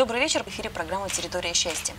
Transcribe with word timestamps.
Добрый 0.00 0.18
вечер. 0.18 0.42
В 0.42 0.48
эфире 0.48 0.70
программа 0.70 1.10
«Территория 1.10 1.52
счастья». 1.52 1.92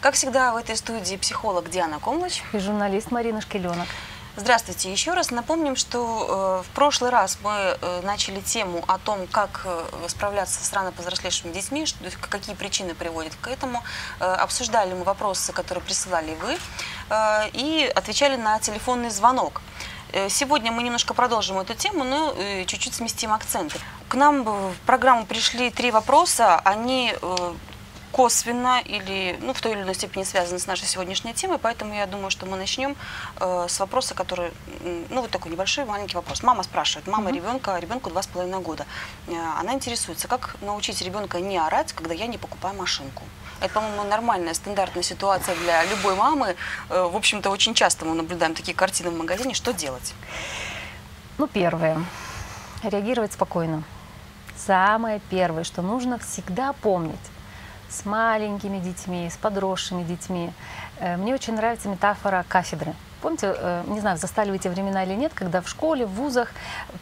Как 0.00 0.14
всегда, 0.14 0.54
в 0.54 0.56
этой 0.56 0.74
студии 0.74 1.16
психолог 1.16 1.68
Диана 1.68 2.00
Комлыч. 2.00 2.42
И 2.54 2.58
журналист 2.58 3.10
Марина 3.10 3.42
Шкеленок. 3.42 3.88
Здравствуйте 4.36 4.90
еще 4.90 5.12
раз. 5.12 5.30
Напомним, 5.30 5.76
что 5.76 6.62
э, 6.64 6.66
в 6.66 6.74
прошлый 6.74 7.10
раз 7.10 7.36
мы 7.44 7.50
э, 7.52 8.00
начали 8.04 8.40
тему 8.40 8.82
о 8.88 8.96
том, 8.96 9.26
как 9.26 9.60
э, 9.66 9.84
справляться 10.08 10.64
с 10.64 10.72
рано 10.72 10.92
повзрослевшими 10.92 11.52
детьми, 11.52 11.84
какие 12.30 12.54
причины 12.54 12.94
приводят 12.94 13.34
к 13.38 13.48
этому. 13.48 13.84
Обсуждали 14.18 14.94
мы 14.94 15.04
вопросы, 15.04 15.52
которые 15.52 15.84
присылали 15.84 16.34
вы, 16.36 16.56
и 17.52 17.92
отвечали 17.94 18.36
на 18.36 18.60
телефонный 18.60 19.10
звонок. 19.10 19.60
Э, 20.12 20.28
Сегодня 20.28 20.70
мы 20.72 20.82
немножко 20.82 21.14
продолжим 21.14 21.58
эту 21.58 21.74
тему, 21.74 22.04
но 22.04 22.34
э, 22.36 22.64
чуть-чуть 22.66 22.94
сместим 22.94 23.32
акценты. 23.32 23.78
К 24.08 24.14
нам 24.14 24.44
в 24.44 24.74
программу 24.86 25.24
пришли 25.24 25.70
три 25.70 25.90
вопроса. 25.90 26.60
Они 26.64 27.14
э, 27.20 27.52
косвенно 28.12 28.80
или 28.84 29.38
ну, 29.40 29.54
в 29.54 29.60
той 29.60 29.72
или 29.72 29.82
иной 29.82 29.94
степени 29.94 30.24
связаны 30.24 30.58
с 30.58 30.66
нашей 30.66 30.86
сегодняшней 30.86 31.32
темой, 31.32 31.58
поэтому 31.58 31.94
я 31.94 32.06
думаю, 32.06 32.30
что 32.30 32.44
мы 32.46 32.58
начнем 32.58 32.94
э, 33.40 33.66
с 33.68 33.80
вопроса, 33.80 34.14
который, 34.14 34.52
ну 35.08 35.22
вот 35.22 35.30
такой 35.30 35.50
небольшой 35.50 35.86
маленький 35.86 36.16
вопрос. 36.16 36.42
Мама 36.42 36.62
спрашивает, 36.62 37.06
мама 37.06 37.32
ребенка, 37.32 37.78
ребенку 37.78 38.10
два 38.10 38.20
с 38.22 38.26
половиной 38.26 38.60
года. 38.60 38.84
Э, 39.28 39.32
Она 39.58 39.72
интересуется, 39.72 40.28
как 40.28 40.56
научить 40.60 41.00
ребенка 41.00 41.40
не 41.40 41.56
орать, 41.56 41.94
когда 41.94 42.12
я 42.12 42.26
не 42.26 42.36
покупаю 42.36 42.74
машинку. 42.74 43.22
Это, 43.62 43.74
по-моему, 43.74 44.02
нормальная, 44.04 44.54
стандартная 44.54 45.04
ситуация 45.04 45.54
для 45.54 45.84
любой 45.84 46.16
мамы. 46.16 46.56
Э, 46.90 47.08
В 47.12 47.16
общем-то, 47.16 47.48
очень 47.50 47.74
часто 47.74 48.04
мы 48.04 48.14
наблюдаем 48.14 48.54
такие 48.54 48.74
картины 48.74 49.10
в 49.10 49.16
магазине. 49.16 49.54
Что 49.54 49.72
делать? 49.72 50.14
Ну, 51.38 51.46
первое. 51.46 52.04
Реагировать 52.82 53.32
спокойно. 53.34 53.84
Самое 54.56 55.20
первое, 55.30 55.62
что 55.64 55.80
нужно 55.82 56.18
всегда 56.18 56.72
помнить 56.72 57.14
с 57.88 58.04
маленькими 58.04 58.78
детьми, 58.78 59.30
с 59.30 59.36
подросшими 59.36 60.02
детьми. 60.02 60.52
Э, 60.98 61.16
Мне 61.16 61.32
очень 61.34 61.54
нравится 61.54 61.88
метафора 61.88 62.44
кафедры. 62.48 62.94
Помните, 63.22 63.54
э, 63.56 63.84
не 63.86 64.00
знаю, 64.00 64.18
застали 64.18 64.50
вы 64.50 64.58
те 64.58 64.68
времена 64.68 65.04
или 65.04 65.14
нет, 65.14 65.32
когда 65.32 65.60
в 65.60 65.68
школе, 65.68 66.06
в 66.06 66.10
вузах 66.10 66.48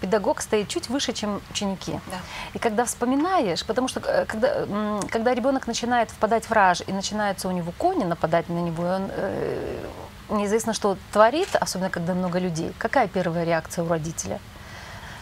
педагог 0.00 0.42
стоит 0.42 0.68
чуть 0.68 0.90
выше, 0.90 1.12
чем 1.12 1.40
ученики. 1.50 1.92
Да. 1.92 2.18
И 2.52 2.58
когда 2.58 2.84
вспоминаешь, 2.84 3.64
потому 3.64 3.88
что 3.88 4.00
э, 4.00 4.27
когда, 4.27 4.66
когда 5.10 5.34
ребенок 5.34 5.66
начинает 5.66 6.10
впадать 6.10 6.44
в 6.44 6.52
раж 6.52 6.82
и 6.86 6.92
начинаются 6.92 7.48
у 7.48 7.52
него 7.52 7.72
кони 7.78 8.04
нападать 8.04 8.48
на 8.50 8.58
него, 8.58 8.84
он 8.84 9.10
э, 9.10 9.78
неизвестно, 10.28 10.74
что 10.74 10.98
творит, 11.12 11.48
особенно 11.56 11.90
когда 11.90 12.14
много 12.14 12.38
людей, 12.38 12.72
какая 12.78 13.08
первая 13.08 13.44
реакция 13.44 13.84
у 13.84 13.88
родителя? 13.88 14.38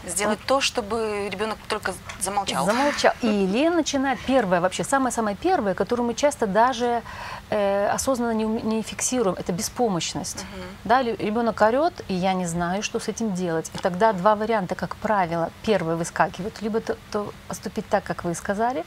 Сделать 0.06 0.38
то, 0.46 0.60
чтобы 0.60 1.28
ребенок 1.30 1.58
только 1.68 1.92
замолчал. 2.20 2.64
Замолчал. 2.64 3.12
Или 3.22 3.68
начинает 3.68 4.18
первое, 4.20 4.60
вообще 4.60 4.84
самое-самое 4.84 5.36
первое, 5.36 5.74
которое 5.74 6.02
мы 6.02 6.14
часто 6.14 6.46
даже 6.46 7.02
э, 7.50 7.88
осознанно 7.88 8.32
не, 8.32 8.44
не 8.44 8.82
фиксируем, 8.82 9.36
это 9.38 9.52
беспомощность. 9.52 10.44
Мгм. 10.54 10.64
Да, 10.84 11.02
ребенок 11.02 11.60
орет, 11.60 12.04
и 12.08 12.14
я 12.14 12.34
не 12.34 12.46
знаю, 12.46 12.82
что 12.82 12.98
с 12.98 13.08
этим 13.08 13.34
делать. 13.34 13.70
И 13.74 13.78
тогда 13.78 14.12
два 14.12 14.34
варианта, 14.34 14.74
как 14.74 14.96
правило. 14.96 15.50
Первый 15.62 15.96
выскакивают, 15.96 16.60
либо 16.62 16.80
то, 16.80 16.96
то 17.10 17.32
поступить 17.48 17.88
так, 17.88 18.04
как 18.04 18.24
вы 18.24 18.34
сказали, 18.34 18.84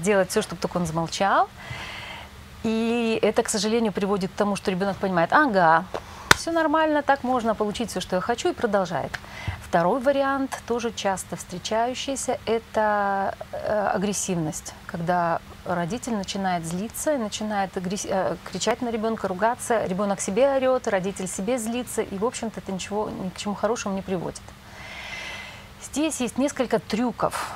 сделать 0.00 0.30
все, 0.30 0.42
чтобы 0.42 0.60
только 0.60 0.76
он 0.78 0.86
замолчал. 0.86 1.48
И 2.62 3.18
это, 3.22 3.42
к 3.42 3.48
сожалению, 3.48 3.92
приводит 3.92 4.30
к 4.30 4.34
тому, 4.34 4.56
что 4.56 4.70
ребенок 4.70 4.96
понимает, 4.96 5.32
ага, 5.32 5.84
все 6.36 6.50
нормально, 6.50 7.02
так 7.02 7.22
можно 7.22 7.54
получить 7.54 7.90
все, 7.90 8.00
что 8.00 8.16
я 8.16 8.22
хочу, 8.22 8.50
и 8.50 8.52
продолжает. 8.52 9.12
Второй 9.62 10.00
вариант, 10.00 10.62
тоже 10.66 10.92
часто 10.92 11.36
встречающийся, 11.36 12.38
это 12.46 13.34
э, 13.52 13.90
агрессивность, 13.94 14.72
когда 14.86 15.40
родитель 15.64 16.14
начинает 16.14 16.64
злиться, 16.64 17.16
начинает 17.16 17.70
э, 17.76 18.36
кричать 18.44 18.82
на 18.82 18.90
ребенка, 18.90 19.28
ругаться, 19.28 19.84
ребенок 19.86 20.20
себе 20.20 20.48
орет, 20.56 20.88
родитель 20.88 21.26
себе 21.26 21.58
злится, 21.58 22.02
и, 22.02 22.18
в 22.18 22.24
общем-то, 22.24 22.60
это 22.60 22.72
ничего, 22.72 23.10
ни 23.10 23.30
к 23.30 23.36
чему 23.36 23.54
хорошему 23.54 23.94
не 23.94 24.02
приводит. 24.02 24.42
Здесь 25.82 26.20
есть 26.20 26.38
несколько 26.38 26.78
трюков, 26.78 27.52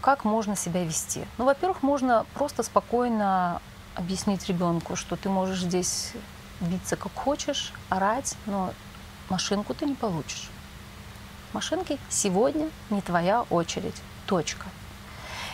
как 0.00 0.24
можно 0.24 0.56
себя 0.56 0.84
вести. 0.84 1.24
Ну, 1.38 1.44
во-первых, 1.44 1.82
можно 1.82 2.24
просто 2.34 2.62
спокойно 2.62 3.60
объяснить 3.94 4.46
ребенку, 4.48 4.96
что 4.96 5.16
ты 5.16 5.28
можешь 5.28 5.60
здесь 5.60 6.12
биться 6.60 6.96
как 6.96 7.12
хочешь, 7.14 7.72
орать, 7.88 8.36
но 8.46 8.72
машинку 9.28 9.74
ты 9.74 9.86
не 9.86 9.94
получишь. 9.94 10.48
Машинки 11.52 11.98
сегодня 12.08 12.68
не 12.90 13.00
твоя 13.00 13.42
очередь. 13.50 13.96
Точка. 14.26 14.66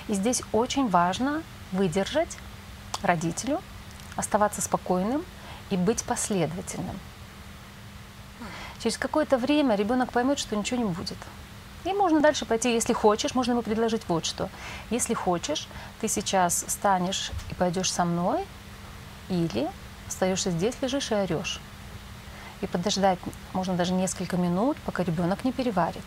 И 0.08 0.14
здесь 0.14 0.42
очень 0.52 0.88
важно 0.88 1.42
выдержать 1.74 2.38
родителю, 3.02 3.60
оставаться 4.16 4.62
спокойным 4.62 5.24
и 5.70 5.76
быть 5.76 6.04
последовательным. 6.04 6.98
Через 8.82 8.96
какое-то 8.96 9.38
время 9.38 9.74
ребенок 9.76 10.12
поймет, 10.12 10.38
что 10.38 10.56
ничего 10.56 10.78
не 10.78 10.84
будет. 10.84 11.18
И 11.84 11.92
можно 11.92 12.20
дальше 12.20 12.46
пойти, 12.46 12.72
если 12.72 12.92
хочешь, 12.92 13.34
можно 13.34 13.52
ему 13.52 13.62
предложить 13.62 14.02
вот 14.08 14.24
что. 14.24 14.48
Если 14.90 15.14
хочешь, 15.14 15.68
ты 16.00 16.08
сейчас 16.08 16.64
встанешь 16.66 17.30
и 17.50 17.54
пойдешь 17.54 17.92
со 17.92 18.04
мной, 18.04 18.46
или 19.28 19.68
остаешься 20.06 20.50
здесь, 20.50 20.74
лежишь 20.80 21.10
и 21.10 21.14
орешь. 21.14 21.60
И 22.60 22.66
подождать 22.66 23.18
можно 23.52 23.74
даже 23.74 23.92
несколько 23.92 24.36
минут, 24.36 24.76
пока 24.86 25.02
ребенок 25.02 25.44
не 25.44 25.52
переварит. 25.52 26.04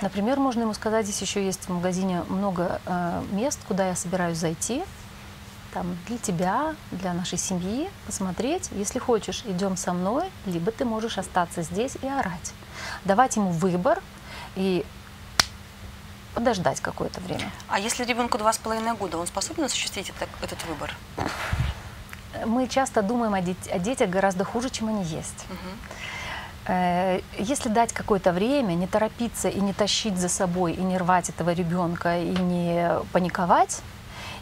Например, 0.00 0.38
можно 0.40 0.62
ему 0.62 0.72
сказать, 0.74 1.04
здесь 1.06 1.20
еще 1.20 1.44
есть 1.44 1.64
в 1.66 1.68
магазине 1.68 2.22
много 2.28 2.80
э, 2.86 3.22
мест, 3.32 3.58
куда 3.68 3.88
я 3.88 3.94
собираюсь 3.96 4.38
зайти, 4.38 4.82
там 5.74 5.96
для 6.08 6.18
тебя, 6.18 6.74
для 6.90 7.12
нашей 7.12 7.38
семьи, 7.38 7.90
посмотреть. 8.06 8.70
Если 8.72 8.98
хочешь, 8.98 9.42
идем 9.44 9.76
со 9.76 9.92
мной, 9.92 10.30
либо 10.46 10.72
ты 10.72 10.84
можешь 10.84 11.18
остаться 11.18 11.62
здесь 11.62 11.96
и 12.02 12.08
орать. 12.08 12.52
Давать 13.04 13.36
ему 13.36 13.50
выбор 13.50 14.02
и 14.56 14.84
подождать 16.34 16.80
какое-то 16.80 17.20
время. 17.20 17.50
А 17.68 17.78
если 17.78 18.04
ребенку 18.04 18.38
два 18.38 18.52
с 18.52 18.58
половиной 18.58 18.94
года, 18.94 19.18
он 19.18 19.26
способен 19.26 19.64
осуществить 19.64 20.08
это- 20.10 20.28
этот 20.42 20.64
выбор? 20.66 20.96
Мы 22.46 22.66
часто 22.68 23.02
думаем 23.02 23.34
о, 23.34 23.40
дет- 23.40 23.68
о 23.70 23.78
детях 23.78 24.08
гораздо 24.08 24.44
хуже, 24.44 24.70
чем 24.70 24.88
они 24.88 25.04
есть. 25.04 25.44
Мгм. 25.48 25.78
Э, 26.70 27.20
Если 27.36 27.68
дать 27.68 27.92
какое-то 27.92 28.32
время, 28.32 28.74
не 28.74 28.86
торопиться 28.86 29.48
и 29.48 29.60
не 29.60 29.72
тащить 29.72 30.16
за 30.16 30.28
собой, 30.28 30.74
и 30.74 30.80
не 30.80 30.98
рвать 30.98 31.28
этого 31.28 31.52
ребенка, 31.52 32.20
и 32.20 32.36
не 32.36 32.90
паниковать, 33.12 33.82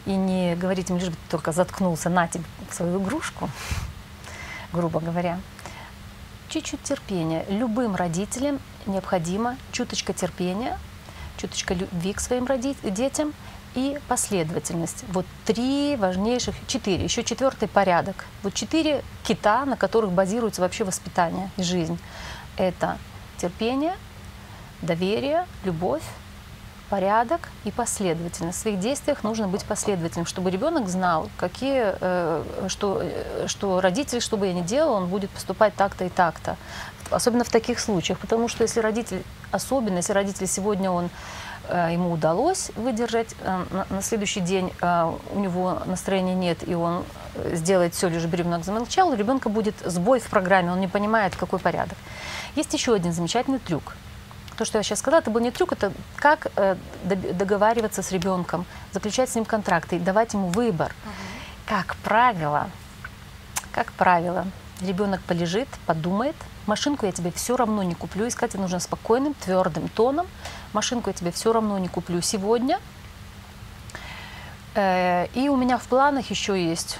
и 0.05 0.11
не 0.11 0.55
говорить 0.55 0.89
ему, 0.89 0.99
лишь 0.99 1.09
бы 1.09 1.15
ты 1.15 1.31
только 1.31 1.51
заткнулся, 1.51 2.09
на 2.09 2.27
тебе 2.27 2.43
свою 2.69 3.01
игрушку, 3.01 3.49
грубо 4.73 4.99
говоря. 4.99 5.39
Чуть-чуть 6.49 6.83
терпения. 6.83 7.45
Любым 7.49 7.95
родителям 7.95 8.59
необходимо 8.85 9.55
чуточка 9.71 10.13
терпения, 10.13 10.77
чуточка 11.37 11.73
любви 11.73 12.13
к 12.13 12.19
своим 12.19 12.45
детям 12.83 13.33
и 13.75 13.99
последовательность. 14.07 15.03
Вот 15.09 15.25
три 15.45 15.95
важнейших, 15.95 16.55
четыре, 16.67 17.03
еще 17.03 17.23
четвертый 17.23 17.67
порядок. 17.67 18.25
Вот 18.43 18.53
четыре 18.53 19.03
кита, 19.23 19.65
на 19.65 19.77
которых 19.77 20.11
базируется 20.11 20.61
вообще 20.61 20.83
воспитание 20.83 21.49
и 21.57 21.63
жизнь. 21.63 21.99
Это 22.57 22.97
терпение, 23.37 23.95
доверие, 24.81 25.45
любовь, 25.63 26.03
порядок 26.89 27.49
и 27.65 27.71
последовательность. 27.71 28.57
В 28.57 28.61
своих 28.61 28.79
действиях 28.79 29.23
нужно 29.23 29.47
быть 29.47 29.63
последовательным, 29.63 30.25
чтобы 30.25 30.49
ребенок 30.49 30.89
знал, 30.89 31.29
какие, 31.37 31.93
э, 31.99 32.43
что, 32.67 33.01
э, 33.01 33.45
что 33.47 33.79
родитель, 33.79 34.21
что 34.21 34.37
бы 34.37 34.47
я 34.47 34.53
ни 34.53 34.61
делал, 34.61 34.93
он 34.93 35.07
будет 35.07 35.29
поступать 35.29 35.75
так-то 35.75 36.05
и 36.05 36.09
так-то. 36.09 36.57
Особенно 37.11 37.43
в 37.43 37.49
таких 37.49 37.79
случаях, 37.79 38.19
потому 38.19 38.47
что 38.47 38.63
если 38.63 38.79
родитель, 38.79 39.23
особенно 39.51 39.97
если 39.97 40.13
родитель 40.13 40.47
сегодня 40.47 40.91
он 40.91 41.09
ему 41.91 42.11
удалось 42.11 42.71
выдержать, 42.75 43.35
э, 43.41 43.85
на, 43.89 44.01
следующий 44.01 44.41
день 44.41 44.73
э, 44.81 45.13
у 45.33 45.39
него 45.39 45.81
настроения 45.85 46.35
нет, 46.35 46.67
и 46.67 46.73
он 46.73 47.03
э, 47.35 47.55
сделает 47.55 47.93
все, 47.93 48.09
лишь 48.09 48.23
ребенок 48.23 48.65
замолчал, 48.65 49.09
у 49.09 49.15
ребенка 49.15 49.49
будет 49.49 49.75
сбой 49.85 50.19
в 50.19 50.27
программе, 50.27 50.71
он 50.71 50.79
не 50.79 50.87
понимает, 50.87 51.35
какой 51.35 51.59
порядок. 51.59 51.97
Есть 52.55 52.73
еще 52.73 52.93
один 52.93 53.13
замечательный 53.13 53.59
трюк. 53.59 53.95
То, 54.57 54.65
что 54.65 54.77
я 54.77 54.83
сейчас 54.83 54.99
сказала, 54.99 55.21
это 55.21 55.31
был 55.31 55.39
не 55.39 55.51
трюк, 55.51 55.71
это 55.73 55.93
как 56.15 56.47
э, 56.55 56.75
дог- 57.03 57.37
договариваться 57.37 58.01
с 58.01 58.11
ребенком, 58.11 58.65
заключать 58.91 59.29
с 59.29 59.35
ним 59.35 59.45
контракты, 59.45 59.99
давать 59.99 60.33
ему 60.33 60.47
выбор. 60.47 60.93
Как 61.65 61.95
правило, 61.97 62.69
как 63.71 63.91
правило, 63.93 64.47
ребенок 64.81 65.21
полежит, 65.21 65.67
подумает, 65.85 66.35
машинку 66.65 67.05
я 67.05 67.11
тебе 67.11 67.31
все 67.31 67.55
равно 67.55 67.83
не 67.83 67.95
куплю, 67.95 68.27
искать 68.27 68.53
нужно 68.55 68.79
спокойным, 68.79 69.33
твердым 69.33 69.87
тоном, 69.89 70.27
машинку 70.73 71.09
я 71.09 71.13
тебе 71.13 71.31
все 71.31 71.53
равно 71.53 71.77
не 71.77 71.87
куплю 71.87 72.21
сегодня. 72.21 72.79
Э, 74.75 75.27
И 75.33 75.49
у 75.49 75.55
меня 75.55 75.77
в 75.77 75.87
планах 75.87 76.29
еще 76.29 76.61
есть 76.61 76.99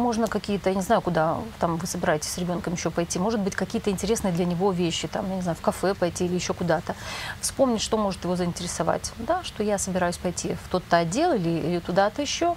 можно 0.00 0.26
какие-то, 0.26 0.70
я 0.70 0.74
не 0.74 0.82
знаю, 0.82 1.00
куда 1.00 1.38
там 1.58 1.76
вы 1.76 1.86
собираетесь 1.86 2.30
с 2.30 2.38
ребенком 2.38 2.74
еще 2.74 2.90
пойти, 2.90 3.18
может 3.18 3.40
быть, 3.40 3.54
какие-то 3.54 3.90
интересные 3.90 4.32
для 4.32 4.44
него 4.44 4.72
вещи, 4.72 5.06
там, 5.06 5.28
я 5.28 5.36
не 5.36 5.42
знаю, 5.42 5.56
в 5.56 5.60
кафе 5.60 5.94
пойти 5.94 6.24
или 6.24 6.34
еще 6.34 6.54
куда-то. 6.54 6.96
Вспомнить, 7.40 7.80
что 7.80 7.96
может 7.96 8.24
его 8.24 8.36
заинтересовать. 8.36 9.12
Да, 9.18 9.44
что 9.44 9.62
я 9.62 9.78
собираюсь 9.78 10.16
пойти 10.16 10.54
в 10.54 10.68
тот-то 10.70 10.98
отдел 10.98 11.32
или, 11.32 11.48
или 11.48 11.78
туда-то 11.78 12.22
еще. 12.22 12.56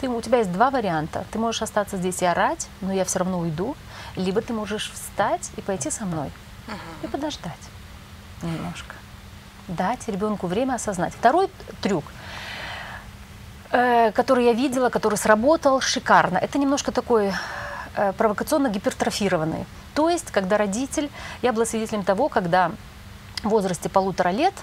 Ты, 0.00 0.08
у 0.08 0.20
тебя 0.22 0.38
есть 0.38 0.50
два 0.52 0.70
варианта. 0.70 1.26
Ты 1.30 1.38
можешь 1.38 1.62
остаться 1.62 1.98
здесь 1.98 2.22
и 2.22 2.24
орать, 2.24 2.68
но 2.80 2.92
я 2.92 3.04
все 3.04 3.18
равно 3.18 3.38
уйду. 3.38 3.76
Либо 4.16 4.40
ты 4.40 4.52
можешь 4.52 4.90
встать 4.90 5.50
и 5.56 5.60
пойти 5.60 5.90
со 5.90 6.06
мной. 6.06 6.30
И 7.02 7.06
подождать 7.06 7.52
немножко. 8.42 8.94
Дать 9.70 10.08
ребенку 10.08 10.46
время 10.46 10.74
осознать. 10.74 11.12
Второй 11.14 11.48
трюк– 11.80 12.04
Э, 13.72 14.10
который 14.10 14.46
я 14.46 14.52
видела, 14.52 14.88
который 14.88 15.16
сработал 15.16 15.80
шикарно. 15.80 16.38
Это 16.38 16.58
немножко 16.58 16.90
такой 16.90 17.32
э, 17.94 18.12
провокационно 18.14 18.68
гипертрофированный. 18.68 19.64
То 19.94 20.10
есть, 20.10 20.32
когда 20.32 20.58
родитель, 20.58 21.08
я 21.40 21.52
была 21.52 21.64
свидетелем 21.64 22.02
того, 22.02 22.28
когда 22.28 22.72
в 23.44 23.48
возрасте 23.48 23.88
полутора 23.88 24.30
лет 24.30 24.54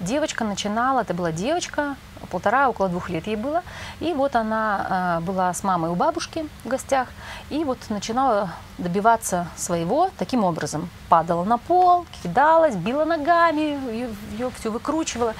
девочка 0.00 0.42
начинала, 0.42 1.02
это 1.02 1.14
была 1.14 1.30
девочка, 1.30 1.94
полтора, 2.30 2.68
около 2.68 2.88
двух 2.88 3.08
лет 3.08 3.26
ей 3.26 3.36
было, 3.36 3.62
и 4.00 4.12
вот 4.12 4.36
она 4.36 5.18
э, 5.18 5.24
была 5.24 5.52
с 5.52 5.62
мамой 5.62 5.90
у 5.90 5.94
бабушки 5.94 6.48
в 6.64 6.68
гостях, 6.68 7.08
и 7.50 7.64
вот 7.64 7.78
начинала 7.88 8.50
добиваться 8.78 9.46
своего 9.56 10.10
таким 10.18 10.44
образом. 10.44 10.88
Падала 11.08 11.44
на 11.44 11.58
пол, 11.58 12.06
кидалась, 12.22 12.74
била 12.74 13.04
ногами, 13.04 13.78
ее, 13.90 14.50
все 14.58 14.70
выкручивала. 14.70 15.34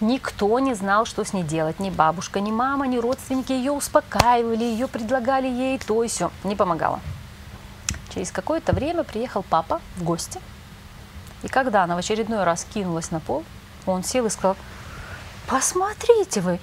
Никто 0.00 0.58
не 0.58 0.74
знал, 0.74 1.04
что 1.04 1.24
с 1.24 1.34
ней 1.34 1.42
делать. 1.42 1.78
Ни 1.78 1.90
бабушка, 1.90 2.40
ни 2.40 2.50
мама, 2.50 2.86
ни 2.86 2.96
родственники 2.96 3.52
ее 3.52 3.72
успокаивали, 3.72 4.64
ее 4.64 4.88
предлагали 4.88 5.46
ей 5.46 5.78
то 5.78 6.02
и 6.02 6.08
все. 6.08 6.30
Не 6.42 6.56
помогало. 6.56 7.00
Через 8.14 8.32
какое-то 8.32 8.72
время 8.72 9.04
приехал 9.04 9.44
папа 9.48 9.80
в 9.96 10.02
гости. 10.02 10.40
И 11.42 11.48
когда 11.48 11.84
она 11.84 11.96
в 11.96 11.98
очередной 11.98 12.44
раз 12.44 12.64
кинулась 12.64 13.10
на 13.10 13.20
пол, 13.20 13.44
он 13.86 14.02
сел 14.02 14.26
и 14.26 14.30
сказал, 14.30 14.56
посмотрите 15.50 16.40
вы, 16.40 16.60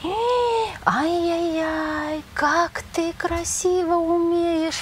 ай-яй-яй, 0.86 2.24
как 2.34 2.84
ты 2.94 3.12
красиво 3.13 3.95
умеешь 3.95 4.80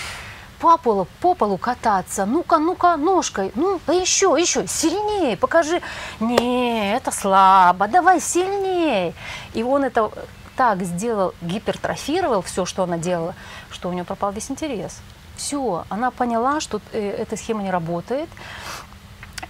по 0.59 0.77
полу, 0.77 1.07
по 1.21 1.33
полу 1.33 1.57
кататься. 1.57 2.25
Ну-ка, 2.25 2.59
ну-ка, 2.59 2.97
ножкой. 2.97 3.51
Ну, 3.55 3.79
еще, 3.87 4.35
еще, 4.39 4.67
сильнее, 4.67 5.35
покажи. 5.35 5.81
Не, 6.19 6.95
это 6.95 7.11
слабо, 7.11 7.87
давай 7.87 8.21
сильнее. 8.21 9.13
И 9.53 9.63
он 9.63 9.83
это 9.83 10.11
так 10.55 10.83
сделал, 10.83 11.33
гипертрофировал 11.41 12.41
все, 12.43 12.65
что 12.65 12.83
она 12.83 12.97
делала, 12.97 13.33
что 13.71 13.89
у 13.89 13.93
нее 13.93 14.03
пропал 14.03 14.31
весь 14.31 14.51
интерес. 14.51 14.99
Все, 15.35 15.83
она 15.89 16.11
поняла, 16.11 16.61
что 16.61 16.79
э, 16.93 17.09
эта 17.09 17.35
схема 17.35 17.63
не 17.63 17.71
работает. 17.71 18.29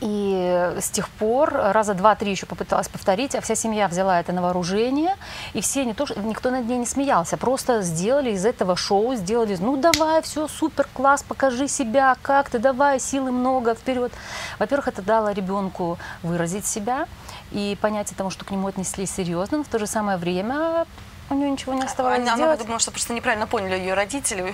И 0.05 0.71
с 0.79 0.91
тех 0.91 1.09
пор 1.09 1.51
раза 1.51 1.95
два-три 1.95 2.29
еще 2.29 2.45
попыталась 2.45 2.87
повторить, 2.87 3.33
а 3.33 3.41
вся 3.41 3.55
семья 3.55 3.87
взяла 3.87 4.19
это 4.19 4.33
на 4.33 4.43
вооружение, 4.43 5.15
и 5.53 5.61
все, 5.61 5.83
не 5.83 5.95
то, 5.95 6.05
никто 6.17 6.51
над 6.51 6.67
ней 6.67 6.77
не 6.77 6.85
смеялся, 6.85 7.37
просто 7.37 7.81
сделали 7.81 8.29
из 8.29 8.45
этого 8.45 8.75
шоу, 8.75 9.15
сделали, 9.15 9.57
ну 9.59 9.77
давай, 9.77 10.21
все, 10.21 10.47
супер, 10.47 10.87
класс, 10.93 11.23
покажи 11.23 11.67
себя, 11.67 12.17
как 12.21 12.51
ты, 12.51 12.59
давай, 12.59 12.99
силы 12.99 13.31
много, 13.31 13.73
вперед. 13.73 14.13
Во-первых, 14.59 14.89
это 14.89 15.01
дало 15.01 15.31
ребенку 15.31 15.97
выразить 16.21 16.67
себя 16.67 17.07
и 17.51 17.75
понять 17.81 18.13
тому, 18.15 18.29
что 18.29 18.45
к 18.45 18.51
нему 18.51 18.67
отнеслись 18.67 19.09
серьезно, 19.09 19.57
но 19.57 19.63
в 19.63 19.67
то 19.67 19.79
же 19.79 19.87
самое 19.87 20.19
время 20.19 20.85
у 21.29 21.33
нее 21.33 21.49
ничего 21.49 21.73
не 21.73 21.83
оставалось 21.83 22.19
она, 22.19 22.35
делать. 22.35 22.59
Она 22.59 22.63
думала, 22.63 22.79
что 22.79 22.91
просто 22.91 23.13
неправильно 23.13 23.47
поняли 23.47 23.75
ее 23.79 23.93
родители. 23.95 24.53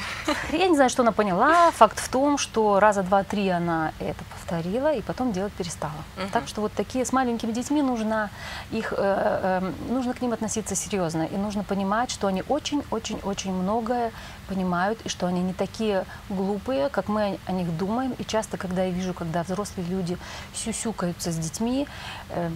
Я 0.52 0.68
не 0.68 0.76
знаю, 0.76 0.90
что 0.90 1.02
она 1.02 1.12
поняла. 1.12 1.72
Факт 1.72 2.00
в 2.00 2.10
том, 2.10 2.38
что 2.38 2.80
раза 2.80 3.04
два-три 3.04 3.50
она 3.50 3.92
это 4.00 4.24
повторила 4.26 4.94
и 4.94 5.02
потом 5.02 5.34
делать 5.34 5.52
перестала. 5.54 5.92
Угу. 6.18 6.28
Так 6.32 6.48
что 6.48 6.62
вот 6.62 6.72
такие 6.74 7.06
с 7.06 7.12
маленькими 7.12 7.52
детьми 7.52 7.82
нужно 7.82 8.30
их, 8.72 8.94
э, 8.94 8.98
э, 8.98 9.72
нужно 9.90 10.14
к 10.14 10.22
ним 10.22 10.32
относиться 10.32 10.76
серьезно 10.76 11.24
и 11.24 11.36
нужно 11.36 11.64
понимать, 11.64 12.10
что 12.10 12.28
они 12.28 12.44
очень-очень-очень 12.48 13.52
многое 13.52 14.12
понимают 14.48 15.00
и 15.04 15.10
что 15.10 15.28
они 15.28 15.42
не 15.42 15.54
такие 15.54 16.06
глупые, 16.30 16.90
как 16.90 17.10
мы 17.10 17.38
о 17.46 17.52
них 17.52 17.76
думаем. 17.78 18.14
И 18.18 18.24
часто, 18.24 18.58
когда 18.58 18.84
я 18.84 18.92
вижу, 18.92 19.14
когда 19.14 19.44
взрослые 19.44 19.88
люди 19.88 20.18
сюсюкаются 20.54 21.32
с 21.32 21.36
детьми, 21.36 21.88
э, 22.30 22.50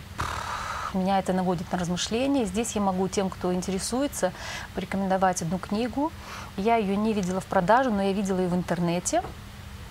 меня 0.98 1.20
это 1.20 1.34
наводит 1.34 1.72
на 1.72 1.78
размышления. 1.78 2.46
Здесь 2.46 2.74
я 2.74 2.82
могу 2.82 3.08
тем, 3.08 3.30
кто 3.30 3.54
интересуется, 3.54 4.32
порекомендовать 4.74 5.42
одну 5.42 5.58
книгу. 5.58 6.12
Я 6.58 6.78
ее 6.78 6.96
не 6.96 7.14
видела 7.14 7.40
в 7.40 7.46
продаже, 7.46 7.90
но 7.90 8.02
я 8.02 8.14
видела 8.14 8.40
ее 8.40 8.48
в 8.48 8.56
интернете. 8.56 9.22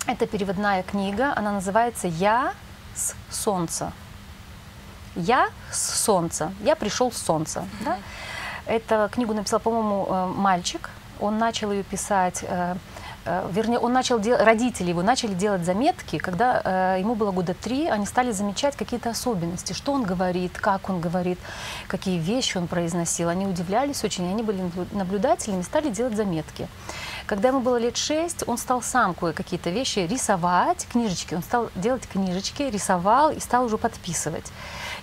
Это 0.06 0.26
переводная 0.26 0.82
книга, 0.82 1.32
она 1.34 1.52
называется 1.52 2.08
«Я 2.08 2.52
с 2.94 3.14
солнца». 3.30 3.92
«Я 5.14 5.48
с 5.70 6.00
солнца». 6.00 6.52
«Я 6.60 6.76
пришел 6.76 7.10
с 7.12 7.18
солнца». 7.18 7.64
Да? 7.84 7.98
Эту 8.66 9.08
книгу 9.12 9.32
написал, 9.34 9.60
по-моему, 9.60 10.06
э, 10.08 10.26
мальчик. 10.34 10.90
Он 11.20 11.38
начал 11.38 11.70
ее 11.70 11.84
писать 11.84 12.44
Э, 12.46 12.76
вернее, 13.50 13.78
он 13.78 13.92
начал 13.92 14.18
дел... 14.18 14.36
родители 14.38 14.90
его 14.90 15.02
начали 15.02 15.34
делать 15.34 15.64
заметки, 15.64 16.18
когда 16.18 16.60
э, 16.64 17.00
ему 17.00 17.14
было 17.14 17.30
года 17.30 17.54
три, 17.54 17.88
они 17.88 18.06
стали 18.06 18.32
замечать 18.32 18.76
какие-то 18.76 19.10
особенности, 19.10 19.72
что 19.72 19.92
он 19.92 20.04
говорит, 20.04 20.58
как 20.58 20.90
он 20.90 21.00
говорит, 21.00 21.38
какие 21.88 22.18
вещи 22.18 22.58
он 22.58 22.66
произносил. 22.66 23.28
Они 23.28 23.46
удивлялись 23.46 24.04
очень, 24.04 24.28
они 24.28 24.42
были 24.42 24.62
наблюдателями, 24.92 25.62
стали 25.62 25.90
делать 25.90 26.16
заметки. 26.16 26.68
Когда 27.26 27.48
ему 27.48 27.60
было 27.60 27.76
лет 27.76 27.96
шесть, 27.96 28.44
он 28.46 28.58
стал 28.58 28.82
сам 28.82 29.14
кое-какие-то 29.14 29.70
вещи 29.70 30.00
рисовать, 30.00 30.86
книжечки, 30.92 31.34
он 31.34 31.42
стал 31.42 31.70
делать 31.74 32.06
книжечки, 32.06 32.62
рисовал 32.62 33.30
и 33.30 33.40
стал 33.40 33.64
уже 33.64 33.78
подписывать. 33.78 34.52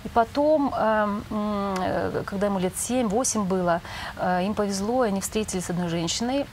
И 0.04 0.08
потом, 0.08 0.72
эм, 0.74 1.24
э, 1.30 2.22
когда 2.24 2.46
ему 2.46 2.58
лет 2.58 2.74
7-8 2.76 3.44
было, 3.44 3.80
э, 4.16 4.44
им 4.44 4.54
повезло, 4.54 5.02
они 5.02 5.20
встретились 5.20 5.64
с 5.64 5.70
одной 5.70 5.88
женщиной, 5.88 6.46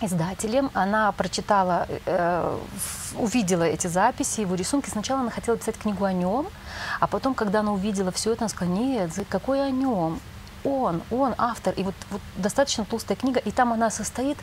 издателем. 0.00 0.70
Она 0.74 1.12
прочитала, 1.12 1.86
э, 2.06 2.58
увидела 3.16 3.64
эти 3.64 3.86
записи, 3.86 4.40
его 4.40 4.54
рисунки. 4.54 4.90
Сначала 4.90 5.20
она 5.20 5.30
хотела 5.30 5.56
писать 5.56 5.78
книгу 5.78 6.04
о 6.04 6.12
нем, 6.12 6.46
а 7.00 7.06
потом, 7.06 7.34
когда 7.34 7.60
она 7.60 7.72
увидела 7.72 8.10
все 8.12 8.32
это, 8.32 8.44
она 8.44 8.48
сказала, 8.48 8.74
нет, 8.74 9.10
какой 9.28 9.66
о 9.66 9.70
нем? 9.70 10.20
Он, 10.64 11.02
он 11.10 11.34
автор. 11.38 11.72
И 11.74 11.82
вот, 11.84 11.94
вот 12.10 12.20
достаточно 12.36 12.84
толстая 12.84 13.16
книга, 13.16 13.38
и 13.38 13.50
там 13.50 13.72
она 13.72 13.90
состоит 13.90 14.38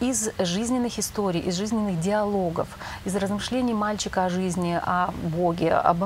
из 0.00 0.30
жизненных 0.38 0.98
историй, 0.98 1.40
из 1.40 1.56
жизненных 1.56 2.00
диалогов, 2.00 2.68
из 3.04 3.16
размышлений 3.16 3.74
мальчика 3.74 4.24
о 4.24 4.30
жизни, 4.30 4.80
о 4.80 5.10
Боге, 5.24 5.74
об 5.74 6.02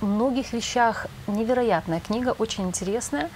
многих 0.00 0.52
вещах. 0.52 1.06
Невероятная 1.26 2.00
книга, 2.00 2.34
очень 2.38 2.64
интересная. 2.64 3.28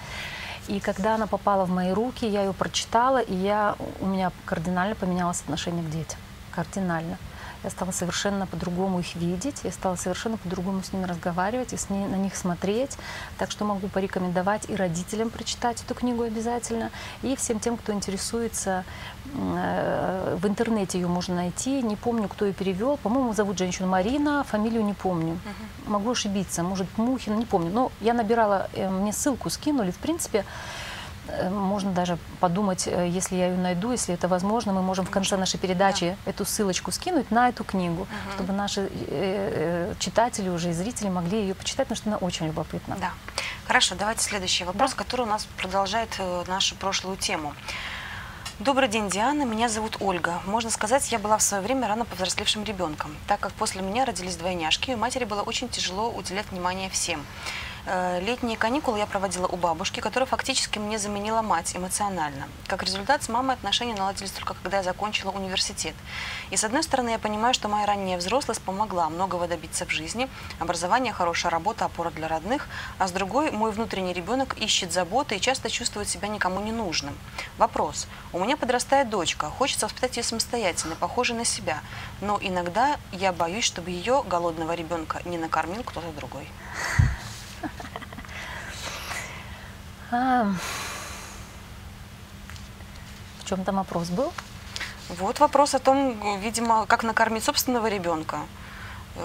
И 0.67 0.79
когда 0.79 1.15
она 1.15 1.27
попала 1.27 1.65
в 1.65 1.69
мои 1.69 1.91
руки, 1.91 2.25
я 2.25 2.43
ее 2.43 2.53
прочитала, 2.53 3.19
и 3.19 3.33
я, 3.33 3.75
у 3.99 4.05
меня 4.05 4.31
кардинально 4.45 4.95
поменялось 4.95 5.41
отношение 5.41 5.83
к 5.83 5.89
детям. 5.89 6.19
Кардинально. 6.51 7.17
Я 7.65 7.71
стала 7.71 7.89
совершенно 7.89 8.45
по-другому 8.45 8.99
их 8.99 9.15
видеть, 9.15 9.61
я 9.63 9.71
стала 9.71 9.95
совершенно 9.95 10.37
по-другому 10.37 10.83
с 10.83 10.93
ними 10.93 11.05
разговаривать 11.05 11.73
и 11.73 11.77
с 11.77 11.89
ней, 11.89 12.05
на 12.05 12.13
них 12.13 12.35
смотреть. 12.35 12.95
Так 13.39 13.49
что 13.49 13.65
могу 13.65 13.87
порекомендовать 13.87 14.69
и 14.69 14.75
родителям 14.75 15.31
прочитать 15.31 15.81
эту 15.81 15.95
книгу 15.95 16.21
обязательно, 16.21 16.91
и 17.23 17.35
всем 17.35 17.59
тем, 17.59 17.77
кто 17.77 17.91
интересуется. 17.91 18.85
Э, 19.33 20.37
в 20.39 20.47
интернете 20.47 20.99
ее 20.99 21.07
можно 21.07 21.33
найти. 21.33 21.81
Не 21.81 21.95
помню, 21.95 22.27
кто 22.27 22.45
ее 22.45 22.53
перевел. 22.53 22.97
По-моему, 22.97 23.33
зовут 23.33 23.57
женщину 23.57 23.87
Марина, 23.87 24.43
фамилию 24.43 24.85
не 24.85 24.93
помню. 24.93 25.33
Угу. 25.33 25.91
Могу 25.91 26.11
ошибиться, 26.11 26.61
может, 26.61 26.85
Мухин, 26.97 27.35
не 27.39 27.45
помню. 27.45 27.71
Но 27.71 27.91
я 27.99 28.13
набирала, 28.13 28.69
э, 28.73 28.87
мне 28.87 29.11
ссылку 29.11 29.49
скинули. 29.49 29.89
В 29.89 29.97
принципе, 29.97 30.45
можно 31.49 31.91
даже 31.91 32.17
подумать, 32.39 32.87
э, 32.87 33.07
если 33.07 33.35
я 33.35 33.47
ее 33.47 33.57
найду, 33.57 33.91
если 33.91 34.13
это 34.13 34.27
возможно, 34.27 34.73
мы 34.73 34.81
можем 34.81 35.05
в 35.05 35.09
конце 35.09 35.37
нашей 35.37 35.59
передачи 35.59 36.17
да. 36.25 36.31
эту 36.31 36.45
ссылочку 36.45 36.91
скинуть 36.91 37.31
на 37.31 37.49
эту 37.49 37.63
книгу, 37.63 38.03
угу. 38.03 38.31
чтобы 38.35 38.53
наши 38.53 38.81
э, 38.81 38.89
э, 39.09 39.93
читатели 39.99 40.49
уже 40.49 40.69
и 40.69 40.73
зрители 40.73 41.09
могли 41.09 41.41
ее 41.41 41.55
почитать, 41.55 41.87
потому 41.87 41.97
что 41.97 42.09
она 42.09 42.17
очень 42.17 42.47
любопытна. 42.47 42.97
Да. 42.99 43.11
Хорошо, 43.65 43.95
давайте 43.95 44.23
следующий 44.23 44.63
вопрос, 44.63 44.91
да. 44.91 44.97
который 44.97 45.21
у 45.21 45.29
нас 45.29 45.47
продолжает 45.57 46.19
нашу 46.47 46.75
прошлую 46.75 47.17
тему. 47.17 47.53
Добрый 48.59 48.87
день, 48.87 49.09
Диана. 49.09 49.43
Меня 49.43 49.67
зовут 49.67 49.97
Ольга. 49.99 50.41
Можно 50.45 50.69
сказать, 50.69 51.11
я 51.11 51.19
была 51.19 51.37
в 51.37 51.41
свое 51.41 51.61
время 51.61 51.89
рано 51.89 52.05
повзрослевшим 52.05 52.63
ребенком, 52.63 53.13
так 53.27 53.41
как 53.41 53.51
после 53.51 53.81
меня 53.81 54.05
родились 54.05 54.37
двойняшки, 54.37 54.91
и 54.91 54.95
матери 54.95 55.25
было 55.25 55.41
очень 55.41 55.67
тяжело 55.67 56.09
уделять 56.09 56.49
внимание 56.51 56.89
всем. 56.89 57.25
Э, 57.87 58.19
Летние 58.19 58.57
каникулы 58.57 58.97
я 58.97 59.05
проводила 59.05 59.45
у 59.45 59.57
бабушки, 59.57 59.99
которая 59.99 60.25
фактически 60.25 60.79
мне 60.79 60.97
заменила 60.97 61.43
мать 61.43 61.75
эмоционально. 61.75 62.47
Как 62.67 62.81
результат, 62.81 63.21
с 63.21 63.29
мамой 63.29 63.55
отношения 63.55 63.93
наладились 63.93 64.31
только 64.31 64.55
когда 64.55 64.77
я 64.77 64.83
закончила 64.83 65.29
университет. 65.29 65.93
И 66.49 66.57
с 66.57 66.63
одной 66.63 66.81
стороны, 66.81 67.09
я 67.09 67.19
понимаю, 67.19 67.53
что 67.53 67.67
моя 67.67 67.85
ранняя 67.85 68.17
взрослость 68.17 68.61
помогла 68.61 69.09
многого 69.09 69.47
добиться 69.47 69.85
в 69.85 69.91
жизни, 69.91 70.27
образование, 70.59 71.13
хорошая 71.13 71.51
работа, 71.51 71.85
опора 71.85 72.09
для 72.09 72.27
родных, 72.27 72.67
а 72.97 73.07
с 73.07 73.11
другой, 73.11 73.51
мой 73.51 73.71
внутренний 73.71 74.13
ребенок 74.13 74.57
ищет 74.57 74.91
заботы 74.91 75.35
и 75.35 75.41
часто 75.41 75.69
чувствует 75.69 76.09
себя 76.09 76.27
никому 76.27 76.61
не 76.61 76.71
нужным. 76.71 77.15
Вопрос. 77.59 78.07
У 78.33 78.39
меня 78.39 78.57
подрастает 78.57 79.09
дочка, 79.09 79.49
хочется 79.51 79.85
воспитать 79.85 80.17
ее 80.17 80.23
самостоятельно, 80.23 80.95
похожей 80.95 81.35
на 81.35 81.45
себя, 81.45 81.81
но 82.21 82.39
иногда 82.41 82.97
я 83.11 83.31
боюсь, 83.31 83.65
чтобы 83.65 83.91
ее, 83.91 84.23
голодного 84.27 84.73
ребенка, 84.73 85.21
не 85.25 85.37
накормил 85.37 85.83
кто-то 85.83 86.11
другой. 86.17 86.47
А, 90.11 90.53
в 93.39 93.45
чем 93.45 93.63
там 93.63 93.75
вопрос 93.77 94.09
был? 94.09 94.31
Вот 95.09 95.39
вопрос 95.39 95.75
о 95.75 95.79
том, 95.79 96.39
видимо, 96.39 96.85
как 96.85 97.03
накормить 97.03 97.43
собственного 97.43 97.87
ребенка, 97.87 98.39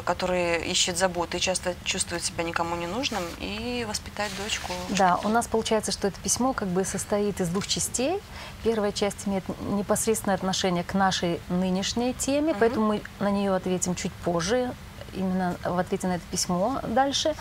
который 0.05 0.63
ищет 0.71 0.99
заботы 0.99 1.39
и 1.39 1.41
часто 1.41 1.75
чувствует 1.85 2.23
себя 2.23 2.45
никому 2.45 2.77
не 2.77 2.87
нужным, 2.87 3.23
и 3.39 3.87
воспитать 3.89 4.31
дочку. 4.43 4.73
Да, 4.91 5.19
у 5.25 5.29
нас 5.29 5.47
получается, 5.49 5.91
что 5.91 6.09
это 6.09 6.21
письмо 6.21 6.53
как 6.53 6.69
бы 6.69 6.85
состоит 6.85 7.41
из 7.41 7.49
двух 7.49 7.67
частей. 7.67 8.21
Первая 8.63 8.93
часть 8.93 9.27
имеет 9.27 9.45
непосредственное 9.71 10.35
отношение 10.37 10.85
к 10.85 10.95
нашей 10.95 11.41
нынешней 11.49 12.13
теме, 12.15 12.53
Мгм. 12.53 12.61
поэтому 12.61 12.87
мы 12.87 13.03
на 13.19 13.31
нее 13.31 13.55
ответим 13.55 13.95
чуть 13.95 14.13
позже, 14.13 14.73
именно 15.15 15.57
в 15.65 15.79
ответе 15.79 16.07
на 16.07 16.15
это 16.15 16.25
письмо 16.31 16.81
дальше. 16.83 17.35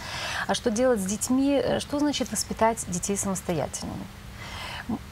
А 0.48 0.54
что 0.54 0.72
делать 0.72 1.00
с 1.00 1.06
детьми? 1.06 1.62
Что 1.80 2.00
значит 2.00 2.32
воспитать 2.32 2.84
детей 2.88 3.18
самостоятельными? 3.18 4.06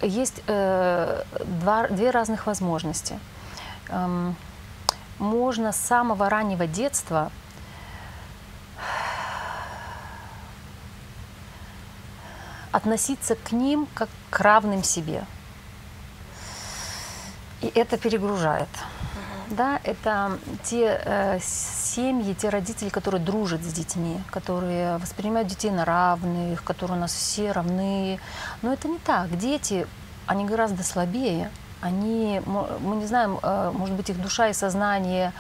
Есть 0.01 0.41
э, 0.47 1.23
два, 1.61 1.87
две 1.87 2.09
разных 2.09 2.47
возможности. 2.47 3.19
Эм, 3.89 4.35
можно 5.19 5.71
с 5.71 5.77
самого 5.77 6.29
раннего 6.29 6.65
детства 6.67 7.31
относиться 12.71 13.35
к 13.35 13.51
ним 13.51 13.87
как 13.93 14.09
к 14.29 14.39
равным 14.39 14.83
себе. 14.83 15.25
И 17.61 17.71
это 17.73 17.97
перегружает. 17.97 18.69
Да, 19.49 19.79
это 19.85 20.37
те 20.63 21.01
э, 21.05 21.39
семьи, 21.41 22.33
те 22.33 22.49
родители, 22.49 22.89
которые 22.89 23.23
дружат 23.23 23.63
с 23.63 23.71
детьми, 23.71 24.19
которые 24.29 24.97
воспринимают 24.97 25.47
детей 25.47 25.71
на 25.71 25.85
равных, 25.85 26.63
которые 26.65 26.97
у 26.97 26.99
нас 26.99 27.13
все 27.13 27.53
равны. 27.53 28.19
Но 28.61 28.73
это 28.73 28.89
не 28.89 28.97
так. 28.97 29.37
Дети, 29.37 29.87
они 30.25 30.43
гораздо 30.43 30.83
слабее. 30.83 31.49
Они, 31.79 32.41
мы 32.45 32.95
не 32.97 33.05
знаем, 33.05 33.39
э, 33.41 33.71
может 33.73 33.95
быть, 33.95 34.09
их 34.09 34.21
душа 34.21 34.49
и 34.49 34.53
сознание 34.53 35.31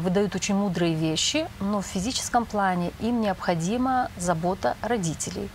выдают 0.00 0.34
очень 0.34 0.54
мудрые 0.54 0.94
вещи, 0.94 1.48
но 1.60 1.80
в 1.80 1.86
физическом 1.86 2.44
плане 2.44 2.92
им 3.00 3.20
необходима 3.20 4.10
забота 4.16 4.76
родителей. 4.82 5.48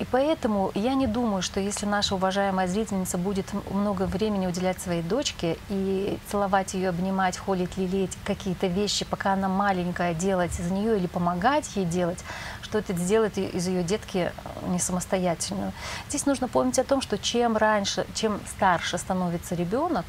И 0.00 0.04
поэтому 0.04 0.72
я 0.74 0.94
не 0.94 1.06
думаю, 1.06 1.40
что 1.40 1.60
если 1.60 1.86
наша 1.86 2.16
уважаемая 2.16 2.66
зрительница 2.66 3.16
будет 3.16 3.46
много 3.70 4.06
времени 4.06 4.46
уделять 4.46 4.80
своей 4.80 5.02
дочке 5.02 5.56
и 5.68 6.18
целовать 6.28 6.74
ее, 6.74 6.88
обнимать, 6.88 7.38
холить, 7.38 7.76
лелеять 7.76 8.18
какие-то 8.24 8.66
вещи, 8.66 9.04
пока 9.04 9.34
она 9.34 9.48
маленькая, 9.48 10.12
делать 10.12 10.52
за 10.52 10.72
нее 10.72 10.96
или 10.96 11.06
помогать 11.06 11.76
ей 11.76 11.84
делать, 11.84 12.24
что 12.62 12.78
это 12.78 12.92
сделает 12.94 13.38
из 13.38 13.68
ее 13.68 13.84
детки 13.84 14.32
э, 14.34 14.68
не 14.68 14.80
самостоятельную. 14.80 15.72
Здесь 16.08 16.26
нужно 16.26 16.48
помнить 16.48 16.80
о 16.80 16.84
том, 16.84 17.00
что 17.00 17.16
чем 17.16 17.56
раньше, 17.56 18.04
чем 18.14 18.40
старше 18.48 18.98
становится 18.98 19.54
ребенок, 19.54 20.06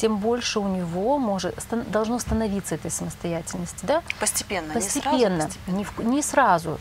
тем 0.00 0.16
больше 0.16 0.60
у 0.60 0.68
него 0.68 1.18
может, 1.18 1.54
должно 1.90 2.18
становиться 2.18 2.74
этой 2.74 2.90
самостоятельности. 2.90 3.84
Да? 3.84 4.02
Постепенно, 4.18 4.72
Постепенно, 4.72 5.12
не 5.14 5.20
сразу, 5.20 5.48
постепенно. 5.48 5.78
не, 5.78 5.84
в- 5.84 5.98
не 6.00 6.22
сразу. 6.22 6.78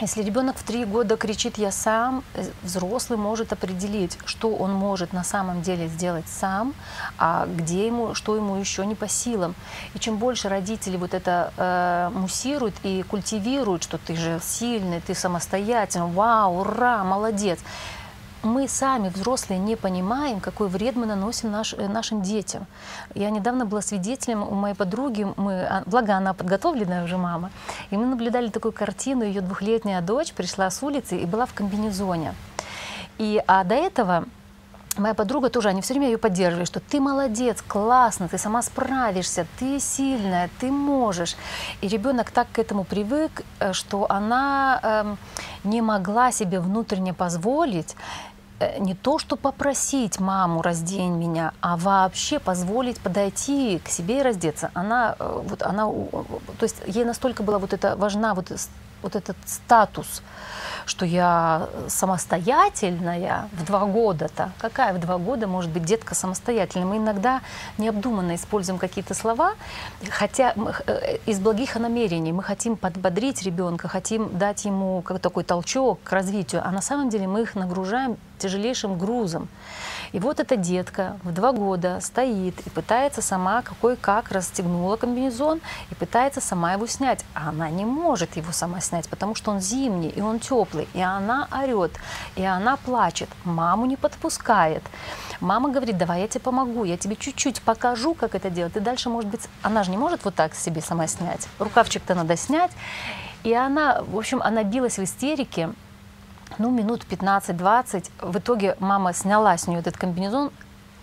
Если 0.00 0.22
ребенок 0.22 0.56
в 0.56 0.62
три 0.62 0.84
года 0.84 1.16
кричит 1.16 1.58
«я 1.58 1.72
сам», 1.72 2.22
э, 2.34 2.44
взрослый 2.62 3.18
может 3.18 3.52
определить, 3.52 4.16
что 4.26 4.54
он 4.54 4.72
может 4.72 5.12
на 5.12 5.24
самом 5.24 5.60
деле 5.62 5.88
сделать 5.88 6.26
сам, 6.28 6.72
а 7.18 7.46
где 7.46 7.88
ему, 7.88 8.14
что 8.14 8.36
ему 8.36 8.54
еще 8.56 8.86
не 8.86 8.94
по 8.94 9.08
силам. 9.08 9.56
И 9.94 9.98
чем 9.98 10.18
больше 10.18 10.48
родители 10.48 10.96
вот 10.96 11.14
это 11.14 11.52
э, 11.56 12.10
муссируют 12.14 12.76
и 12.84 13.02
культивируют, 13.02 13.82
что 13.82 13.98
ты 13.98 14.14
же 14.14 14.40
сильный, 14.40 15.00
ты 15.00 15.16
самостоятельный, 15.16 16.12
вау, 16.12 16.60
ура, 16.60 17.02
молодец, 17.02 17.58
мы 18.42 18.68
сами, 18.68 19.08
взрослые, 19.08 19.58
не 19.58 19.76
понимаем, 19.76 20.40
какой 20.40 20.68
вред 20.68 20.96
мы 20.96 21.06
наносим 21.06 21.50
наш- 21.50 21.74
э, 21.74 21.88
нашим 21.88 22.22
детям. 22.22 22.66
Я 23.14 23.30
недавно 23.30 23.66
была 23.66 23.82
свидетелем 23.82 24.42
у 24.42 24.54
моей 24.54 24.74
подруги, 24.74 25.26
мы, 25.36 25.62
а, 25.62 25.82
благо 25.86 26.14
она 26.14 26.32
подготовленная 26.34 27.04
уже 27.04 27.16
мама, 27.16 27.50
и 27.90 27.96
мы 27.96 28.06
наблюдали 28.06 28.48
такую 28.48 28.72
картину, 28.72 29.24
ее 29.24 29.40
двухлетняя 29.40 30.00
дочь 30.00 30.32
пришла 30.32 30.70
с 30.70 30.82
улицы 30.82 31.16
и 31.18 31.26
была 31.26 31.46
в 31.46 31.54
комбинезоне. 31.54 32.34
И, 33.18 33.42
а 33.46 33.64
до 33.64 33.74
этого 33.74 34.24
моя 34.98 35.14
подруга 35.14 35.48
тоже, 35.48 35.68
они 35.68 35.80
все 35.80 35.94
время 35.94 36.08
ее 36.08 36.18
поддерживали, 36.18 36.64
что 36.64 36.80
ты 36.80 37.00
молодец, 37.00 37.62
классно, 37.66 38.28
ты 38.28 38.38
сама 38.38 38.62
справишься, 38.62 39.46
ты 39.58 39.80
сильная, 39.80 40.50
ты 40.60 40.70
можешь. 40.70 41.36
И 41.80 41.88
ребенок 41.88 42.30
так 42.30 42.48
к 42.52 42.58
этому 42.58 42.84
привык, 42.84 43.42
э, 43.60 43.72
что 43.72 44.06
она 44.08 44.80
эм, 44.82 45.18
не 45.64 45.82
могла 45.82 46.32
себе 46.32 46.60
внутренне 46.60 47.14
позволить 47.14 47.94
э, 47.94 47.96
не 48.78 48.94
то, 48.94 49.18
что 49.18 49.36
попросить 49.36 50.18
маму 50.20 50.62
раздень 50.62 51.12
меня, 51.12 51.52
а 51.60 51.76
вообще 51.76 52.38
позволить 52.38 53.00
подойти 53.00 53.80
к 53.84 53.88
себе 53.88 54.20
и 54.20 54.22
раздеться. 54.22 54.70
Она, 54.74 55.14
э, 55.18 55.42
вот 55.44 55.62
она, 55.62 55.84
то 55.86 56.62
есть 56.62 56.76
ей 56.86 57.04
настолько 57.04 57.42
была 57.42 57.58
вот 57.58 57.72
это 57.72 57.96
важна 57.96 58.34
вот, 58.34 58.52
вот 59.02 59.16
этот 59.16 59.36
статус, 59.46 60.22
что 60.86 61.04
я 61.04 61.68
самостоятельная 61.88 63.48
в 63.52 63.64
два 63.64 63.84
года-то. 63.86 64.52
Какая 64.58 64.92
в 64.94 65.00
два 65.00 65.18
года 65.18 65.46
может 65.46 65.70
быть 65.70 65.84
детка 65.84 66.14
самостоятельная? 66.14 66.86
Мы 66.86 66.96
иногда 66.98 67.40
необдуманно 67.78 68.34
используем 68.34 68.78
какие-то 68.78 69.14
слова, 69.14 69.54
хотя 70.10 70.52
мы 70.56 70.72
х- 70.72 70.84
э, 70.86 71.18
из 71.26 71.40
благих 71.40 71.76
намерений 71.76 72.32
мы 72.32 72.42
хотим 72.42 72.76
подбодрить 72.76 73.42
ребенка, 73.42 73.88
хотим 73.88 74.38
дать 74.38 74.64
ему 74.64 75.02
как 75.02 75.20
такой 75.20 75.44
толчок 75.44 75.98
к 76.04 76.12
развитию, 76.12 76.62
а 76.64 76.70
на 76.70 76.82
самом 76.82 77.08
деле 77.10 77.26
мы 77.26 77.42
их 77.42 77.54
нагружаем 77.54 78.16
тяжелейшим 78.38 78.98
грузом. 78.98 79.48
И 80.12 80.20
вот 80.20 80.40
эта 80.40 80.56
детка 80.56 81.16
в 81.22 81.32
два 81.32 81.52
года 81.52 82.00
стоит 82.00 82.58
и 82.66 82.70
пытается 82.70 83.22
сама 83.22 83.62
какой 83.62 83.96
как 83.96 84.30
расстегнула 84.30 84.96
комбинезон 84.96 85.60
и 85.90 85.94
пытается 85.94 86.40
сама 86.40 86.72
его 86.72 86.86
снять. 86.86 87.24
А 87.34 87.50
она 87.50 87.70
не 87.70 87.84
может 87.84 88.36
его 88.36 88.52
сама 88.52 88.80
снять, 88.80 89.08
потому 89.08 89.34
что 89.34 89.50
он 89.50 89.60
зимний 89.60 90.08
и 90.08 90.20
он 90.20 90.40
теплый. 90.40 90.88
И 90.94 91.00
она 91.00 91.48
орет, 91.50 91.92
и 92.36 92.44
она 92.44 92.76
плачет. 92.76 93.28
Маму 93.44 93.86
не 93.86 93.96
подпускает. 93.96 94.82
Мама 95.40 95.70
говорит, 95.70 95.98
давай 95.98 96.22
я 96.22 96.28
тебе 96.28 96.40
помогу, 96.40 96.84
я 96.84 96.96
тебе 96.96 97.16
чуть-чуть 97.16 97.62
покажу, 97.62 98.14
как 98.14 98.34
это 98.34 98.50
делать. 98.50 98.76
И 98.76 98.80
дальше, 98.80 99.08
может 99.08 99.30
быть, 99.30 99.48
она 99.62 99.84
же 99.84 99.90
не 99.90 99.96
может 99.96 100.24
вот 100.24 100.34
так 100.34 100.54
себе 100.54 100.80
сама 100.80 101.06
снять. 101.06 101.48
Рукавчик-то 101.58 102.14
надо 102.14 102.36
снять. 102.36 102.72
И 103.44 103.54
она, 103.54 104.02
в 104.02 104.18
общем, 104.18 104.42
она 104.42 104.64
билась 104.64 104.98
в 104.98 105.04
истерике, 105.04 105.70
ну, 106.58 106.70
минут 106.70 107.04
15-20. 107.08 108.10
В 108.22 108.38
итоге 108.38 108.76
мама 108.80 109.12
сняла 109.12 109.56
с 109.56 109.66
нее 109.66 109.80
этот 109.80 109.96
комбинезон, 109.96 110.50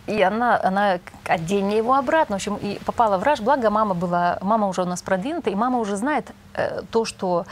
и 0.07 0.21
она, 0.21 0.59
она 0.61 0.99
одень 1.25 1.65
мне 1.65 1.77
его 1.77 1.95
обратно. 1.95 2.35
В 2.35 2.37
общем, 2.37 2.55
и 2.55 2.79
попала 2.85 3.17
в 3.17 3.23
раж. 3.23 3.39
Благо, 3.41 3.69
мама 3.69 3.93
была, 3.93 4.37
мама 4.41 4.67
уже 4.67 4.83
у 4.83 4.85
нас 4.85 5.01
продвинута, 5.01 5.49
и 5.49 5.55
мама 5.55 5.79
уже 5.79 5.95
знает 5.95 6.31
э, 6.53 6.81
то, 6.91 7.05
что 7.05 7.45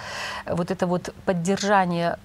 вот 0.46 0.72
это 0.72 0.86
вот 0.86 1.14
поддержание 1.26 2.18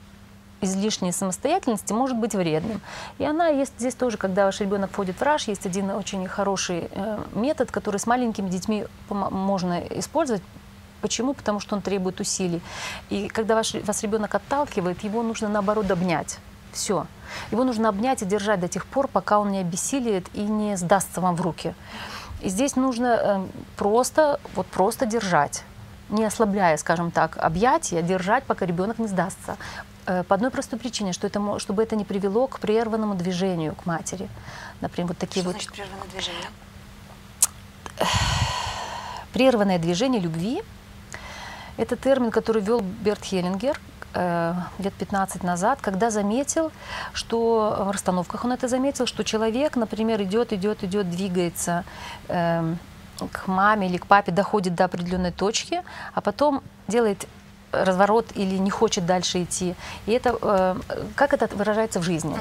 излишней 0.60 1.12
самостоятельности 1.12 1.92
может 1.92 2.16
быть 2.16 2.34
вредным. 2.34 2.80
И 3.18 3.24
она 3.24 3.48
есть 3.48 3.74
здесь 3.78 3.94
тоже, 3.94 4.16
когда 4.16 4.46
ваш 4.46 4.60
ребенок 4.60 4.90
входит 4.90 5.16
в 5.16 5.22
раж, 5.22 5.48
есть 5.48 5.66
один 5.66 5.90
очень 5.90 6.26
хороший 6.26 6.88
э, 6.90 7.18
метод, 7.34 7.70
который 7.70 7.98
с 7.98 8.06
маленькими 8.06 8.48
детьми 8.48 8.84
можно 9.08 9.78
использовать. 9.90 10.42
Почему? 11.00 11.34
Потому 11.34 11.60
что 11.60 11.76
он 11.76 11.82
требует 11.82 12.20
усилий. 12.20 12.60
И 13.10 13.28
когда 13.28 13.54
ваш, 13.54 13.74
вас 13.74 14.02
ребенок 14.02 14.34
отталкивает, 14.34 15.04
его 15.04 15.22
нужно 15.22 15.48
наоборот 15.48 15.90
обнять. 15.90 16.38
Все. 16.72 17.06
Его 17.50 17.64
нужно 17.64 17.88
обнять 17.88 18.22
и 18.22 18.24
держать 18.24 18.60
до 18.60 18.68
тех 18.68 18.86
пор, 18.86 19.08
пока 19.08 19.38
он 19.38 19.50
не 19.50 19.58
обессилиет 19.58 20.26
и 20.34 20.42
не 20.42 20.76
сдастся 20.76 21.20
вам 21.20 21.36
в 21.36 21.40
руки. 21.40 21.74
И 22.40 22.48
здесь 22.48 22.76
нужно 22.76 23.06
э, 23.06 23.46
просто, 23.76 24.40
вот 24.54 24.66
просто 24.66 25.06
держать, 25.06 25.64
не 26.08 26.24
ослабляя, 26.24 26.76
скажем 26.76 27.10
так, 27.10 27.36
объятия, 27.36 28.00
держать, 28.02 28.44
пока 28.44 28.64
ребенок 28.64 28.98
не 28.98 29.08
сдастся. 29.08 29.56
Э, 30.06 30.22
По 30.22 30.36
одной 30.36 30.50
простой 30.50 30.78
причине, 30.78 31.12
что 31.12 31.26
это, 31.26 31.58
чтобы 31.58 31.82
это 31.82 31.96
не 31.96 32.04
привело 32.04 32.46
к 32.46 32.60
прерванному 32.60 33.14
движению 33.14 33.74
к 33.74 33.86
матери. 33.86 34.28
Например, 34.80 35.08
вот 35.08 35.18
такие 35.18 35.42
Что 35.42 35.50
вот 35.50 35.62
значит 35.62 35.72
прерванное 35.72 36.08
движение? 36.12 36.50
прерванное 39.32 39.78
движение 39.78 40.20
любви. 40.20 40.62
Это 41.78 41.96
термин, 41.96 42.30
который 42.30 42.60
ввел 42.60 42.80
Берт 42.80 43.24
Хеллингер. 43.24 43.80
э, 44.14 44.54
лет 44.78 44.94
15 44.94 45.44
назад, 45.44 45.78
когда 45.80 46.10
заметил, 46.10 46.72
что 47.12 47.84
в 47.86 47.90
расстановках 47.90 48.44
он 48.44 48.52
это 48.52 48.66
заметил, 48.66 49.06
что 49.06 49.22
человек, 49.22 49.76
например, 49.76 50.22
идет, 50.22 50.52
идет, 50.52 50.82
идет, 50.82 51.10
двигается 51.10 51.84
э, 52.28 52.74
к 53.32 53.46
маме 53.46 53.86
или 53.86 53.98
к 53.98 54.06
папе, 54.06 54.32
доходит 54.32 54.74
до 54.74 54.86
определенной 54.86 55.30
точки, 55.30 55.82
а 56.14 56.20
потом 56.20 56.62
делает 56.88 57.28
разворот 57.70 58.26
или 58.34 58.56
не 58.56 58.70
хочет 58.70 59.06
дальше 59.06 59.42
идти. 59.42 59.74
И 60.06 60.12
это, 60.12 60.36
э, 60.40 60.76
как 61.14 61.32
это 61.34 61.54
выражается 61.54 62.00
в 62.00 62.02
жизни? 62.02 62.36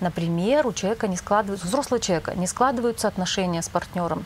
Например, 0.00 0.66
у 0.66 0.72
человека 0.72 1.08
не 1.08 1.16
складываются, 1.16 1.66
взрослого 1.66 2.00
человека 2.00 2.34
не 2.34 2.46
складываются 2.46 3.08
отношения 3.08 3.62
с 3.62 3.68
партнером. 3.68 4.24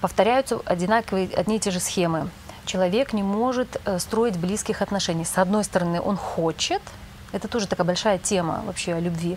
Повторяются 0.00 0.60
одинаковые, 0.66 1.30
одни 1.34 1.56
и 1.56 1.60
те 1.60 1.70
же 1.70 1.80
схемы. 1.80 2.28
Человек 2.64 3.12
не 3.12 3.22
может 3.22 3.80
э, 3.84 3.98
строить 3.98 4.38
близких 4.38 4.82
отношений. 4.82 5.24
С 5.24 5.38
одной 5.38 5.64
стороны, 5.64 6.00
он 6.00 6.16
хочет, 6.16 6.80
это 7.32 7.48
тоже 7.48 7.66
такая 7.66 7.86
большая 7.86 8.18
тема 8.18 8.62
вообще 8.64 8.94
о 8.94 9.00
любви. 9.00 9.36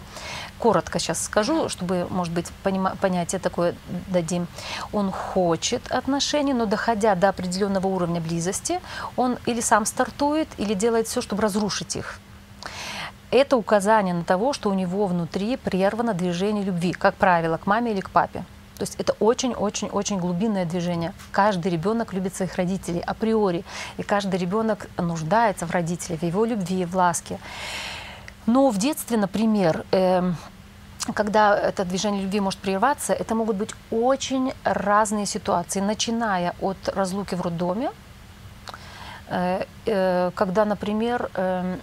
Коротко 0.60 1.00
сейчас 1.00 1.24
скажу, 1.24 1.68
чтобы, 1.68 2.08
может 2.10 2.34
быть, 2.34 2.46
понима- 2.64 2.96
понятие 2.98 3.40
такое 3.40 3.76
дадим. 4.08 4.48
Он 4.94 5.12
хочет 5.12 5.92
отношений, 5.92 6.54
но 6.54 6.66
доходя 6.66 7.16
до 7.16 7.30
определенного 7.30 7.88
уровня 7.88 8.22
близости, 8.22 8.80
он 9.16 9.38
или 9.46 9.62
сам 9.62 9.86
стартует, 9.86 10.48
или 10.58 10.74
делает 10.74 11.08
все, 11.08 11.22
чтобы 11.22 11.42
разрушить 11.42 11.96
их. 11.96 12.20
Это 13.30 13.58
указание 13.58 14.14
на 14.14 14.24
того, 14.24 14.54
что 14.54 14.70
у 14.70 14.74
него 14.74 15.06
внутри 15.06 15.58
прервано 15.58 16.14
движение 16.14 16.64
любви, 16.64 16.94
как 16.94 17.16
правило, 17.16 17.58
к 17.58 17.66
маме 17.66 17.92
или 17.92 18.00
к 18.00 18.10
папе. 18.10 18.46
То 18.78 18.84
есть 18.84 18.96
это 18.98 19.14
очень-очень-очень 19.20 20.20
глубинное 20.20 20.66
движение. 20.66 21.14
Каждый 21.32 21.72
ребенок 21.72 22.14
любит 22.14 22.36
своих 22.36 22.56
родителей 22.56 23.02
априори, 23.02 23.64
и 23.98 24.04
каждый 24.04 24.40
ребенок 24.40 24.90
нуждается 24.98 25.66
в 25.66 25.72
родителях, 25.72 26.22
в 26.22 26.24
его 26.24 26.46
любви, 26.46 26.86
в 26.86 26.96
ласке. 26.96 27.40
Но 28.46 28.70
в 28.70 28.78
детстве, 28.78 29.18
например, 29.18 29.86
э, 29.92 30.32
когда 31.14 31.58
это 31.58 31.86
движение 31.86 32.24
любви 32.24 32.40
может 32.40 32.60
прерваться, 32.60 33.14
это 33.14 33.36
могут 33.36 33.56
быть 33.56 33.70
очень 33.92 34.54
разные 34.64 35.26
ситуации, 35.26 35.80
начиная 35.80 36.54
от 36.62 36.78
разлуки 36.90 37.36
в 37.36 37.42
роддоме, 37.42 37.92
э, 39.30 39.64
э, 39.86 40.32
когда, 40.36 40.66
например, 40.66 41.30
э, 41.34 41.78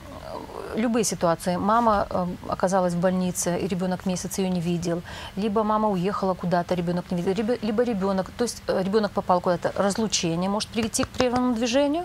любые 0.76 1.04
ситуации. 1.04 1.56
Мама 1.56 2.06
э, 2.10 2.26
оказалась 2.48 2.94
в 2.94 3.00
больнице, 3.00 3.58
и 3.58 3.68
ребенок 3.68 4.06
месяц 4.06 4.38
ее 4.38 4.50
не 4.50 4.60
видел. 4.60 5.02
Либо 5.36 5.62
мама 5.62 5.88
уехала 5.88 6.34
куда-то, 6.34 6.74
ребенок 6.74 7.10
не 7.10 7.22
видел. 7.22 7.58
Либо, 7.62 7.82
ребенок, 7.82 8.30
то 8.36 8.44
есть 8.44 8.62
э, 8.66 8.82
ребенок 8.82 9.12
попал 9.12 9.40
куда-то. 9.40 9.72
Разлучение 9.76 10.50
может 10.50 10.68
привести 10.68 11.04
к 11.04 11.08
прерванному 11.08 11.54
движению, 11.54 12.04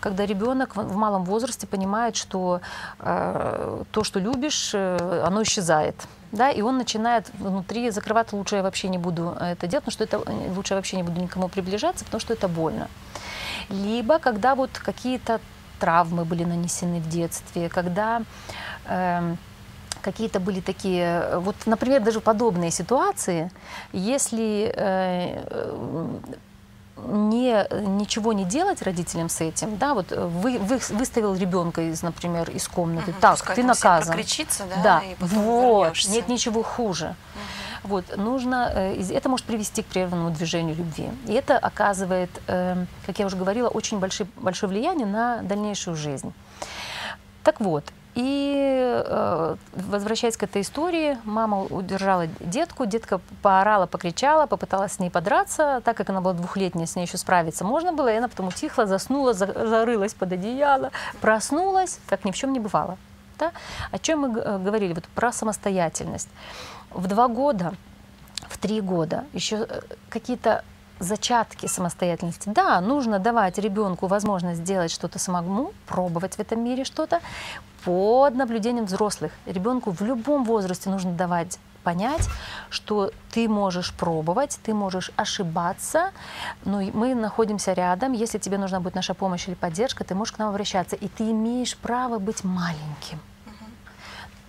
когда 0.00 0.26
ребенок 0.26 0.76
в, 0.76 0.96
малом 0.96 1.24
возрасте 1.24 1.66
понимает, 1.66 2.16
что 2.16 2.60
э, 2.98 3.84
то, 3.90 4.04
что 4.04 4.20
любишь, 4.20 4.70
э, 4.74 5.24
оно 5.26 5.42
исчезает. 5.42 5.96
Да, 6.32 6.50
и 6.50 6.62
он 6.62 6.78
начинает 6.78 7.30
внутри 7.38 7.90
закрывать, 7.90 8.32
лучше 8.32 8.56
я 8.56 8.62
вообще 8.62 8.88
не 8.88 8.98
буду 8.98 9.36
это 9.40 9.66
делать, 9.66 9.84
потому 9.84 9.92
что 9.92 10.04
это 10.04 10.18
лучше 10.54 10.74
я 10.74 10.76
вообще 10.76 10.96
не 10.96 11.02
буду 11.02 11.20
никому 11.20 11.48
приближаться, 11.48 12.04
потому 12.04 12.20
что 12.20 12.32
это 12.34 12.46
больно. 12.46 12.88
Либо 13.68 14.18
когда 14.18 14.54
вот 14.54 14.70
какие-то 14.78 15.40
травмы 15.80 16.24
были 16.24 16.44
нанесены 16.44 17.00
в 17.00 17.08
детстве, 17.08 17.68
когда 17.68 18.22
э, 18.86 19.34
какие-то 20.02 20.40
были 20.40 20.60
такие, 20.60 21.38
вот, 21.38 21.56
например, 21.66 22.02
даже 22.02 22.20
подобные 22.20 22.70
ситуации, 22.70 23.50
если 23.92 24.72
э, 24.76 26.20
не, 27.06 27.66
ничего 27.98 28.32
не 28.32 28.44
делать 28.44 28.82
родителям 28.82 29.28
с 29.28 29.40
этим, 29.40 29.76
да, 29.78 29.94
вот 29.94 30.12
вы, 30.12 30.58
вы 30.58 30.80
выставил 30.90 31.34
ребенка 31.34 31.82
из, 31.82 32.02
например, 32.02 32.50
из 32.50 32.68
комнаты, 32.68 33.10
угу, 33.10 33.20
так, 33.20 33.54
ты 33.54 33.62
наказан. 33.62 34.14
да, 34.76 34.82
да, 34.82 35.02
вот, 35.18 35.82
вернешься. 35.82 36.10
нет 36.10 36.28
ничего 36.28 36.62
хуже. 36.62 37.06
Угу. 37.06 37.40
Вот, 37.82 38.16
нужно, 38.16 38.70
э, 38.74 39.02
это 39.10 39.28
может 39.28 39.46
привести 39.46 39.82
к 39.82 39.86
прерванному 39.86 40.30
движению 40.30 40.76
любви. 40.76 41.10
И 41.26 41.32
это 41.32 41.56
оказывает, 41.56 42.30
эм, 42.46 42.86
как 43.06 43.18
я 43.18 43.26
уже 43.26 43.36
говорила, 43.36 43.68
очень 43.68 43.98
большое, 43.98 44.28
большое 44.36 44.70
влияние 44.70 45.06
на 45.06 45.42
дальнейшую 45.42 45.96
жизнь. 45.96 46.32
Так 47.42 47.60
вот, 47.60 47.84
и 48.14 49.02
э, 49.06 49.56
возвращаясь 49.72 50.36
к 50.36 50.42
этой 50.42 50.62
истории, 50.62 51.16
мама 51.24 51.62
удержала 51.62 52.26
детку, 52.40 52.84
детка 52.84 53.20
поорала, 53.40 53.86
покричала, 53.86 54.46
попыталась 54.46 54.94
с 54.94 54.98
ней 54.98 55.10
подраться, 55.10 55.80
так 55.84 55.96
как 55.96 56.10
она 56.10 56.20
была 56.20 56.34
двухлетняя, 56.34 56.86
с 56.86 56.96
ней 56.96 57.06
еще 57.06 57.16
справиться 57.16 57.64
можно 57.64 57.92
было, 57.92 58.12
и 58.12 58.16
она 58.16 58.28
потом 58.28 58.48
утихла, 58.48 58.86
заснула, 58.86 59.32
зарылась 59.32 60.12
под 60.14 60.32
одеяло, 60.32 60.90
проснулась, 61.20 62.00
как 62.08 62.24
ни 62.24 62.32
в 62.32 62.36
чем 62.36 62.52
не 62.52 62.58
бывало. 62.58 62.98
Да? 63.38 63.52
О 63.90 63.98
чем 63.98 64.20
мы 64.20 64.38
э, 64.38 64.58
говорили? 64.58 64.92
Вот 64.92 65.04
про 65.14 65.32
самостоятельность 65.32 66.28
в 66.90 67.06
два 67.06 67.28
года, 67.28 67.74
в 68.48 68.58
три 68.58 68.80
года 68.80 69.24
еще 69.32 69.66
э, 69.68 69.80
какие-то 70.08 70.64
зачатки 70.98 71.66
самостоятельности. 71.66 72.48
Да, 72.48 72.80
нужно 72.80 73.18
давать 73.18 73.58
ребенку 73.58 74.06
возможность 74.06 74.60
сделать 74.60 74.90
что-то 74.90 75.18
самому, 75.18 75.72
пробовать 75.86 76.34
в 76.34 76.40
этом 76.40 76.62
мире 76.62 76.84
что-то 76.84 77.20
под 77.84 78.34
наблюдением 78.34 78.84
взрослых. 78.84 79.32
Ребенку 79.46 79.90
в 79.90 80.02
любом 80.02 80.44
возрасте 80.44 80.90
нужно 80.90 81.12
давать 81.12 81.58
понять, 81.82 82.28
что 82.68 83.10
ты 83.30 83.48
можешь 83.48 83.94
пробовать, 83.94 84.60
ты 84.62 84.74
можешь 84.74 85.10
ошибаться, 85.16 86.10
но 86.64 86.82
мы 86.92 87.14
находимся 87.14 87.72
рядом. 87.72 88.12
Если 88.12 88.38
тебе 88.38 88.58
нужна 88.58 88.80
будет 88.80 88.94
наша 88.94 89.14
помощь 89.14 89.48
или 89.48 89.54
поддержка, 89.54 90.04
ты 90.04 90.14
можешь 90.14 90.32
к 90.34 90.38
нам 90.38 90.50
обращаться, 90.50 90.96
и 90.96 91.08
ты 91.08 91.30
имеешь 91.30 91.76
право 91.76 92.18
быть 92.18 92.44
маленьким. 92.44 93.18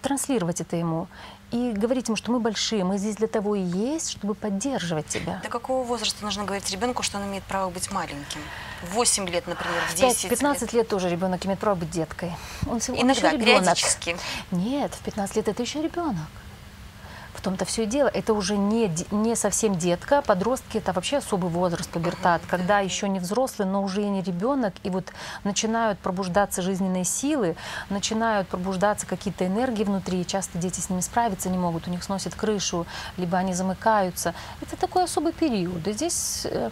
Транслировать 0.02 0.62
это 0.62 0.76
ему 0.76 1.08
и 1.52 1.72
говорить 1.74 2.08
ему, 2.08 2.16
что 2.16 2.32
мы 2.32 2.40
большие, 2.40 2.84
мы 2.84 2.98
здесь 2.98 3.16
для 3.18 3.28
того 3.28 3.56
и 3.56 3.62
есть, 3.62 4.12
чтобы 4.12 4.36
поддерживать 4.36 5.08
тебя. 5.08 5.40
До 5.44 5.50
какого 5.50 5.84
возраста 5.84 6.24
нужно 6.24 6.44
говорить 6.46 6.70
ребенку, 6.72 7.04
что 7.04 7.18
он 7.18 7.26
имеет 7.26 7.44
право 7.44 7.70
быть 7.70 7.92
маленьким? 7.92 8.42
8 8.94 9.28
лет, 9.30 9.46
например, 9.48 9.82
в 9.90 9.96
10 9.96 10.30
15 10.30 10.62
лет. 10.62 10.74
лет 10.74 10.88
тоже 10.88 11.10
ребенок 11.10 11.46
имеет 11.46 11.60
право 11.60 11.76
быть 11.76 11.92
деткой. 11.92 12.32
Он, 12.66 12.78
Иногда, 12.78 13.02
он 13.02 13.10
еще 13.10 13.22
ребенок. 13.32 13.64
периодически. 13.64 14.18
Нет, 14.52 14.94
в 14.96 15.00
15 15.00 15.36
лет 15.36 15.48
это 15.50 15.62
еще 15.62 15.82
ребенок. 15.82 16.18
В 17.42 17.44
том-то 17.44 17.66
все 17.66 17.86
и 17.86 17.86
дело. 17.88 18.08
Это 18.08 18.36
уже 18.36 18.56
не, 18.56 18.92
не 19.10 19.36
совсем 19.36 19.76
детка. 19.76 20.22
Подростки– 20.22 20.78
это 20.80 20.94
вообще 20.94 21.18
особый 21.18 21.50
возраст, 21.50 21.90
пубертат, 21.90 22.44
когда 22.48 22.82
еще 22.82 23.10
не 23.10 23.20
взрослый, 23.20 23.68
но 23.68 23.82
уже 23.82 24.04
и 24.04 24.10
не 24.10 24.22
ребенок. 24.22 24.76
И 24.84 24.92
вот 24.92 25.12
начинают 25.44 25.98
пробуждаться 25.98 26.62
жизненные 26.62 27.04
силы, 27.04 27.56
начинают 27.90 28.48
пробуждаться 28.48 29.08
какие-то 29.08 29.48
энергии 29.48 29.84
внутри. 29.84 30.24
Часто 30.24 30.60
дети 30.60 30.82
с 30.82 30.92
ними 30.92 31.02
справиться 31.02 31.50
не 31.50 31.58
могут, 31.58 31.88
у 31.88 31.90
них 31.90 32.04
сносит 32.04 32.36
крышу, 32.36 32.86
либо 33.18 33.40
они 33.40 33.56
замыкаются. 33.56 34.36
Это 34.62 34.78
такой 34.78 35.06
особый 35.06 35.34
период. 35.34 35.88
И 35.88 35.94
здесь, 35.94 36.46
э, 36.46 36.70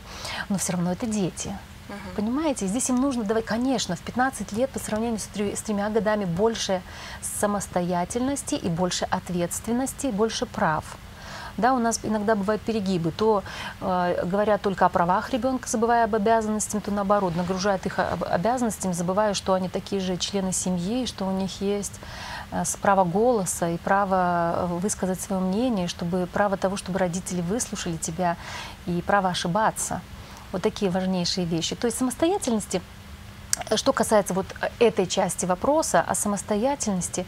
но 0.49 0.60
все 0.60 0.73
равно 0.73 0.91
это 0.91 1.08
дети. 1.08 1.51
Угу. 1.89 2.15
Понимаете, 2.15 2.67
здесь 2.67 2.89
им 2.89 2.97
нужно 2.97 3.23
давать, 3.23 3.45
конечно, 3.45 3.95
в 3.95 4.02
15 4.02 4.54
лет 4.54 4.69
по 4.69 4.80
сравнению 4.80 5.19
с, 5.19 5.23
три, 5.23 5.56
с 5.56 5.62
тремя 5.62 5.89
годами 5.89 6.25
больше 6.25 6.82
самостоятельности 7.21 8.56
и 8.56 8.69
больше 8.69 9.06
ответственности, 9.06 10.08
больше 10.08 10.45
прав. 10.45 10.86
Да, 11.58 11.73
у 11.73 11.80
нас 11.80 11.99
иногда 12.04 12.36
бывают 12.36 12.62
перегибы. 12.62 13.12
То 13.12 13.43
э, 13.82 14.23
говорят 14.25 14.62
только 14.62 14.86
о 14.86 14.89
правах 14.89 15.32
ребенка, 15.32 15.67
забывая 15.67 16.06
об 16.06 16.15
обязанностях, 16.15 16.84
то 16.84 16.91
наоборот, 16.91 17.36
нагружают 17.36 17.86
их 17.86 17.99
обязанностями, 17.99 18.93
забывая, 18.93 19.34
что 19.34 19.54
они 19.54 19.67
такие 19.67 19.99
же 19.99 20.15
члены 20.15 20.54
семьи, 20.54 21.06
что 21.06 21.25
у 21.25 21.32
них 21.32 21.60
есть 21.60 21.99
э, 22.52 22.63
право 22.82 23.04
голоса 23.04 23.69
и 23.71 23.78
право 23.78 24.67
высказать 24.82 25.19
свое 25.19 25.41
мнение, 25.41 25.89
чтобы 25.89 26.30
право 26.32 26.56
того, 26.56 26.78
чтобы 26.78 26.99
родители 26.99 27.41
выслушали 27.41 27.97
тебя 27.97 28.38
и 28.86 29.04
право 29.06 29.30
ошибаться. 29.30 30.02
Вот 30.51 30.62
такие 30.62 30.91
важнейшие 30.91 31.45
вещи. 31.45 31.75
То 31.75 31.88
есть 31.88 31.97
самостоятельности 31.97 32.81
что 33.75 33.93
касается 33.93 34.33
вот 34.33 34.45
этой 34.79 35.07
части 35.07 35.45
вопроса 35.45 36.01
о 36.01 36.15
самостоятельности, 36.15 37.25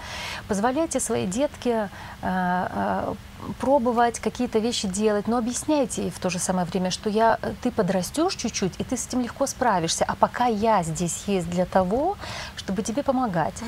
позволяйте 0.47 0.99
своей 0.99 1.27
детке 1.27 1.89
э, 2.21 2.67
э, 2.71 3.13
пробовать 3.59 4.19
какие-то 4.19 4.59
вещи 4.59 4.87
делать, 4.87 5.27
но 5.27 5.37
объясняйте 5.37 6.03
ей 6.03 6.11
в 6.11 6.19
то 6.19 6.29
же 6.29 6.39
самое 6.39 6.65
время, 6.67 6.91
что 6.91 7.09
я, 7.09 7.39
ты 7.61 7.71
подрастешь 7.71 8.35
чуть-чуть, 8.35 8.73
и 8.77 8.83
ты 8.83 8.97
с 8.97 9.07
этим 9.07 9.21
легко 9.21 9.45
справишься, 9.47 10.05
а 10.07 10.15
пока 10.15 10.45
я 10.45 10.83
здесь 10.83 11.23
есть 11.27 11.49
для 11.49 11.65
того, 11.65 12.17
чтобы 12.55 12.83
тебе 12.83 13.03
помогать. 13.03 13.61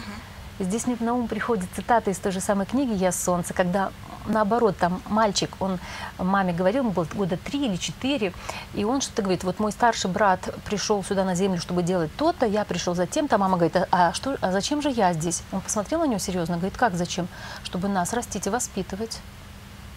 Здесь 0.59 0.85
мне 0.85 0.97
на 0.99 1.13
ум 1.13 1.27
приходит 1.27 1.65
цитата 1.75 2.11
из 2.11 2.17
той 2.19 2.31
же 2.31 2.39
самой 2.39 2.65
книги 2.65 2.93
«Я 2.93 3.11
солнце», 3.11 3.53
когда 3.53 3.91
наоборот, 4.25 4.77
там 4.77 5.01
мальчик, 5.07 5.49
он 5.59 5.79
маме 6.17 6.53
говорил, 6.53 6.83
ему 6.83 6.91
было 6.91 7.05
года 7.13 7.37
три 7.37 7.65
или 7.65 7.75
четыре, 7.75 8.33
и 8.73 8.83
он 8.83 9.01
что-то 9.01 9.21
говорит, 9.21 9.43
вот 9.43 9.59
мой 9.59 9.71
старший 9.71 10.09
брат 10.09 10.39
пришел 10.65 11.03
сюда 11.03 11.23
на 11.23 11.35
землю, 11.35 11.59
чтобы 11.59 11.83
делать 11.83 12.11
то-то, 12.15 12.45
я 12.45 12.65
пришел 12.65 12.95
за 12.95 13.05
тем, 13.05 13.27
то 13.27 13.37
мама 13.37 13.57
говорит, 13.57 13.75
а, 13.75 13.87
а, 13.91 14.13
что, 14.13 14.37
а 14.41 14.51
зачем 14.51 14.81
же 14.81 14.89
я 14.89 15.13
здесь? 15.13 15.43
Он 15.51 15.61
посмотрел 15.61 15.99
на 15.99 16.05
него 16.05 16.19
серьезно, 16.19 16.57
говорит, 16.57 16.77
как 16.77 16.95
зачем? 16.95 17.27
Чтобы 17.63 17.87
нас 17.87 18.13
растить 18.13 18.47
и 18.47 18.49
воспитывать. 18.49 19.19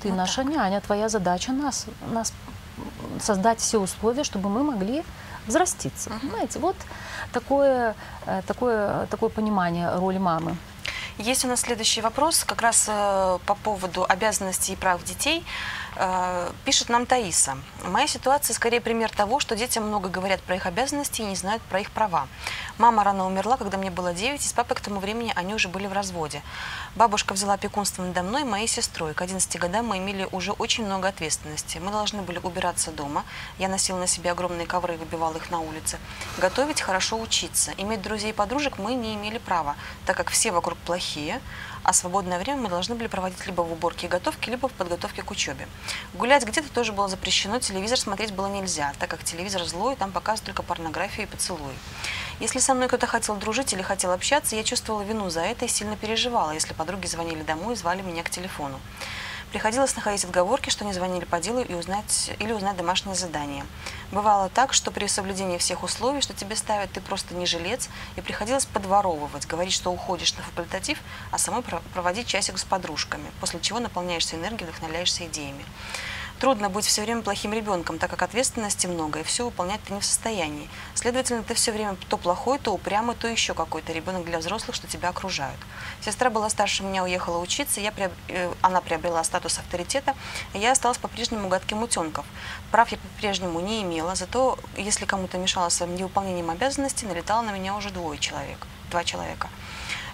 Ты 0.03 0.09
вот 0.09 0.17
наша 0.17 0.43
так. 0.43 0.53
няня, 0.53 0.81
твоя 0.81 1.09
задача 1.09 1.53
нас, 1.53 1.87
нас 2.13 2.33
создать 3.21 3.61
все 3.61 3.81
условия, 3.81 4.25
чтобы 4.25 4.51
мы 4.51 4.63
могли 4.63 5.03
взраститься. 5.47 6.11
Понимаете, 6.21 6.59
вот 6.59 6.77
такое, 7.33 7.95
э, 8.27 8.43
такое, 8.47 9.07
такое 9.07 9.31
понимание 9.31 9.95
роли 9.97 10.19
мамы. 10.19 10.57
Есть 11.19 11.47
у 11.47 11.49
нас 11.49 11.61
следующий 11.61 12.03
вопрос, 12.03 12.45
как 12.45 12.61
раз 12.61 12.87
э, 12.89 13.39
по 13.47 13.55
поводу 13.55 14.05
обязанностей 14.07 14.75
и 14.75 14.77
прав 14.77 15.03
детей. 15.03 15.45
Э, 15.97 16.51
пишет 16.67 16.91
нам 16.91 17.07
Таиса. 17.07 17.57
Моя 17.85 18.07
ситуация 18.07 18.53
скорее 18.53 18.83
пример 18.83 19.11
того, 19.11 19.41
что 19.41 19.57
детям 19.57 19.85
много 19.85 20.11
говорят 20.11 20.43
про 20.43 20.57
их 20.57 20.67
обязанности 20.67 21.23
и 21.23 21.25
не 21.25 21.35
знают 21.35 21.63
про 21.63 21.81
их 21.81 21.91
права. 21.91 22.29
Мама 22.79 23.05
рано 23.05 23.27
умерла, 23.27 23.57
когда 23.57 23.79
мне 23.79 23.91
было 23.91 24.13
9, 24.13 24.45
и 24.45 24.47
с 24.47 24.53
папой 24.53 24.77
к 24.77 24.81
тому 24.81 25.01
времени 25.01 25.33
они 25.35 25.55
уже 25.55 25.69
были 25.69 25.87
в 25.87 25.95
разводе. 25.95 26.43
Бабушка 26.95 27.33
взяла 27.33 27.55
опекунство 27.55 28.03
надо 28.03 28.23
мной 28.23 28.43
и 28.43 28.45
моей 28.45 28.67
сестрой. 28.67 29.15
К 29.15 29.23
11 29.23 29.59
годам 29.59 29.87
мы 29.87 29.97
имели 29.97 30.29
уже 30.31 30.53
очень 30.53 30.85
много 30.85 31.09
ответственности. 31.09 31.79
Мы 31.79 31.91
должны 31.91 32.21
были 32.21 32.39
убираться 32.39 32.91
дома. 32.91 33.25
Я 33.59 33.69
носила 33.69 33.99
на 33.99 34.07
себе 34.07 34.31
огромные 34.31 34.67
ковры 34.67 34.95
и 34.95 34.97
выбивала 34.99 35.37
их 35.37 35.51
на 35.51 35.61
улице. 35.61 35.99
Готовить, 36.37 36.83
хорошо 36.83 37.19
учиться. 37.19 37.73
Иметь 37.79 38.03
друзей 38.03 38.31
и 38.31 38.35
подружек 38.35 38.77
мы 38.79 38.95
не 38.95 39.15
имели 39.15 39.39
права, 39.39 39.75
так 40.05 40.19
как 40.19 40.29
все 40.29 40.53
вокруг 40.53 40.77
плохие, 40.79 41.41
а 41.83 41.95
свободное 41.95 42.39
время 42.39 42.63
мы 42.63 42.69
должны 42.69 42.95
были 42.95 43.07
проводить 43.07 43.47
либо 43.47 43.63
в 43.63 43.73
уборке 43.73 44.07
и 44.07 44.11
готовке, 44.11 44.51
либо 44.51 44.69
в 44.69 44.73
подготовке 44.73 45.23
к 45.23 45.31
учебе. 45.31 45.67
Гулять 46.13 46.45
где-то 46.45 46.69
тоже 46.71 46.93
было 46.93 47.09
запрещено, 47.09 47.59
телевизор 47.61 47.99
смотреть 47.99 48.33
было 48.33 48.49
нельзя, 48.49 48.93
так 48.99 49.09
как 49.09 49.25
телевизор 49.25 49.65
злой, 49.65 49.97
там 49.97 50.13
показывают 50.13 50.47
только 50.47 50.63
порнографию 50.63 51.27
и 51.27 51.31
поцелуй. 51.31 51.75
Если 52.41 52.59
со 52.67 52.75
мной 52.75 52.89
кто-то 52.89 53.07
хотел 53.07 53.37
дружить 53.37 53.73
или 53.73 53.83
хотел 53.83 54.11
общаться, 54.11 54.57
я 54.57 54.65
чувствовала 54.65 55.03
вину 55.03 55.31
за 55.31 55.41
это 55.41 55.67
и 55.67 55.69
сильно 55.69 55.97
переживала, 55.97 56.51
если 56.51 56.75
подруги 56.75 57.07
звонили 57.07 57.45
домой 57.45 57.75
и 57.75 57.77
звали 57.77 58.03
меня 58.03 58.25
к 58.25 58.31
телефону. 58.31 58.81
Приходилось 59.53 59.95
находить 59.95 60.25
отговорки, 60.25 60.71
что 60.71 60.85
не 60.85 60.93
звонили 60.93 61.25
по 61.25 61.39
делу 61.39 61.61
и 61.61 61.75
узнать, 61.75 62.33
или 62.41 62.51
узнать 62.51 62.77
домашнее 62.77 63.15
задание. 63.15 63.65
Бывало 64.11 64.49
так, 64.49 64.73
что 64.73 64.91
при 64.91 65.07
соблюдении 65.07 65.59
всех 65.59 65.85
условий, 65.85 66.21
что 66.21 66.35
тебе 66.35 66.57
ставят, 66.57 66.91
ты 66.91 67.01
просто 67.01 67.37
не 67.37 67.47
жилец, 67.47 67.89
и 68.17 68.21
приходилось 68.21 68.67
подворовывать, 68.67 69.47
говорить, 69.47 69.73
что 69.73 69.93
уходишь 69.93 70.35
на 70.35 70.43
факультатив, 70.43 70.99
а 71.31 71.39
самой 71.39 71.63
проводить 71.95 72.27
часик 72.27 72.59
с 72.59 72.65
подружками, 72.65 73.31
после 73.41 73.61
чего 73.61 73.79
наполняешься 73.79 74.35
энергией, 74.35 74.69
вдохновляешься 74.69 75.25
идеями. 75.27 75.65
Трудно 76.39 76.69
быть 76.69 76.85
все 76.85 77.01
время 77.01 77.23
плохим 77.23 77.55
ребенком, 77.55 77.99
так 77.99 78.11
как 78.11 78.23
ответственности 78.23 78.87
много, 78.87 79.21
и 79.21 79.23
все 79.23 79.47
выполнять 79.47 79.83
ты 79.85 79.95
не 79.95 80.01
в 80.01 80.05
состоянии. 80.05 80.69
Следовательно, 80.95 81.43
ты 81.43 81.55
все 81.55 81.73
время 81.73 81.97
то 82.11 82.19
плохой, 82.19 82.59
то 82.59 82.75
упрямый, 82.75 83.17
то 83.17 83.27
еще 83.27 83.55
какой-то 83.55 83.95
ребенок 83.95 84.27
для 84.27 84.39
взрослых, 84.39 84.77
что 84.77 84.87
тебя 84.87 85.09
окружают. 85.09 85.59
Сестра 86.03 86.29
была 86.29 86.51
старше 86.51 86.83
меня, 86.83 87.05
уехала 87.05 87.39
учиться, 87.39 87.81
я 87.81 87.91
приоб... 87.91 88.13
Э, 88.29 88.53
она 88.61 88.83
приобрела 88.83 89.25
статус 89.25 89.59
авторитета, 89.59 90.15
и 90.53 90.59
я 90.59 90.73
осталась 90.73 90.99
по-прежнему 90.99 91.49
гадким 91.49 91.83
утенком. 91.83 92.27
Прав 92.71 92.91
я 92.93 92.99
по-прежнему 92.99 93.61
не 93.61 93.83
имела, 93.83 94.15
зато 94.15 94.59
если 94.77 95.07
кому-то 95.07 95.39
мешала 95.39 95.71
своим 95.71 95.95
невыполнением 95.95 96.51
обязанностей, 96.51 97.07
налетало 97.07 97.41
на 97.43 97.53
меня 97.53 97.75
уже 97.75 97.89
двое 97.89 98.19
человек, 98.19 98.59
два 98.91 99.05
человека. 99.05 99.49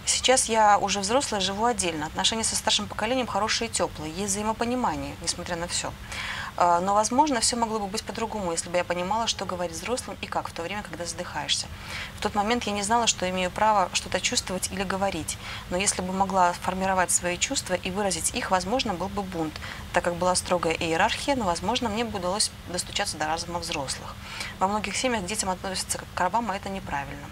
Сейчас 0.05 0.49
я 0.49 0.79
уже 0.79 1.01
взрослая, 1.01 1.41
живу 1.41 1.65
отдельно. 1.65 2.07
Отношения 2.07 2.45
со 2.45 2.57
старшим 2.57 2.88
поколением 2.88 3.27
хорошие 3.27 3.69
и 3.69 3.73
теплые. 3.73 4.12
Есть 4.12 4.33
взаимопонимание, 4.33 5.15
несмотря 5.23 5.57
на 5.57 5.69
все. 5.69 5.93
А, 6.57 6.81
но, 6.81 6.95
возможно, 6.95 7.41
все 7.41 7.57
могло 7.57 7.79
бы 7.79 7.87
быть 7.87 8.05
по-другому, 8.05 8.53
если 8.53 8.69
бы 8.69 8.77
я 8.77 8.85
понимала, 8.85 9.27
что 9.27 9.47
говорить 9.47 9.77
взрослым 9.77 10.19
и 10.21 10.27
как 10.27 10.49
в 10.49 10.53
то 10.53 10.62
время, 10.62 10.83
когда 10.83 11.07
задыхаешься. 11.07 11.67
В 12.19 12.21
тот 12.21 12.35
момент 12.35 12.65
я 12.65 12.73
не 12.73 12.83
знала, 12.83 13.07
что 13.07 13.29
имею 13.31 13.51
право 13.51 13.88
что-то 13.93 14.21
чувствовать 14.21 14.71
или 14.71 14.83
говорить. 14.83 15.38
Но 15.71 15.77
если 15.77 16.03
бы 16.03 16.12
могла 16.12 16.53
формировать 16.53 17.11
свои 17.11 17.38
чувства 17.38 17.75
и 17.75 17.91
выразить 17.91 18.35
их, 18.35 18.51
возможно, 18.51 18.95
был 18.95 19.09
бы 19.09 19.23
бунт, 19.23 19.55
так 19.93 20.05
как 20.05 20.17
была 20.17 20.35
строгая 20.35 20.75
иерархия, 20.75 21.37
но, 21.37 21.45
возможно, 21.45 21.88
мне 21.88 22.05
бы 22.05 22.19
удалось 22.19 22.51
достучаться 22.69 23.17
до 23.17 23.27
разума 23.27 23.59
взрослых. 23.59 24.15
Во 24.59 24.69
многих 24.69 24.97
семьях 24.97 25.25
детям 25.25 25.49
относятся 25.49 25.99
как 25.99 26.09
к 26.15 26.21
рабам, 26.21 26.51
а 26.51 26.57
это 26.57 26.69
неправильно. 26.69 27.29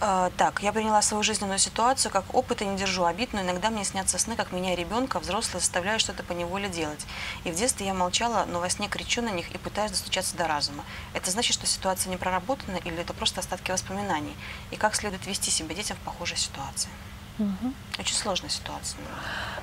А, 0.00 0.30
так, 0.36 0.62
я 0.62 0.72
приняла 0.72 1.02
свою 1.02 1.22
жизненную 1.22 1.58
ситуацию 1.58 2.10
как 2.10 2.34
опыт 2.34 2.62
и 2.62 2.66
не 2.66 2.76
держу 2.76 3.04
обид, 3.04 3.32
но 3.32 3.40
иногда 3.40 3.70
мне 3.70 3.84
снятся 3.84 4.18
сны, 4.18 4.36
как 4.36 4.52
меня 4.52 4.74
ребенка, 4.74 5.20
взрослые 5.20 5.60
заставляют 5.60 6.00
что-то 6.00 6.22
по 6.22 6.32
неволе 6.32 6.68
делать. 6.68 7.06
И 7.44 7.50
в 7.50 7.54
детстве 7.54 7.86
я 7.86 7.94
молчала, 7.94 8.44
но 8.46 8.60
во 8.60 8.68
сне 8.68 8.88
кричу 8.88 9.22
на 9.22 9.30
них 9.30 9.50
и 9.52 9.58
пытаюсь 9.58 9.92
достучаться 9.92 10.36
до 10.36 10.46
разума. 10.46 10.84
Это 11.14 11.30
значит, 11.30 11.54
что 11.54 11.66
ситуация 11.66 12.10
не 12.10 12.16
проработана 12.16 12.76
или 12.76 12.96
это 12.96 13.14
просто 13.14 13.40
остатки 13.40 13.70
воспоминаний? 13.70 14.36
И 14.70 14.76
как 14.76 14.94
следует 14.94 15.26
вести 15.26 15.50
себя 15.50 15.74
детям 15.74 15.96
в 15.96 16.00
похожей 16.00 16.36
ситуации? 16.36 16.90
Угу. 17.38 17.72
Очень 17.98 18.14
сложная 18.16 18.50
ситуация. 18.50 19.00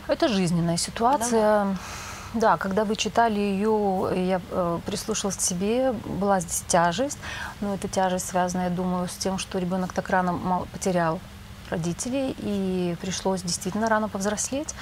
Это 0.07 0.27
жизненная 0.27 0.77
ситуация. 0.77 1.65
Да. 1.65 1.77
Да, 2.33 2.55
когда 2.55 2.85
вы 2.85 2.95
читали 2.95 3.39
ее, 3.39 4.09
я 4.15 4.41
э, 4.51 4.79
прислушалась 4.85 5.35
к 5.35 5.41
себе, 5.41 5.91
была 5.91 6.39
здесь 6.39 6.63
тяжесть, 6.67 7.17
но 7.59 7.73
эта 7.73 7.89
тяжесть 7.89 8.29
связана, 8.29 8.63
я 8.63 8.69
думаю, 8.69 9.09
с 9.09 9.15
тем, 9.15 9.37
что 9.37 9.59
ребенок 9.59 9.91
так 9.91 10.09
рано 10.09 10.65
потерял 10.71 11.19
родителей, 11.69 12.35
и 12.37 12.95
пришлось 13.01 13.41
действительно 13.41 13.89
рано 13.89 14.07
повзрослеть. 14.07 14.73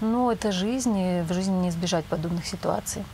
Но 0.00 0.30
это 0.30 0.52
жизнь, 0.52 0.96
и 0.96 1.22
в 1.22 1.32
жизни 1.32 1.52
не 1.52 1.68
избежать 1.70 2.04
подобных 2.04 2.46
ситуаций. 2.46 3.04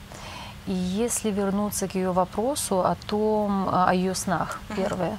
И 0.67 0.73
если 0.73 1.31
вернуться 1.31 1.87
к 1.87 1.95
ее 1.95 2.11
вопросу 2.11 2.81
о 2.81 2.97
том, 3.07 3.69
о 3.73 3.95
ее 3.95 4.17
снах, 4.17 4.61
первое, 4.75 5.19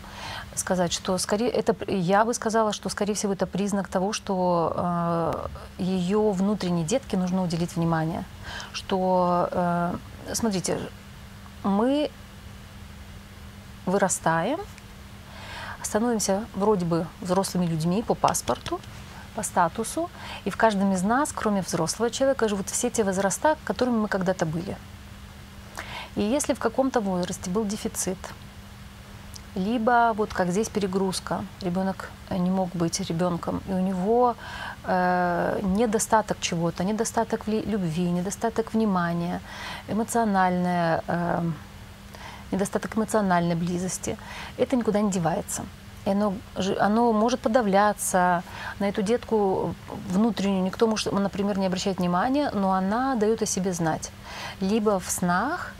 сказать, 0.60 0.94
что 0.94 1.18
скорее 1.18 1.50
это 1.50 1.76
я 1.92 2.26
бы 2.26 2.34
сказала, 2.34 2.74
что 2.74 2.90
скорее 2.90 3.14
всего 3.14 3.34
это 3.34 3.46
признак 3.46 3.88
того, 3.88 4.14
что 4.14 4.74
э, 4.76 5.84
ее 5.84 6.32
внутренней 6.32 6.84
детке 6.84 7.18
нужно 7.18 7.44
уделить 7.44 7.76
внимание, 7.76 8.24
что 8.74 9.50
э, 9.52 9.96
смотрите, 10.34 10.80
мы 11.64 12.12
вырастаем, 13.86 14.60
становимся 15.82 16.46
вроде 16.54 16.86
бы 16.86 17.08
взрослыми 17.22 17.66
людьми 17.66 18.04
по 18.04 18.16
паспорту, 18.16 18.80
по 19.36 19.44
статусу, 19.44 20.10
и 20.46 20.50
в 20.50 20.58
каждом 20.58 20.94
из 20.94 21.04
нас, 21.04 21.32
кроме 21.34 21.62
взрослого 21.62 22.10
человека, 22.10 22.50
живут 22.50 22.70
все 22.70 22.90
те 22.90 23.04
возраста, 23.04 23.58
которыми 23.64 23.98
мы 23.98 24.08
когда-то 24.08 24.46
были. 24.46 24.78
И 26.16 26.22
если 26.22 26.54
в 26.54 26.60
каком-то 26.60 27.00
возрасте 27.00 27.50
был 27.50 27.64
дефицит, 27.64 28.18
либо 29.58 30.14
вот 30.16 30.34
как 30.34 30.50
здесь 30.50 30.70
перегрузка, 30.70 31.44
ребенок 31.62 32.10
э, 32.30 32.38
не 32.38 32.50
мог 32.50 32.70
быть 32.76 33.00
ребенком, 33.02 33.62
и 33.68 33.72
у 33.72 33.80
него 33.80 34.36
э, 34.84 35.60
недостаток 35.64 36.38
чего-то, 36.40 36.84
недостаток 36.84 37.48
любви, 37.48 38.12
недостаток 38.12 38.74
внимания, 38.74 39.42
эмоциональная, 39.88 41.04
э, 41.08 41.42
недостаток 42.52 42.96
эмоциональной 42.96 43.56
близости, 43.56 44.18
это 44.58 44.76
никуда 44.76 45.02
не 45.02 45.12
девается. 45.12 45.64
И 46.06 46.12
оно, 46.12 46.36
оно 46.80 47.12
может 47.12 47.42
подавляться 47.42 48.44
на 48.80 48.88
эту 48.88 49.02
детку 49.02 49.76
внутреннюю. 50.10 50.64
Никто, 50.64 50.88
может, 50.88 51.12
например, 51.12 51.58
не 51.60 51.66
обращает 51.66 51.98
внимания, 51.98 52.50
но 52.54 52.72
она 52.72 53.16
дает 53.16 53.42
о 53.42 53.46
себе 53.46 53.74
знать. 53.74 54.12
Либо 54.62 55.02
в 55.02 55.10
снах, 55.10 55.74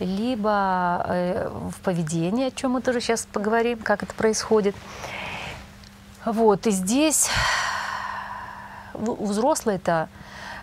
либо 0.00 1.04
э, 1.06 1.48
в 1.70 1.80
поведении, 1.80 2.48
о 2.48 2.50
чем 2.50 2.72
мы 2.72 2.80
тоже 2.80 3.00
сейчас 3.00 3.26
поговорим, 3.30 3.78
как 3.78 4.02
это 4.02 4.14
происходит. 4.14 4.74
Вот, 6.24 6.66
и 6.66 6.70
здесь 6.70 7.30
у 8.94 9.26
взрослой-то, 9.26 10.08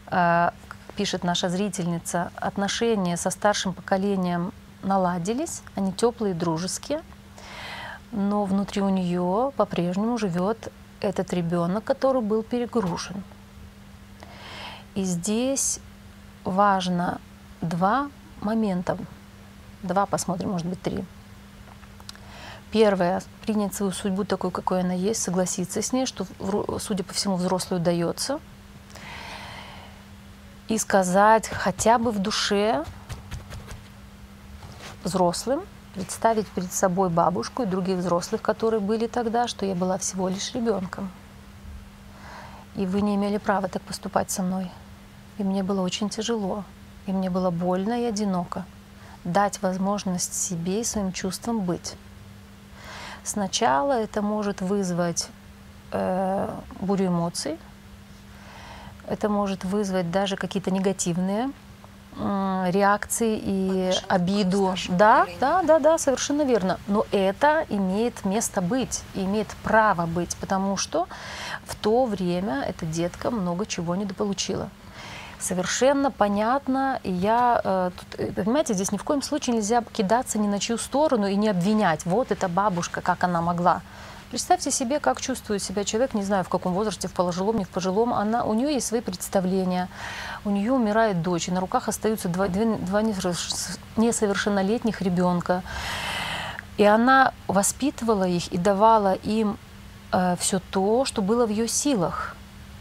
э, 0.08 0.50
пишет 0.95 1.23
наша 1.23 1.50
зрительница, 1.50 2.32
отношения 2.36 3.17
со 3.17 3.30
старшим 3.30 3.73
поколением 3.73 4.52
наладились, 4.82 5.62
они 5.76 5.93
теплые, 5.93 6.34
дружеские, 6.34 7.02
но 8.12 8.45
внутри 8.45 8.82
у 8.82 8.89
нее 8.89 9.52
по-прежнему 9.56 10.17
живет 10.17 10.71
этот 11.00 11.32
ребенок, 11.34 11.84
который 11.84 12.21
был 12.21 12.41
перегружен. 12.41 13.23
И 14.95 15.04
здесь 15.04 15.80
важно 16.43 17.21
два 17.62 18.10
момента 18.41 18.97
два 19.84 20.06
посмотрим, 20.06 20.52
может 20.52 20.68
быть, 20.68 20.82
три. 20.82 21.04
Первое, 22.72 23.22
принять 23.44 23.74
свою 23.74 23.92
судьбу 23.92 24.26
такой, 24.26 24.52
какой 24.52 24.82
она 24.82 24.94
есть, 24.94 25.22
согласиться 25.22 25.82
с 25.82 25.94
ней, 25.94 26.06
что, 26.06 26.28
судя 26.80 27.04
по 27.04 27.13
всему, 27.13 27.36
взрослую 27.36 27.82
дается. 27.82 28.40
И 30.68 30.78
сказать 30.78 31.48
хотя 31.48 31.98
бы 31.98 32.12
в 32.12 32.20
душе 32.20 32.84
взрослым, 35.04 35.62
представить 35.94 36.48
перед 36.48 36.74
собой 36.74 37.10
бабушку 37.10 37.63
и 37.63 37.66
других 37.66 38.00
взрослых, 38.00 38.42
которые 38.42 38.82
были 38.82 39.08
тогда, 39.08 39.48
что 39.48 39.66
я 39.66 39.74
была 39.74 39.98
всего 39.98 40.28
лишь 40.28 40.54
ребенком. 40.54 41.10
И 42.76 42.86
вы 42.86 43.02
не 43.02 43.16
имели 43.16 43.38
права 43.38 43.70
так 43.70 43.82
поступать 43.84 44.30
со 44.30 44.44
мной. 44.44 44.70
И 45.38 45.44
мне 45.44 45.63
было 45.63 45.82
очень 45.82 46.10
тяжело. 46.10 46.66
И 47.06 47.13
мне 47.13 47.30
было 47.30 47.50
больно 47.50 48.02
и 48.02 48.04
одиноко 48.04 48.66
дать 49.28 49.62
возможность 49.62 50.34
себе 50.34 50.82
и 50.82 50.84
своим 50.84 51.12
чувствам 51.12 51.62
быть. 51.62 51.96
Сначала 53.24 53.94
это 53.94 54.22
может 54.22 54.62
вызвать 54.62 55.30
э, 55.92 56.50
бурю 56.80 57.08
эмоций, 57.08 57.58
это 59.08 59.30
может 59.30 59.63
вызвать 59.63 60.12
даже 60.12 60.36
какие-то 60.36 60.72
негативные 60.72 61.52
реакции 62.20 63.40
и 63.40 63.94
обиду. 64.08 64.74
Да, 64.90 65.28
да, 65.40 65.62
да, 65.62 65.78
да, 65.78 65.98
совершенно 66.00 66.42
верно. 66.42 66.80
Но 66.88 67.06
это 67.12 67.66
имеет 67.70 68.26
место 68.26 68.62
быть, 68.62 69.04
имеет 69.13 69.48
право 69.63 70.08
быть, 70.08 70.36
потому 70.38 70.78
что 70.78 71.08
в 71.66 71.76
то 71.76 72.06
время 72.06 72.63
эта 72.68 72.88
детка 72.88 73.30
много 73.30 73.68
чего 73.68 73.96
недополучила 73.96 74.70
совершенно 75.39 76.12
понятно. 76.12 77.00
Я, 77.04 77.62
э, 77.63 77.91
тут, 77.95 78.19
э, 78.19 78.32
понимаете, 78.32 78.73
здесь 78.73 78.91
ни 78.91 78.97
в 78.97 79.04
коем 79.04 79.21
случае 79.21 79.56
нельзя 79.56 79.84
кидаться 79.93 80.39
ни 80.39 80.47
на 80.47 80.60
чью 80.60 80.78
сторону 80.78 81.28
и 81.28 81.36
не 81.36 81.50
обвинять. 81.50 82.06
Вот 82.06 82.32
эта 82.32 82.47
бабушка, 82.47 83.02
как 83.02 83.23
она 83.23 83.41
могла. 83.41 83.82
Представьте 84.30 84.71
себе, 84.71 85.00
как 85.00 85.21
чувствует 85.21 85.63
себя 85.63 85.86
человек, 85.86 86.13
не 86.13 86.23
знаю, 86.23 86.43
в 86.43 86.50
каком 86.50 86.73
возрасте, 86.73 87.08
в 87.08 87.13
пожилом, 87.13 87.58
не 87.58 87.63
в 87.63 87.69
пожилом. 87.69 88.13
Она, 88.13 88.43
у 88.43 88.54
нее 88.54 88.73
есть 88.73 88.88
свои 88.88 89.00
представления. 89.00 89.88
У 90.43 90.50
нее 90.50 90.73
умирает 90.73 91.21
дочь, 91.21 91.47
и 91.47 91.52
на 91.52 91.62
руках 91.62 91.88
остаются 91.88 92.28
два, 92.28 92.50
два 92.50 93.02
несовершеннолетних 93.02 95.02
ребенка. 95.02 95.63
И 96.78 96.84
она 96.84 97.34
воспитывала 97.47 98.28
их 98.28 98.52
и 98.52 98.58
давала 98.58 99.13
им 99.13 99.58
э, 100.12 100.36
все 100.39 100.60
то, 100.71 101.06
что 101.06 101.21
было 101.21 101.45
в 101.45 101.50
ее 101.50 101.67
силах. 101.67 102.37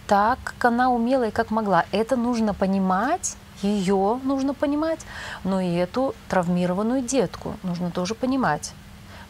Так, 0.07 0.39
как 0.45 0.65
она 0.67 0.91
умела 0.91 1.29
и 1.29 1.31
как 1.31 1.51
могла. 1.51 1.85
Это 1.91 2.17
нужно 2.17 2.55
понимать, 2.55 3.37
ее 3.63 4.21
нужно 4.23 4.55
понимать, 4.55 5.01
но 5.45 5.61
и 5.61 5.73
эту 5.75 6.15
травмированную 6.29 7.03
детку 7.03 7.55
нужно 7.63 7.91
тоже 7.91 8.15
понимать. 8.15 8.73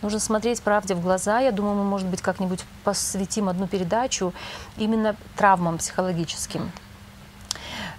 Нужно 0.03 0.21
смотреть 0.21 0.61
правде 0.61 0.95
в 0.95 1.01
глаза. 1.01 1.41
Я 1.41 1.53
думаю, 1.53 1.77
мы, 1.77 1.85
может 1.85 2.07
быть, 2.07 2.21
как-нибудь 2.21 2.65
посвятим 2.85 3.49
одну 3.49 3.67
передачу 3.67 4.35
именно 4.77 5.17
травмам 5.37 5.79
психологическим. 5.79 6.71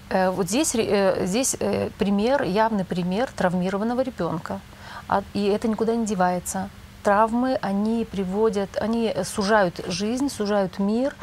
Э, 0.09 0.29
вот 0.29 0.47
здесь, 0.47 0.75
э, 0.75 1.25
здесь 1.25 1.55
э, 1.59 1.89
пример, 1.97 2.43
явный 2.43 2.85
пример 2.85 3.29
травмированного 3.35 4.01
ребенка. 4.01 4.59
А, 5.07 5.23
и 5.33 5.45
это 5.45 5.67
никуда 5.67 5.95
не 5.95 6.05
девается. 6.05 6.69
Травмы, 7.03 7.57
они 7.61 8.05
приводят, 8.05 8.77
они 8.77 9.13
сужают 9.23 9.81
жизнь, 9.87 10.29
сужают 10.29 10.79
мир. 10.79 11.15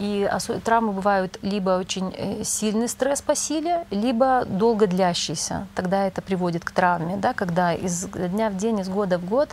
И 0.00 0.28
травмы 0.64 0.92
бывают 0.92 1.38
либо 1.42 1.78
очень 1.78 2.12
э, 2.16 2.42
сильный 2.42 2.88
стресс 2.88 3.22
по 3.22 3.36
силе, 3.36 3.86
либо 3.90 4.44
долго 4.44 4.88
длящийся. 4.88 5.68
Тогда 5.76 6.06
это 6.06 6.20
приводит 6.20 6.64
к 6.64 6.72
травме, 6.72 7.16
да, 7.16 7.32
когда 7.32 7.72
из 7.72 8.06
дня 8.06 8.50
в 8.50 8.56
день, 8.56 8.80
из 8.80 8.88
года 8.88 9.18
в 9.18 9.24
год 9.24 9.50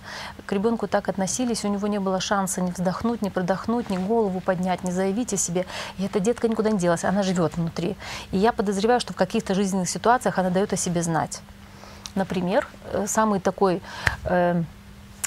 к 0.47 0.51
ребенку 0.51 0.87
так 0.87 1.09
относились, 1.09 1.63
у 1.63 1.67
него 1.67 1.87
не 1.87 1.99
было 1.99 2.19
шанса 2.19 2.61
ни 2.61 2.71
вздохнуть, 2.71 3.21
ни 3.21 3.29
продохнуть, 3.29 3.91
ни 3.91 3.97
голову 3.97 4.39
поднять, 4.41 4.83
ни 4.83 4.89
заявить 4.89 5.31
о 5.33 5.37
себе. 5.37 5.67
И 5.99 6.05
эта 6.05 6.19
детка 6.19 6.47
никуда 6.47 6.71
не 6.71 6.79
делась, 6.79 7.03
она 7.03 7.21
живет 7.21 7.55
внутри. 7.55 7.95
И 8.31 8.37
я 8.37 8.51
подозреваю, 8.51 8.99
что 8.99 9.13
в 9.13 9.15
каких-то 9.17 9.53
жизненных 9.53 9.89
ситуациях 9.89 10.39
она 10.39 10.49
дает 10.49 10.73
о 10.73 10.77
себе 10.77 11.03
знать. 11.03 11.41
Например, 12.15 12.67
э, 12.91 13.05
самый 13.07 13.39
такой... 13.39 13.81
Э, 14.23 14.63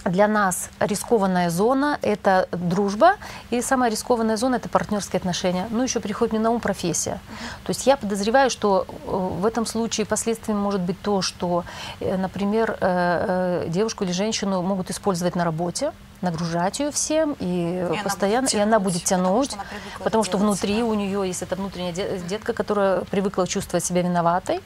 для 0.05 0.29
нас 0.29 0.71
рискованная 0.81 1.51
зона– 1.51 1.99
это 2.03 2.49
дружба, 2.53 3.17
и 3.51 3.63
самая 3.63 3.91
рискованная 3.91 4.37
зона– 4.37 4.57
это 4.57 4.69
партнерские 4.69 5.19
отношения. 5.19 5.67
Ну, 5.71 5.83
еще 5.83 6.01
приходит 6.01 6.33
мне 6.33 6.43
на 6.43 6.51
ум 6.51 6.61
профессия. 6.61 7.21
То 7.65 7.71
есть 7.71 7.87
я 7.87 7.97
подозреваю, 7.97 8.51
что 8.51 8.87
э, 8.89 8.95
в 9.07 9.47
этом 9.47 9.67
случае 9.67 10.07
последствием 10.07 10.59
может 10.59 10.81
быть 10.81 11.01
то, 11.01 11.23
что, 11.23 11.65
э, 12.01 12.17
например, 12.17 12.77
э, 12.81 13.67
девушку 13.69 14.05
или 14.05 14.13
женщину 14.13 14.63
могут 14.63 14.91
использовать 14.91 15.37
на 15.37 15.45
работе, 15.45 15.93
нагружать 16.21 16.81
ее 16.81 16.91
всем, 16.91 17.37
и, 17.39 17.87
и 17.95 18.03
постоянно, 18.03 18.49
она 18.53 18.61
и 18.61 18.63
она 18.63 18.79
будет 18.79 19.05
тянуть, 19.05 19.51
потому 19.51 19.69
что, 19.93 20.05
потому 20.05 20.25
что 20.25 20.39
внутри 20.39 20.83
у 20.83 20.95
нее 20.95 21.27
есть 21.27 21.43
эта 21.43 21.57
внутренняя 21.57 21.93
детка, 21.93 22.53
которая 22.53 23.01
привыкла 23.03 23.47
чувствовать 23.47 23.85
себя 23.85 24.03
виноватой 24.03 24.61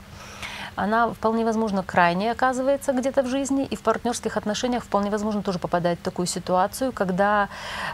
она 0.78 1.08
вполне 1.12 1.44
возможно 1.44 1.82
крайне 1.82 2.30
оказывается 2.32 2.92
где-то 2.92 3.22
в 3.22 3.26
жизни, 3.26 3.64
и 3.64 3.76
в 3.76 3.80
партнерских 3.80 4.36
отношениях 4.36 4.84
вполне 4.84 5.10
возможно 5.10 5.42
тоже 5.42 5.58
попадает 5.58 5.98
в 5.98 6.02
такую 6.02 6.26
ситуацию, 6.26 6.92
когда 6.92 7.48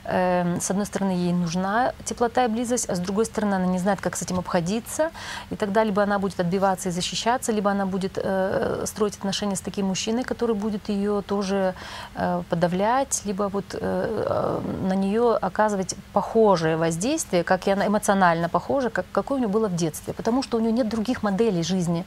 э, 0.04 0.58
с 0.60 0.70
одной 0.70 0.86
стороны 0.86 1.10
ей 1.10 1.32
нужна 1.32 1.92
теплота 2.04 2.44
и 2.44 2.48
близость, 2.48 2.88
а 2.88 2.94
с 2.94 2.98
другой 2.98 3.24
стороны 3.24 3.54
она 3.54 3.66
не 3.66 3.78
знает, 3.78 4.00
как 4.00 4.16
с 4.16 4.22
этим 4.22 4.38
обходиться, 4.38 5.10
и 5.50 5.56
тогда 5.56 5.84
либо 5.84 6.02
она 6.02 6.18
будет 6.18 6.40
отбиваться 6.40 6.90
и 6.90 6.92
защищаться, 6.92 7.52
либо 7.52 7.70
она 7.70 7.86
будет 7.86 8.18
э, 8.22 8.84
строить 8.86 9.16
отношения 9.16 9.56
с 9.56 9.60
таким 9.60 9.86
мужчиной, 9.86 10.24
который 10.24 10.54
будет 10.54 10.88
ее 10.88 11.22
тоже 11.22 11.74
э, 12.14 12.42
подавлять, 12.50 13.22
либо 13.24 13.48
вот 13.48 13.64
э, 13.72 13.78
э, 13.80 14.60
на 14.88 14.94
нее 14.94 15.36
оказывать 15.36 15.96
похожее 16.12 16.76
воздействие, 16.76 17.44
как 17.44 17.66
и 17.66 17.70
она 17.70 17.86
эмоционально 17.86 18.48
похоже, 18.48 18.90
как, 18.90 19.06
какое 19.12 19.38
у 19.38 19.40
нее 19.40 19.48
было 19.48 19.68
в 19.68 19.74
детстве, 19.74 20.12
потому 20.12 20.42
что 20.42 20.58
у 20.58 20.60
нее 20.60 20.72
нет 20.72 20.88
других 20.88 21.22
моделей 21.22 21.62
жизни 21.62 22.04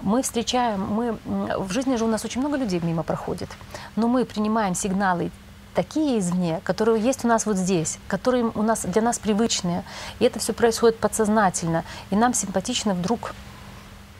мы 0.00 0.22
встречаем, 0.22 0.80
мы, 0.80 1.18
в 1.58 1.72
жизни 1.72 1.96
же 1.96 2.04
у 2.04 2.08
нас 2.08 2.24
очень 2.24 2.40
много 2.40 2.56
людей 2.56 2.80
мимо 2.82 3.02
проходит, 3.02 3.48
но 3.96 4.08
мы 4.08 4.24
принимаем 4.24 4.74
сигналы 4.74 5.30
такие 5.74 6.18
извне, 6.18 6.60
которые 6.64 7.02
есть 7.02 7.24
у 7.24 7.28
нас 7.28 7.46
вот 7.46 7.56
здесь, 7.56 7.98
которые 8.08 8.44
у 8.54 8.62
нас, 8.62 8.84
для 8.84 9.02
нас 9.02 9.18
привычные. 9.18 9.84
И 10.20 10.24
это 10.24 10.38
все 10.38 10.52
происходит 10.52 10.98
подсознательно. 10.98 11.84
И 12.10 12.16
нам 12.16 12.32
симпатично 12.32 12.94
вдруг 12.94 13.34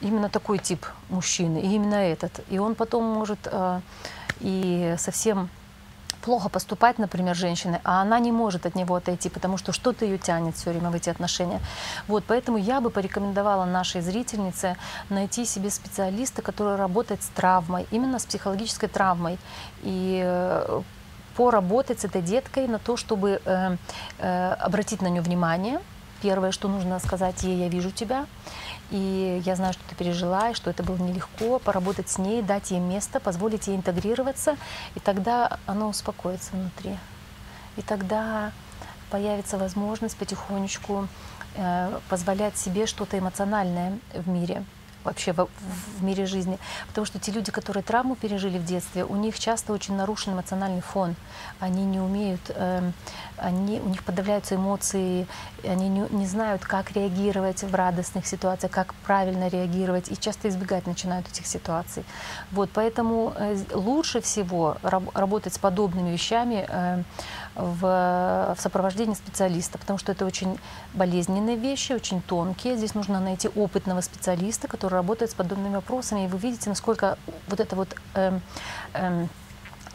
именно 0.00 0.28
такой 0.28 0.58
тип 0.58 0.84
мужчины, 1.08 1.58
и 1.58 1.74
именно 1.74 1.94
этот. 1.94 2.40
И 2.50 2.58
он 2.58 2.74
потом 2.74 3.04
может 3.04 3.38
э, 3.44 3.80
и 4.40 4.94
совсем 4.98 5.48
плохо 6.24 6.48
поступать, 6.48 6.98
например, 6.98 7.36
женщины, 7.36 7.80
а 7.84 8.00
она 8.00 8.18
не 8.18 8.32
может 8.32 8.64
от 8.66 8.74
него 8.74 8.94
отойти, 8.94 9.28
потому 9.28 9.58
что 9.58 9.72
что-то 9.72 10.06
ее 10.06 10.16
тянет 10.18 10.56
все 10.56 10.70
время 10.70 10.90
в 10.90 10.94
эти 10.94 11.10
отношения. 11.10 11.60
Вот, 12.08 12.24
поэтому 12.26 12.56
я 12.56 12.80
бы 12.80 12.90
порекомендовала 12.90 13.66
нашей 13.66 14.00
зрительнице 14.00 14.76
найти 15.10 15.44
себе 15.44 15.70
специалиста, 15.70 16.40
который 16.40 16.76
работает 16.76 17.22
с 17.22 17.26
травмой, 17.26 17.86
именно 17.90 18.18
с 18.18 18.24
психологической 18.24 18.88
травмой. 18.88 19.38
И 19.82 20.22
э, 20.24 20.82
поработать 21.36 22.00
с 22.00 22.04
этой 22.06 22.22
деткой 22.22 22.68
на 22.68 22.78
то, 22.78 22.96
чтобы 22.96 23.40
э, 23.44 23.76
э, 24.18 24.48
обратить 24.60 25.02
на 25.02 25.08
нее 25.08 25.20
внимание. 25.20 25.80
Первое, 26.22 26.52
что 26.52 26.68
нужно 26.68 26.98
сказать 27.00 27.42
ей, 27.42 27.58
я 27.58 27.68
вижу 27.68 27.90
тебя. 27.90 28.24
И 28.94 29.42
я 29.44 29.56
знаю, 29.56 29.72
что 29.72 29.82
ты 29.88 29.96
пережила, 29.96 30.50
и 30.50 30.54
что 30.54 30.70
это 30.70 30.84
было 30.84 30.96
нелегко, 30.96 31.58
поработать 31.58 32.08
с 32.08 32.16
ней, 32.16 32.42
дать 32.42 32.70
ей 32.70 32.78
место, 32.78 33.18
позволить 33.18 33.66
ей 33.66 33.74
интегрироваться, 33.74 34.56
и 34.94 35.00
тогда 35.00 35.58
оно 35.66 35.88
успокоится 35.88 36.52
внутри. 36.52 36.96
И 37.76 37.82
тогда 37.82 38.52
появится 39.10 39.58
возможность 39.58 40.16
потихонечку 40.16 41.08
э, 41.56 41.98
позволять 42.08 42.56
себе 42.56 42.86
что-то 42.86 43.18
эмоциональное 43.18 43.98
в 44.14 44.28
мире 44.28 44.64
вообще 45.04 45.32
в, 45.32 45.48
в 45.98 46.02
мире 46.02 46.26
жизни. 46.26 46.58
Потому 46.88 47.04
что 47.04 47.18
те 47.18 47.32
люди, 47.32 47.52
которые 47.52 47.82
травму 47.82 48.16
пережили 48.16 48.58
в 48.58 48.64
детстве, 48.64 49.04
у 49.04 49.16
них 49.16 49.38
часто 49.38 49.72
очень 49.72 49.94
нарушен 49.94 50.32
эмоциональный 50.32 50.80
фон. 50.80 51.14
Они 51.60 51.84
не 51.84 52.00
умеют, 52.00 52.40
э, 52.48 52.90
они, 53.36 53.80
у 53.80 53.88
них 53.88 54.02
подавляются 54.02 54.54
эмоции, 54.54 55.26
они 55.62 55.88
не, 55.88 56.06
не 56.10 56.26
знают, 56.26 56.62
как 56.62 56.92
реагировать 56.92 57.62
в 57.62 57.74
радостных 57.74 58.26
ситуациях, 58.26 58.72
как 58.72 58.94
правильно 59.06 59.48
реагировать, 59.48 60.10
и 60.10 60.16
часто 60.16 60.48
избегать 60.48 60.86
начинают 60.86 61.28
этих 61.28 61.46
ситуаций. 61.46 62.04
Вот, 62.50 62.70
поэтому 62.72 63.32
э, 63.36 63.56
лучше 63.72 64.20
всего 64.20 64.76
раб, 64.82 65.04
работать 65.14 65.54
с 65.54 65.58
подобными 65.58 66.10
вещами 66.10 66.66
э, 66.68 67.02
в, 67.54 68.54
в 68.56 68.60
сопровождении 68.60 69.14
специалиста, 69.14 69.78
потому 69.78 69.98
что 69.98 70.12
это 70.12 70.24
очень 70.24 70.58
болезненные 70.92 71.56
вещи, 71.56 71.92
очень 71.92 72.20
тонкие. 72.22 72.76
Здесь 72.76 72.94
нужно 72.94 73.20
найти 73.20 73.48
опытного 73.48 74.00
специалиста, 74.00 74.68
который 74.68 74.94
работает 74.94 75.30
с 75.30 75.34
подобными 75.34 75.74
вопросами, 75.74 76.24
и 76.24 76.26
вы 76.26 76.38
видите, 76.38 76.68
насколько 76.68 77.18
вот 77.48 77.60
это 77.60 77.76
вот 77.76 77.94
э, 78.14 78.38
э, 78.94 79.26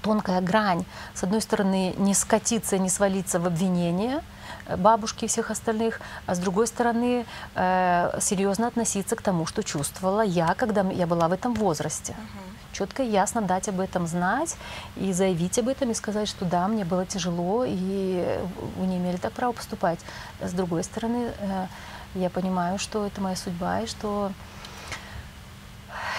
тонкая 0.02 0.41
грань, 0.41 0.86
с 1.13 1.24
одной 1.24 1.41
стороны, 1.41 1.93
не 1.98 2.13
скатиться, 2.13 2.78
не 2.78 2.89
свалиться 2.89 3.39
в 3.39 3.45
обвинение, 3.45 4.24
э, 4.65 4.78
бабушки 4.78 5.26
и 5.26 5.28
всех 5.28 5.52
остальных, 5.52 6.02
а 6.26 6.36
с 6.36 6.39
другой 6.39 6.67
стороны 6.67 7.26
э, 7.56 8.19
серьезно 8.22 8.67
относиться 8.67 9.15
к 9.15 9.22
тому, 9.22 9.45
что 9.45 9.63
чувствовала 9.63 10.22
я, 10.22 10.54
когда 10.56 10.82
я 10.82 11.08
была 11.08 11.28
в 11.28 11.34
этом 11.34 11.54
возрасте. 11.54 12.15
Четко 12.80 13.04
и 13.04 13.10
ясно 13.10 13.42
дать 13.42 13.68
об 13.68 13.80
этом 13.80 14.08
знать 14.08 14.56
и 14.96 15.12
заявить 15.12 15.60
об 15.60 15.68
этом 15.68 15.92
и 15.92 15.94
сказать, 15.94 16.30
что 16.30 16.46
да, 16.46 16.68
мне 16.68 16.86
было 16.86 17.06
тяжело, 17.06 17.65
и 17.68 18.39
вы 18.78 18.88
не 18.88 18.98
имели 18.98 19.18
так 19.18 19.34
права 19.34 19.52
поступать. 19.52 20.00
С 20.42 20.54
другой 20.54 20.84
стороны, 20.84 21.32
э, 21.39 21.68
я 22.15 22.30
понимаю, 22.30 22.80
что 22.80 23.06
это 23.06 23.20
моя 23.22 23.36
судьба, 23.36 23.82
и 23.82 23.88
что 23.88 24.32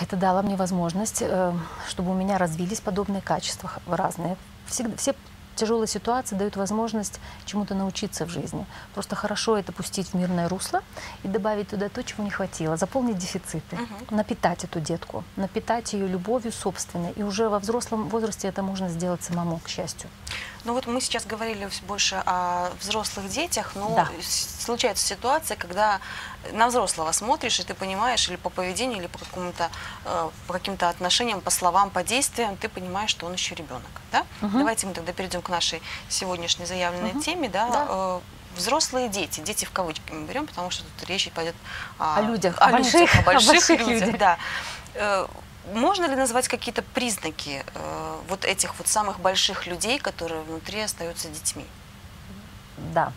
это 0.01 0.17
дало 0.17 0.43
мне 0.43 0.57
возможность, 0.57 1.23
э, 1.23 1.55
чтобы 1.89 2.11
у 2.11 2.15
меня 2.15 2.37
развились 2.37 2.81
подобные 2.81 3.23
качества 3.23 3.71
разные. 3.87 4.37
Всегда, 4.67 4.97
все 4.97 5.15
тяжелые 5.61 5.89
ситуации 5.89 6.37
дают 6.37 6.57
возможность 6.57 7.21
чему-то 7.45 7.75
научиться 7.75 8.25
в 8.25 8.31
жизни. 8.31 8.65
Просто 8.95 9.15
хорошо 9.15 9.59
это 9.59 9.73
пустить 9.73 10.09
в 10.09 10.15
мирное 10.15 10.49
русло 10.49 10.83
и 11.23 11.29
добавить 11.29 11.69
туда 11.69 11.91
то, 11.91 12.03
чего 12.03 12.25
не 12.25 12.31
хватило, 12.31 12.79
заполнить 12.79 13.19
дефициты, 13.19 13.77
угу. 13.77 14.17
напитать 14.17 14.65
эту 14.65 14.81
детку, 14.81 15.23
напитать 15.37 15.93
ее 15.93 16.09
любовью 16.09 16.51
собственной. 16.53 17.13
И 17.13 17.23
уже 17.23 17.51
во 17.51 17.59
взрослом 17.59 18.09
возрасте 18.09 18.49
это 18.49 18.63
можно 18.63 18.89
сделать 18.89 19.23
самому, 19.23 19.59
к 19.59 19.69
счастью. 19.69 20.09
Ну 20.65 20.73
вот 20.73 20.87
мы 20.87 21.01
сейчас 21.01 21.27
говорили 21.27 21.69
больше 21.87 22.23
о 22.25 22.71
взрослых 22.81 23.29
детях, 23.29 23.73
но 23.75 23.95
да. 23.95 24.09
случается 24.23 25.07
ситуация, 25.07 25.57
когда 25.57 26.01
на 26.53 26.67
взрослого 26.69 27.13
смотришь, 27.13 27.61
и 27.61 27.65
ты 27.65 27.75
понимаешь, 27.75 28.29
или 28.29 28.37
по 28.37 28.51
поведению, 28.51 28.99
или 28.99 29.07
по 29.07 29.19
какому-то, 29.19 29.71
э, 30.05 30.31
по 30.47 30.53
каким-то 30.53 30.89
отношениям, 30.89 31.41
по 31.41 31.51
словам, 31.51 31.91
по 31.91 32.03
действиям, 32.03 32.57
ты 32.57 32.69
понимаешь, 32.69 33.11
что 33.11 33.27
он 33.27 33.33
еще 33.35 33.55
ребенок. 33.55 33.91
Да? 34.13 34.25
Мгм. 34.41 34.59
Давайте 34.59 34.87
мы 34.87 34.95
тогда 34.95 35.13
перейдем 35.13 35.43
к 35.43 35.49
нашей 35.49 35.83
сегодняшней 36.09 36.67
заявленной 36.67 37.11
Мгм. 37.13 37.23
теме. 37.23 37.49
Да? 37.49 37.69
Да. 37.69 37.87
Э, 37.89 38.21
Взрослые 38.57 39.09
дети, 39.09 39.39
дети 39.41 39.65
в 39.65 39.71
кавычки 39.71 40.11
мы 40.11 40.27
берем, 40.27 40.45
потому 40.47 40.71
что 40.71 40.83
тут 40.99 41.09
речь 41.09 41.31
пойдет 41.31 41.55
О 41.99 42.21
людях, 42.21 42.59
о, 42.59 42.65
о 42.65 42.71
больших- 42.71 42.95
людях, 42.95 43.15
о 43.17 43.21
о 43.21 43.23
больших, 43.25 43.49
больших 43.49 43.81
людях. 43.81 44.01
людях. 44.07 44.19
Да. 44.19 44.39
Э, 44.95 45.27
Можно 45.75 46.07
ли 46.07 46.17
назвать 46.17 46.49
какие-то 46.49 46.83
признаки 46.83 47.65
э, 47.75 48.17
вот 48.29 48.45
этих 48.45 48.75
вот 48.79 48.89
самых 48.89 49.21
больших 49.21 49.67
людей, 49.69 50.01
которые 50.01 50.41
внутри 50.43 50.81
остаются 50.81 51.29
детьми? 51.29 51.65
Да. 52.93 53.13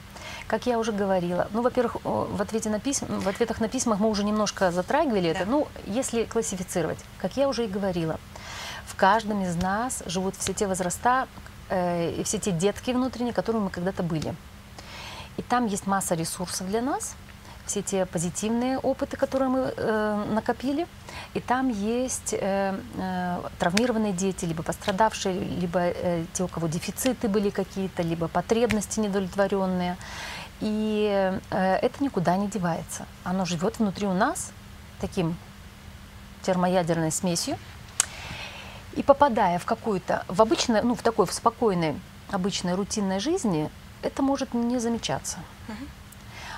Как 0.47 0.65
я 0.65 0.77
уже 0.77 0.91
говорила, 0.91 1.47
ну, 1.51 1.61
во-первых, 1.61 1.97
в, 2.03 2.41
ответе 2.41 2.69
на 2.69 2.79
письма, 2.79 3.07
в 3.07 3.27
ответах 3.27 3.59
на 3.59 3.69
письмах 3.69 3.99
мы 3.99 4.09
уже 4.09 4.23
немножко 4.23 4.71
затрагивали 4.71 5.29
это. 5.29 5.45
Да. 5.45 5.51
Ну, 5.51 5.67
если 5.85 6.25
классифицировать, 6.25 6.99
как 7.17 7.37
я 7.37 7.47
уже 7.47 7.65
и 7.65 7.67
говорила, 7.67 8.19
в 8.85 8.95
каждом 8.95 9.41
из 9.43 9.55
нас 9.55 10.03
живут 10.05 10.35
все 10.35 10.53
те 10.53 10.67
возраста 10.67 11.27
э, 11.69 12.11
и 12.11 12.23
все 12.23 12.39
те 12.39 12.51
детки 12.51 12.91
внутренние, 12.91 13.33
которыми 13.33 13.63
мы 13.63 13.69
когда-то 13.69 14.03
были. 14.03 14.35
И 15.37 15.41
там 15.41 15.65
есть 15.65 15.87
масса 15.87 16.13
ресурсов 16.15 16.67
для 16.67 16.81
нас, 16.81 17.15
все 17.65 17.81
те 17.81 18.05
позитивные 18.05 18.77
опыты, 18.77 19.17
которые 19.17 19.49
мы 19.49 19.73
э, 19.75 20.25
накопили. 20.31 20.87
И 21.33 21.39
там 21.39 21.69
есть 21.69 22.33
э, 22.33 22.77
э, 22.97 23.41
травмированные 23.59 24.13
дети, 24.13 24.45
либо 24.45 24.63
пострадавшие, 24.63 25.39
либо 25.39 25.79
э, 25.79 26.25
те, 26.33 26.43
у 26.43 26.47
кого 26.47 26.67
дефициты 26.67 27.27
были 27.27 27.49
какие-то, 27.49 28.03
либо 28.03 28.27
потребности 28.27 28.99
недовлетворенные. 28.99 29.97
И 30.59 31.39
э, 31.49 31.75
это 31.81 32.03
никуда 32.03 32.35
не 32.37 32.47
девается. 32.47 33.05
Оно 33.23 33.45
живет 33.45 33.79
внутри 33.79 34.07
у 34.07 34.13
нас 34.13 34.51
таким 34.99 35.35
термоядерной 36.43 37.11
смесью. 37.11 37.57
И 38.93 39.01
попадая 39.01 39.57
в 39.57 39.65
какую-то, 39.65 40.23
в 40.27 40.41
обычной, 40.41 40.83
ну, 40.83 40.95
в 40.95 41.01
такой, 41.01 41.25
в 41.25 41.33
спокойной, 41.33 41.99
обычной 42.29 42.75
рутинной 42.75 43.19
жизни, 43.19 43.71
это 44.03 44.21
может 44.21 44.53
не 44.53 44.79
замечаться. 44.79 45.39
Мгм. 45.67 45.87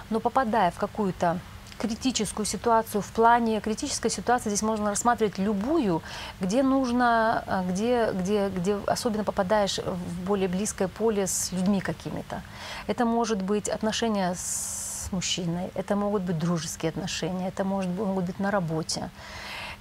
Но 0.10 0.20
попадая 0.20 0.72
в 0.72 0.78
какую-то 0.78 1.40
критическую 1.78 2.46
ситуацию, 2.46 3.02
в 3.02 3.08
плане 3.08 3.60
критической 3.60 4.10
ситуации 4.10 4.50
здесь 4.50 4.62
можно 4.62 4.90
рассматривать 4.90 5.38
любую, 5.38 6.02
где 6.40 6.64
нужно, 6.64 7.44
а, 7.46 7.64
где, 7.68 8.12
где, 8.14 8.50
где 8.50 8.78
особенно 8.88 9.24
попадаешь 9.24 9.80
в 9.80 10.26
более 10.26 10.48
близкое 10.48 10.88
поле 10.88 11.28
с 11.28 11.52
людьми 11.52 11.82
какими-то. 11.82 12.42
Это 12.88 13.06
может 13.06 13.42
быть 13.42 13.68
отношения 13.68 14.36
с 14.36 15.10
мужчиной, 15.12 15.70
это 15.76 15.96
могут 15.96 16.24
быть 16.24 16.40
дружеские 16.40 16.90
отношения, 16.90 17.50
это 17.50 17.64
может, 17.64 17.92
могут 17.92 18.26
быть 18.26 18.40
на 18.40 18.52
работе. 18.52 19.10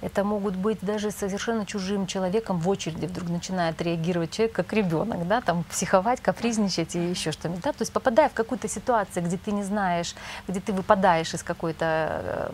Это 0.05 0.23
могут 0.23 0.55
быть 0.55 0.77
даже 0.81 1.09
совершенно 1.09 1.65
чужим 1.65 2.05
человеком 2.05 2.59
в 2.59 2.69
очереди 2.69 3.07
вдруг 3.07 3.27
начинает 3.29 3.81
реагировать 3.81 4.29
человек 4.29 4.55
как 4.55 4.71
ребенок, 4.71 5.27
да, 5.27 5.41
там 5.41 5.63
психовать, 5.63 6.21
капризничать 6.21 6.95
и 6.95 6.99
еще 7.09 7.31
что-нибудь. 7.31 7.63
Да? 7.63 7.71
То 7.71 7.81
есть 7.81 7.91
попадая 7.91 8.29
в 8.29 8.33
какую-то 8.33 8.67
ситуацию, 8.67 9.25
где 9.25 9.37
ты 9.37 9.51
не 9.51 9.63
знаешь, 9.63 10.15
где 10.47 10.59
ты 10.59 10.73
выпадаешь 10.73 11.33
из 11.33 11.41
какой-то 11.41 12.53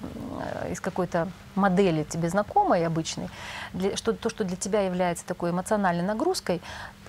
э, 0.62 0.72
из 0.72 0.80
какой-то 0.80 1.28
модели 1.56 2.04
тебе 2.04 2.30
знакомой 2.30 2.86
обычной, 2.86 3.30
для, 3.74 3.98
что, 3.98 4.14
то, 4.14 4.30
что 4.30 4.46
для 4.46 4.56
тебя 4.56 4.82
является 4.82 5.26
такой 5.26 5.50
эмоциональной 5.50 6.04
нагрузкой, 6.04 6.62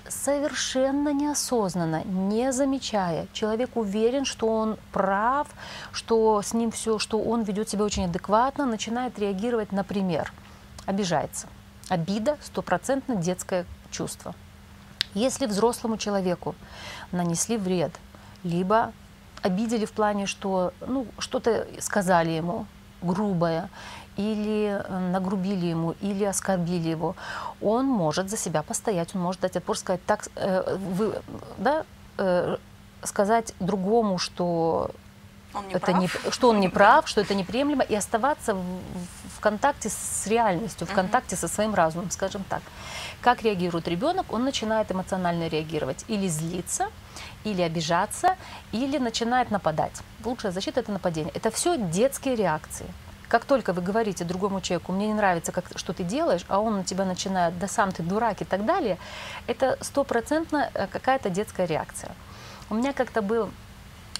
совершенно 0.07 1.13
неосознанно, 1.13 2.03
не 2.03 2.51
замечая. 2.51 3.27
Человек 3.33 3.75
уверен, 3.75 4.25
что 4.25 4.47
он 4.47 4.77
прав, 4.91 5.47
что 5.91 6.41
с 6.41 6.53
ним 6.53 6.71
все, 6.71 6.99
что 6.99 7.19
он 7.19 7.43
ведет 7.43 7.69
себя 7.69 7.83
очень 7.83 8.05
адекватно, 8.05 8.65
начинает 8.65 9.17
реагировать, 9.19 9.71
например, 9.71 10.31
обижается. 10.85 11.47
Обида– 11.89 12.37
стопроцентно 12.41 13.15
детское 13.15 13.65
чувство. 13.91 14.33
Если 15.13 15.45
взрослому 15.45 15.97
человеку 15.97 16.55
нанесли 17.11 17.57
вред, 17.57 17.91
либо 18.43 18.91
обидели 19.41 19.85
в 19.85 19.91
плане, 19.91 20.25
что 20.25 20.73
ну, 20.87 21.05
что-то 21.19 21.67
сказали 21.79 22.31
ему 22.31 22.65
грубое, 23.01 23.69
или 24.17 24.81
э, 24.83 24.99
нагрубили 25.11 25.65
ему, 25.67 25.95
или 26.01 26.23
оскорбили 26.23 26.89
его, 26.89 27.15
он 27.61 27.85
может 27.85 28.29
за 28.29 28.37
себя 28.37 28.61
постоять, 28.63 29.15
он 29.15 29.21
может 29.21 29.41
дать 29.41 29.55
отпор, 29.55 29.77
сказать 29.77 30.05
так, 30.05 30.27
э, 30.35 30.77
вы, 30.77 31.13
да, 31.57 31.83
э, 32.17 32.57
сказать 33.03 33.53
другому, 33.59 34.17
что 34.17 34.91
Он 35.53 35.67
не 35.67 35.73
это 35.73 35.85
прав? 35.87 35.99
не, 35.99 36.31
что 36.31 36.49
он 36.49 36.59
не 36.59 36.69
прав, 36.69 37.07
что 37.07 37.21
это 37.21 37.35
неприемлемо, 37.35 37.83
и 37.83 37.95
оставаться 37.95 38.53
в, 38.55 38.59
в- 38.61 39.39
контакте 39.39 39.89
с 39.89 40.27
реальностью, 40.27 40.87
в 40.87 40.93
контакте 40.93 41.35
со 41.35 41.47
своим 41.47 41.73
разумом, 41.75 42.11
скажем 42.11 42.43
так. 42.49 42.61
Как 43.21 43.41
реагирует 43.43 43.87
ребенок? 43.89 44.31
Он 44.31 44.43
начинает 44.45 44.91
эмоционально 44.91 45.47
реагировать, 45.49 46.05
или 46.07 46.27
злиться, 46.29 46.87
или 47.43 47.61
обижаться, 47.61 48.35
или 48.71 48.97
начинает 48.99 49.51
нападать. 49.51 50.01
Лучшая 50.23 50.51
защита 50.53 50.79
это 50.79 50.91
нападение. 50.93 51.31
Это 51.35 51.51
все 51.51 51.77
детские 51.77 52.35
реакции. 52.35 52.85
Как 53.27 53.45
только 53.45 53.73
вы 53.73 53.81
говорите 53.81 54.23
другому 54.23 54.61
человеку, 54.61 54.91
мне 54.91 55.07
не 55.07 55.13
нравится, 55.13 55.51
как, 55.51 55.65
что 55.75 55.93
ты 55.93 56.03
делаешь, 56.03 56.45
а 56.47 56.59
он 56.59 56.77
на 56.77 56.83
тебя 56.83 57.05
начинает, 57.05 57.57
да 57.57 57.67
сам 57.67 57.91
ты 57.91 58.03
дурак 58.03 58.41
и 58.41 58.45
так 58.45 58.65
далее, 58.65 58.97
это 59.47 59.77
стопроцентно 59.81 60.69
э, 60.73 60.87
какая-то 60.87 61.29
детская 61.29 61.65
реакция. 61.65 62.11
У 62.69 62.75
меня 62.75 62.93
как-то 62.93 63.21
был 63.21 63.49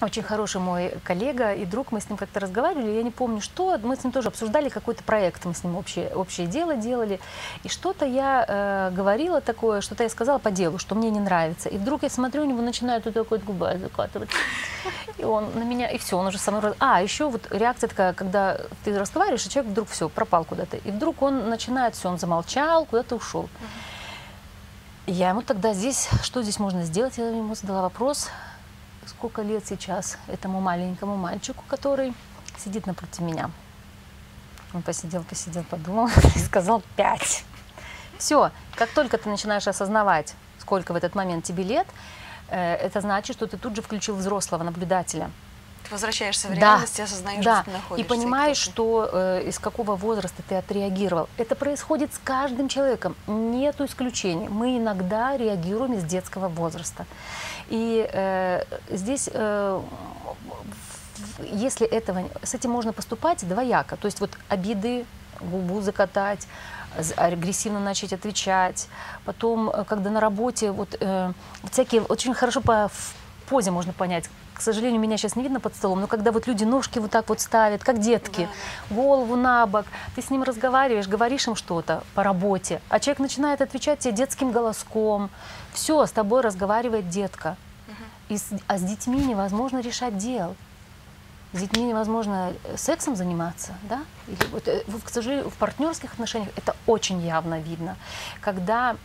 очень 0.04 0.24
хороший 0.24 0.62
мой 0.62 0.94
коллега 1.04 1.54
и 1.54 1.66
друг, 1.66 1.92
мы 1.92 2.02
с 2.02 2.10
ним 2.10 2.18
как-то 2.18 2.40
разговаривали, 2.40 2.92
я 2.92 3.04
не 3.04 3.12
помню 3.12 3.42
что, 3.42 3.78
мы 3.84 3.96
с 3.96 4.04
ним 4.04 4.12
тоже 4.12 4.28
обсуждали 4.28 4.70
какой-то 4.70 5.04
проект, 5.04 5.46
мы 5.46 5.54
с 5.54 5.64
ним 5.64 5.76
общее, 5.76 6.10
общее 6.16 6.48
дело 6.48 6.76
делали, 6.76 7.20
и 7.64 7.70
что-то 7.70 8.06
я 8.06 8.46
э, 8.48 8.92
говорила 8.96 9.42
такое, 9.42 9.82
что-то 9.82 10.04
я 10.04 10.10
сказала 10.10 10.38
по 10.38 10.52
делу, 10.52 10.78
что 10.78 10.96
мне 10.96 11.10
не 11.10 11.20
нравится, 11.20 11.70
и 11.70 11.78
вдруг 11.78 12.04
я 12.04 12.10
смотрю, 12.10 12.44
у 12.44 12.46
него 12.46 12.62
начинает 12.62 13.06
вот 13.06 13.14
такой 13.14 13.38
вот 13.40 13.48
губа 13.48 13.78
закатываться, 13.78 14.38
и 15.18 15.24
он 15.24 15.50
на 15.56 15.64
меня, 15.64 15.90
и 15.90 15.98
все, 15.98 16.18
он 16.18 16.28
уже 16.28 16.38
со 16.38 16.52
мной, 16.52 16.74
а, 16.80 17.02
еще 17.02 17.30
вот 17.30 17.48
реакция 17.52 17.88
такая, 17.88 18.14
когда 18.14 18.58
ты 18.84 18.98
разговариваешь, 18.98 19.46
и 19.46 19.50
человек 19.50 19.72
вдруг 19.72 19.90
все, 19.90 20.10
пропал 20.10 20.46
куда-то, 20.46 20.78
и 20.78 20.92
вдруг 20.92 21.22
он 21.22 21.50
начинает, 21.50 21.96
все, 21.96 22.10
он 22.10 22.20
замолчал, 22.20 22.86
куда-то 22.86 23.16
ушел. 23.16 23.50
Я 25.06 25.30
ему 25.30 25.42
тогда 25.42 25.74
здесь, 25.74 26.08
что 26.22 26.42
здесь 26.44 26.60
можно 26.60 26.84
сделать, 26.84 27.18
я 27.18 27.28
ему 27.28 27.56
задала 27.56 27.82
вопрос, 27.82 28.30
сколько 29.08 29.42
лет 29.42 29.66
сейчас 29.66 30.18
этому 30.28 30.62
маленькому 30.62 31.16
мальчику, 31.18 31.64
который 31.68 32.14
сидит 32.58 32.86
напротив 32.88 33.20
меня. 33.20 33.52
Он 34.74 34.82
посидел, 34.82 35.24
посидел, 35.24 35.64
подумал 35.64 36.10
и 36.36 36.40
сказал 36.40 36.82
пять. 36.96 37.46
Все, 38.18 38.52
как 38.76 38.90
только 38.90 39.18
ты 39.18 39.30
начинаешь 39.30 39.68
осознавать, 39.68 40.36
сколько 40.60 40.94
в 40.94 40.96
этот 40.96 41.16
момент 41.16 41.44
тебе 41.44 41.64
лет, 41.64 41.88
э, 42.50 42.76
это 42.76 43.02
значит, 43.02 43.36
что 43.36 43.48
ты 43.48 43.58
тут 43.58 43.76
же 43.76 43.82
включил 43.82 44.16
взрослого 44.16 44.64
наблюдателя. 44.64 45.30
Ты 45.84 45.92
возвращаешься 45.92 46.48
в 46.48 46.52
Да, 46.52 46.56
реальность 46.56 47.00
и 47.00 47.02
осознаешь, 47.02 47.44
да. 47.44 47.62
где 47.62 47.72
ты 47.72 47.78
находишься. 47.78 48.14
И 48.14 48.18
понимаешь, 48.18 48.60
ты. 48.60 48.72
что 48.72 49.10
э, 49.12 49.44
из 49.48 49.60
какого 49.60 49.96
возраста 49.96 50.42
ты 50.48 50.56
отреагировал. 50.56 51.28
Это 51.38 51.56
происходит 51.56 52.14
с 52.14 52.20
каждым 52.24 52.70
человеком. 52.70 53.16
Нету 53.28 53.86
исключений. 53.86 54.48
Мы 54.48 54.78
иногда 54.78 55.36
реагируем 55.38 55.94
из 55.94 56.04
детского 56.04 56.48
возраста. 56.48 57.06
И 57.70 58.08
э, 58.12 58.64
здесь, 58.90 59.30
э, 59.32 59.82
если 61.52 61.86
этого, 61.88 62.24
с 62.42 62.54
этим 62.54 62.72
можно 62.72 62.94
поступать 62.94 63.48
двояко. 63.48 63.98
То 63.98 64.06
есть 64.06 64.20
вот 64.20 64.32
обиды, 64.50 65.06
губу 65.42 65.82
закатать, 65.82 66.48
агрессивно 67.16 67.80
начать 67.80 68.14
отвечать. 68.14 68.88
Потом, 69.26 69.70
э, 69.70 69.84
когда 69.86 70.10
на 70.10 70.20
работе, 70.20 70.72
вот 70.72 70.96
э, 71.00 71.34
всякие, 71.72 72.02
очень 72.04 72.34
хорошо 72.34 72.62
по 72.62 72.90
в 72.90 73.50
позе 73.50 73.72
можно 73.72 73.92
понять. 73.94 74.30
К 74.64 74.66
сожалению, 74.66 75.02
меня 75.02 75.18
сейчас 75.18 75.36
не 75.36 75.44
видно 75.44 75.60
под 75.60 75.76
столом, 75.76 76.00
но 76.00 76.08
когда 76.08 76.32
вот 76.32 76.48
люди 76.48 76.64
ножки 76.64 76.98
вот 76.98 77.12
так 77.12 77.28
вот 77.28 77.42
ставят, 77.42 77.84
как 77.84 78.00
детки, 78.00 78.48
голову 78.90 79.36
на 79.36 79.66
бок, 79.66 79.86
ты 80.16 80.22
с 80.22 80.30
ним 80.30 80.42
разговариваешь, 80.44 81.06
говоришь 81.10 81.50
им 81.50 81.56
что-то 81.58 82.02
по 82.16 82.24
работе, 82.24 82.80
а 82.88 83.02
человек 83.02 83.20
начинает 83.20 83.60
отвечать 83.62 84.00
тебе 84.00 84.14
детским 84.14 84.54
голоском. 84.54 85.30
Все, 85.74 86.06
с 86.06 86.12
тобой 86.14 86.40
разговаривает 86.40 87.10
детка. 87.10 87.58
И 88.30 88.38
с- 88.38 88.54
а 88.68 88.78
с 88.78 88.82
детьми 88.84 89.20
невозможно 89.20 89.80
решать 89.82 90.18
дел. 90.18 90.56
С 91.52 91.60
детьми 91.60 91.84
невозможно 91.84 92.54
э, 92.64 92.78
сексом 92.78 93.18
заниматься, 93.18 93.74
да? 93.90 94.00
Или 94.30 94.46
вот, 94.54 94.66
э, 94.70 94.82
к 95.04 95.10
сожалению, 95.10 95.50
в 95.50 95.56
партнерских 95.56 96.14
отношениях 96.14 96.52
это 96.56 96.74
очень 96.88 97.20
явно 97.22 97.60
видно, 97.60 97.98
когда 98.40 98.96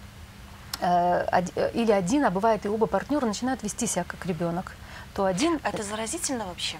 э, 0.80 1.42
или 1.74 1.90
один, 1.90 2.24
а 2.26 2.30
бывает 2.30 2.64
и 2.64 2.68
оба 2.68 2.86
партнера 2.86 3.26
начинают 3.26 3.64
вести 3.64 3.88
себя 3.88 4.04
как 4.04 4.24
ребенок, 4.24 4.76
то 5.18 5.24
один 5.24 5.58
А 5.64 5.70
Это 5.70 5.82
заразительно 5.82 6.46
вообще? 6.46 6.76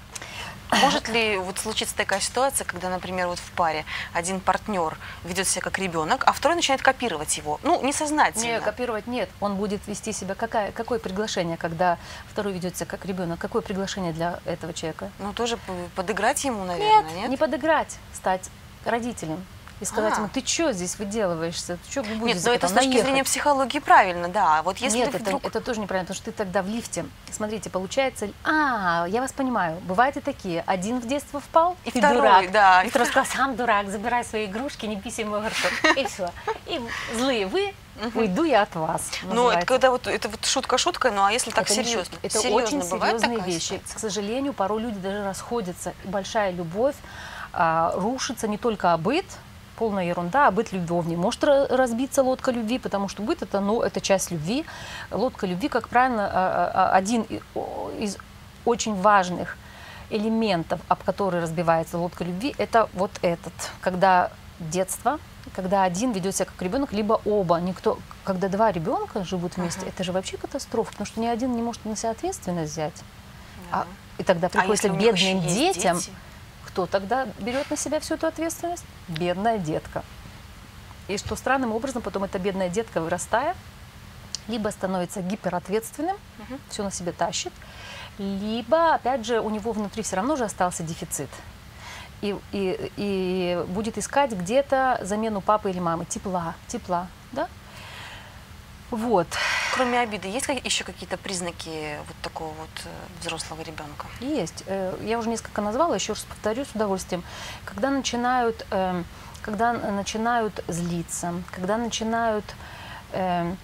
Может 0.70 1.09
ли 1.09 1.38
вот 1.38 1.58
случиться 1.58 1.96
такая 1.96 2.21
ситуация, 2.21 2.65
когда, 2.65 2.88
например, 2.88 3.27
вот 3.27 3.40
в 3.40 3.50
паре 3.50 3.85
один 4.12 4.38
партнер 4.38 4.96
ведет 5.25 5.48
себя 5.48 5.62
как 5.62 5.77
ребенок, 5.81 6.23
а 6.25 6.33
второй 6.33 6.54
начинает 6.54 6.81
копировать 6.81 7.37
его? 7.37 7.58
Ну, 7.65 7.83
несознательно. 7.85 8.44
Не, 8.44 8.60
копировать 8.60 9.08
нет. 9.08 9.29
Он 9.40 9.56
будет 9.56 9.88
вести 9.88 10.12
себя. 10.12 10.37
Какая, 10.37 10.71
какое 10.71 11.00
приглашение, 11.00 11.56
когда 11.56 11.98
второй 12.31 12.52
ведет 12.52 12.77
себя 12.77 12.87
как 12.87 13.06
ребенок? 13.06 13.40
Какое 13.40 13.60
приглашение 13.60 14.12
для 14.12 14.38
этого 14.44 14.73
человека? 14.73 15.10
Ну, 15.19 15.33
тоже 15.33 15.58
подыграть 15.96 16.44
ему, 16.44 16.62
наверное, 16.62 17.10
нет? 17.15 17.31
не 17.31 17.37
подыграть, 17.37 17.96
стать 18.15 18.50
родителем. 18.85 19.44
И 19.81 19.85
сказать 19.85 20.14
А. 20.14 20.16
ему, 20.18 20.29
ты 20.29 20.44
что 20.44 20.72
здесь 20.72 20.98
выделываешься? 20.98 21.76
Ты 21.85 21.90
что 21.92 22.02
губу 22.02 22.26
Нет, 22.26 22.38
но 22.44 22.52
это 22.52 22.66
с 22.66 22.72
точки 22.72 22.87
наехать?» 22.87 23.04
зрения 23.06 23.24
психологии 23.24 23.79
правильно, 23.79 24.29
да. 24.29 24.62
Вот 24.62 24.79
если 24.79 24.98
Нет, 24.98 25.08
это, 25.14 25.18
вдруг... 25.18 25.44
это 25.44 25.60
тоже 25.60 25.81
неправильно, 25.81 26.06
потому 26.06 26.16
что 26.16 26.33
ты 26.33 26.33
тогда 26.37 26.62
в 26.62 26.68
лифте. 26.68 27.06
Смотрите, 27.31 27.70
получается, 27.70 28.29
а, 28.44 29.06
я 29.08 29.20
вас 29.20 29.33
понимаю, 29.33 29.79
бывают 29.83 30.16
и 30.16 30.20
такие. 30.20 30.64
Один 30.66 30.98
в 31.00 31.06
детство 31.06 31.38
впал, 31.40 31.76
И 31.85 31.92
ты 31.92 31.98
второй, 32.00 32.16
дурак. 32.18 32.50
да, 32.50 32.83
и 32.83 32.88
второй 32.88 33.06
сказал, 33.06 33.26
сам 33.26 33.54
дурак, 33.56 33.88
забирай 33.88 34.24
свои 34.24 34.46
игрушки, 34.46 34.87
не 34.87 35.00
писай 35.00 35.24
в 35.24 35.29
мой 35.29 35.42
горшок. 35.42 35.70
И 35.96 36.04
все. 36.06 36.31
И 36.66 36.81
злые 37.16 37.46
вы, 37.46 37.72
уйду 38.14 38.42
я 38.44 38.62
от 38.62 38.74
вас. 38.74 39.02
Ну, 39.22 39.48
это 39.48 39.64
когда 39.64 39.90
вот 39.90 40.08
это 40.08 40.29
вот 40.29 40.44
шутка 40.44 40.76
шуткой, 40.79 41.12
ну 41.12 41.24
а 41.24 41.31
если 41.33 41.50
так 41.52 41.64
Это 41.70 41.76
не 41.79 41.85
серьезно? 41.85 42.04
шутки, 42.14 42.26
Это 42.26 42.38
Серьезно 42.38 42.56
очень 42.79 42.83
серьезные 42.83 43.40
вещи. 43.40 43.64
ситуация? 43.74 43.96
К 43.96 43.98
сожалению, 44.00 44.52
порой 44.54 44.83
люди 44.83 44.98
даже 44.98 45.24
расходятся. 45.24 45.94
И 46.04 46.08
большая 46.08 46.50
любовь 46.50 46.94
а, 47.52 47.92
рушится 47.96 48.46
не 48.48 48.58
только 48.58 48.92
о 48.92 48.98
быт, 48.98 49.24
полная 49.79 50.04
ерунда, 50.04 50.48
а 50.48 50.50
быт 50.50 50.72
любовный. 50.72 51.16
Может 51.16 51.44
ра- 51.44 51.74
разбиться 51.74 52.22
лодка 52.22 52.50
любви, 52.50 52.79
потому 52.79 53.08
что 53.08 53.22
быт 53.22 53.42
это, 53.42 53.60
ну, 53.60 53.81
это 53.83 54.00
часть 54.00 54.31
любви. 54.33 54.64
Лодка 55.10 55.46
любви, 55.46 55.68
как 55.68 55.88
правильно, 55.88 56.26
а, 56.26 56.72
а, 56.74 56.90
а, 56.90 56.96
один 56.96 57.22
из 57.98 58.18
очень 58.64 58.94
важных 59.00 59.56
элементов, 60.10 60.81
об 60.88 61.02
которые 61.04 61.42
разбивается 61.42 61.96
лодка 61.98 62.24
любви, 62.24 62.54
это 62.58 62.88
вот 62.94 63.12
этот, 63.22 63.52
когда 63.81 64.31
детство, 64.58 65.20
когда 65.54 65.85
один 65.85 66.12
ведет 66.12 66.35
себя 66.35 66.46
как 66.46 66.60
ребенок, 66.60 66.92
либо 66.92 67.20
оба, 67.24 67.56
никто, 67.60 67.98
когда 68.24 68.48
два 68.48 68.72
ребенка 68.72 69.24
живут 69.24 69.56
вместе, 69.56 69.83
Ага. 69.83 69.90
это 69.90 70.04
же 70.04 70.12
вообще 70.12 70.37
катастрофа, 70.37 70.90
потому 70.90 71.06
что 71.06 71.20
ни 71.20 71.26
один 71.26 71.54
не 71.54 71.62
может 71.62 71.85
на 71.85 71.94
себя 71.96 72.10
ответственность 72.10 72.72
взять. 72.72 72.94
Да. 73.70 73.83
А, 73.83 73.87
и 74.18 74.24
тогда 74.24 74.48
А 74.48 74.50
приходится 74.50 74.88
еще 74.88 74.96
бедным 74.98 75.40
детям, 75.46 75.98
дети? 75.98 76.10
Кто 76.79 76.87
тогда 76.87 77.26
берет 77.40 77.68
на 77.70 77.76
себя 77.76 77.98
всю 77.98 78.14
эту 78.14 78.29
ответственность? 78.29 78.85
Бедная 79.08 79.58
детка. 79.58 80.04
И 81.08 81.18
что 81.18 81.35
странным 81.35 81.72
образом 81.72 82.02
потом 82.02 82.22
эта 82.22 82.38
бедная 82.38 82.68
детка, 82.68 83.00
вырастая, 83.00 83.56
либо 84.46 84.68
становится 84.68 85.20
гиперответственным, 85.20 86.16
Мгм. 86.38 86.60
все 86.68 86.85
на 86.85 86.92
себе 86.92 87.10
тащит, 87.10 87.52
либо, 88.18 88.94
опять 88.94 89.26
же, 89.26 89.40
у 89.40 89.50
него 89.50 89.72
внутри 89.72 90.04
все 90.04 90.14
равно 90.14 90.37
же 90.37 90.44
остался 90.44 90.85
дефицит. 90.85 91.31
И, 92.20 92.37
и, 92.52 92.92
и 92.96 93.64
будет 93.66 93.98
искать 93.98 94.31
где-то 94.31 95.00
замену 95.02 95.40
папы 95.40 95.70
или 95.70 95.81
мамы, 95.81 96.04
тепла, 96.04 96.54
тепла, 96.68 97.08
да? 97.33 97.48
Вот. 98.90 99.26
Кроме 99.74 100.00
обиды, 100.00 100.28
есть 100.28 100.48
еще 100.64 100.82
какие-то 100.84 101.18
признаки 101.18 101.98
вот 102.06 102.16
такого 102.22 102.48
вот 102.54 102.70
э, 102.84 102.88
взрослого 103.20 103.60
ребенка? 103.60 104.06
Есть. 104.20 104.64
Э, 104.66 104.96
Я 105.02 105.18
уже 105.18 105.28
несколько 105.28 105.60
назвала, 105.60 105.94
еще 105.94 106.14
раз 106.14 106.22
повторю 106.24 106.64
с 106.64 106.74
удовольствием. 106.74 107.22
Когда 107.66 107.90
начинают, 107.90 108.66
эм, 108.70 109.04
когда 109.42 109.72
начинают 109.74 110.64
злиться, 110.68 111.34
когда 111.50 111.76
начинают 111.76 112.44
эм, 113.12 113.58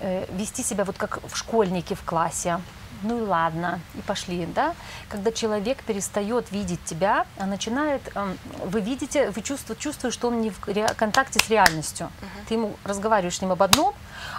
э, 0.00 0.26
вести 0.34 0.62
себя 0.62 0.84
вот 0.84 0.96
как 0.96 1.20
в 1.22 1.36
школьнике 1.36 1.94
в 1.94 2.02
классе, 2.02 2.58
ну 3.02 3.18
и 3.18 3.22
ладно, 3.22 3.80
и 3.94 4.00
пошли, 4.02 4.46
да? 4.46 4.74
Когда 5.08 5.32
человек 5.32 5.82
перестает 5.82 6.50
видеть 6.52 6.82
тебя, 6.84 7.26
а 7.38 7.46
начинает, 7.46 8.02
эм, 8.14 8.38
вы 8.64 8.80
видите, 8.80 9.30
вы 9.30 9.42
чувствуете, 9.42 9.82
чувствуете, 9.82 10.14
что 10.14 10.28
он 10.28 10.40
не 10.40 10.50
в 10.50 10.60
контакте 10.96 11.38
с 11.40 11.48
реальностью. 11.48 12.10
Ты 12.48 12.54
ему 12.54 12.76
разговариваешь 12.84 13.36
с 13.36 13.42
ним 13.42 13.52
об 13.52 13.62
одном, 13.62 13.94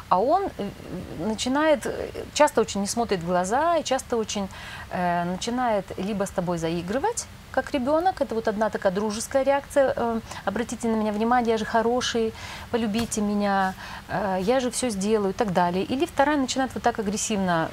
а 0.10 0.20
он 0.20 0.50
э, 0.58 0.70
начинает, 1.20 1.86
э, 1.86 2.10
часто 2.34 2.62
очень 2.62 2.82
не 2.82 2.88
смотрит 2.88 3.20
в 3.20 3.26
глаза, 3.26 3.78
и 3.78 3.84
часто 3.84 4.18
очень 4.18 4.48
э, 4.90 5.24
начинает 5.24 5.86
либо 5.98 6.26
с 6.26 6.30
тобой 6.30 6.58
заигрывать, 6.58 7.28
как 7.54 7.72
ребенок, 7.72 8.20
это 8.20 8.34
вот 8.34 8.48
одна 8.48 8.70
такая 8.70 8.92
дружеская 8.92 9.44
реакция, 9.44 9.94
э, 9.96 10.20
обратите 10.44 10.88
на 10.88 10.96
меня 10.96 11.12
внимание, 11.12 11.52
я 11.52 11.58
же 11.58 11.66
хороший, 11.66 12.34
полюбите 12.72 13.22
меня, 13.22 13.76
э, 14.10 14.40
я 14.42 14.60
же 14.60 14.72
все 14.72 14.90
сделаю 14.90 15.30
и 15.30 15.38
так 15.38 15.54
далее. 15.54 15.84
Или 15.84 16.06
вторая 16.06 16.38
начинает 16.38 16.74
вот 16.74 16.82
так 16.82 16.98
агрессивно 16.98 17.70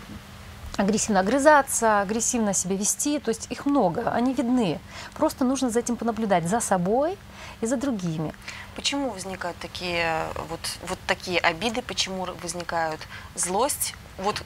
агрессивно 0.82 1.20
огрызаться, 1.20 2.00
агрессивно 2.00 2.54
себя 2.54 2.76
вести, 2.76 3.18
то 3.18 3.30
есть 3.30 3.46
их 3.50 3.66
много, 3.66 4.10
они 4.10 4.34
видны. 4.34 4.80
Просто 5.14 5.44
нужно 5.44 5.70
за 5.70 5.80
этим 5.80 5.96
понаблюдать, 5.96 6.48
за 6.48 6.60
собой 6.60 7.16
и 7.60 7.66
за 7.66 7.76
другими. 7.76 8.34
Почему 8.76 9.10
возникают 9.10 9.56
такие 9.58 10.24
вот, 10.48 10.60
вот 10.86 10.98
такие 11.06 11.38
обиды, 11.38 11.82
почему 11.82 12.26
возникают 12.42 13.00
злость 13.34 13.94
вот 14.18 14.42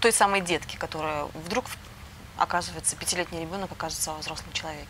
той 0.00 0.12
самой 0.12 0.40
детки, 0.40 0.76
которая 0.76 1.26
вдруг 1.46 1.66
оказывается, 2.36 2.96
пятилетний 2.96 3.40
ребенок 3.40 3.70
оказывается 3.72 4.12
во 4.12 4.18
взрослом 4.18 4.52
человеке? 4.52 4.86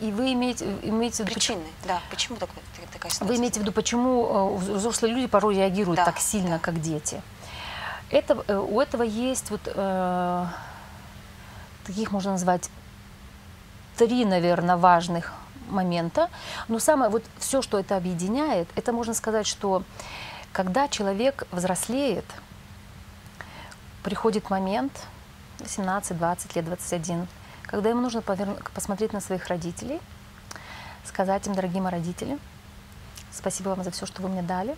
И 0.00 0.10
вы 0.10 0.34
имеете, 0.34 0.66
имеете 0.82 1.22
в 1.24 1.26
виду, 1.26 1.34
Причины, 1.34 1.64
да, 1.86 2.02
почему 2.10 2.36
такой, 2.36 2.62
такая 2.92 3.10
ситуация? 3.10 3.26
Вы 3.26 3.36
имеете 3.40 3.60
в 3.60 3.62
виду, 3.62 3.72
почему 3.72 4.58
э, 4.60 4.74
взрослые 4.74 5.14
люди 5.14 5.26
порой 5.26 5.54
реагируют 5.54 5.96
Да, 5.96 6.04
так 6.04 6.18
сильно, 6.18 6.50
да. 6.50 6.58
как 6.58 6.80
дети? 6.82 7.22
Это, 8.10 8.44
э, 8.46 8.56
у 8.56 8.80
этого 8.80 9.02
есть 9.02 9.50
вот 9.50 9.60
э, 9.66 10.46
таких 11.84 12.12
можно 12.12 12.32
назвать 12.32 12.70
три, 13.96 14.24
наверное, 14.24 14.76
важных 14.76 15.32
момента. 15.68 16.28
Но 16.68 16.78
самое 16.78 17.10
вот 17.10 17.24
все, 17.38 17.62
что 17.62 17.78
это 17.78 17.96
объединяет, 17.96 18.68
это 18.76 18.92
можно 18.92 19.14
сказать, 19.14 19.46
что 19.46 19.82
когда 20.52 20.88
человек 20.88 21.46
взрослеет, 21.50 22.24
приходит 24.02 24.50
момент 24.50 24.92
17, 25.64 26.16
20 26.16 26.56
лет, 26.56 26.64
21, 26.64 27.26
когда 27.62 27.90
ему 27.90 28.00
нужно 28.00 28.20
поверну- 28.20 28.58
посмотреть 28.72 29.12
на 29.12 29.20
своих 29.20 29.48
родителей, 29.48 30.00
сказать 31.04 31.46
им, 31.46 31.54
дорогие 31.54 31.82
мои 31.82 31.92
родители, 31.92 32.38
спасибо 33.32 33.70
вам 33.70 33.82
за 33.82 33.90
все, 33.90 34.06
что 34.06 34.22
вы 34.22 34.28
мне 34.28 34.42
дали. 34.42 34.76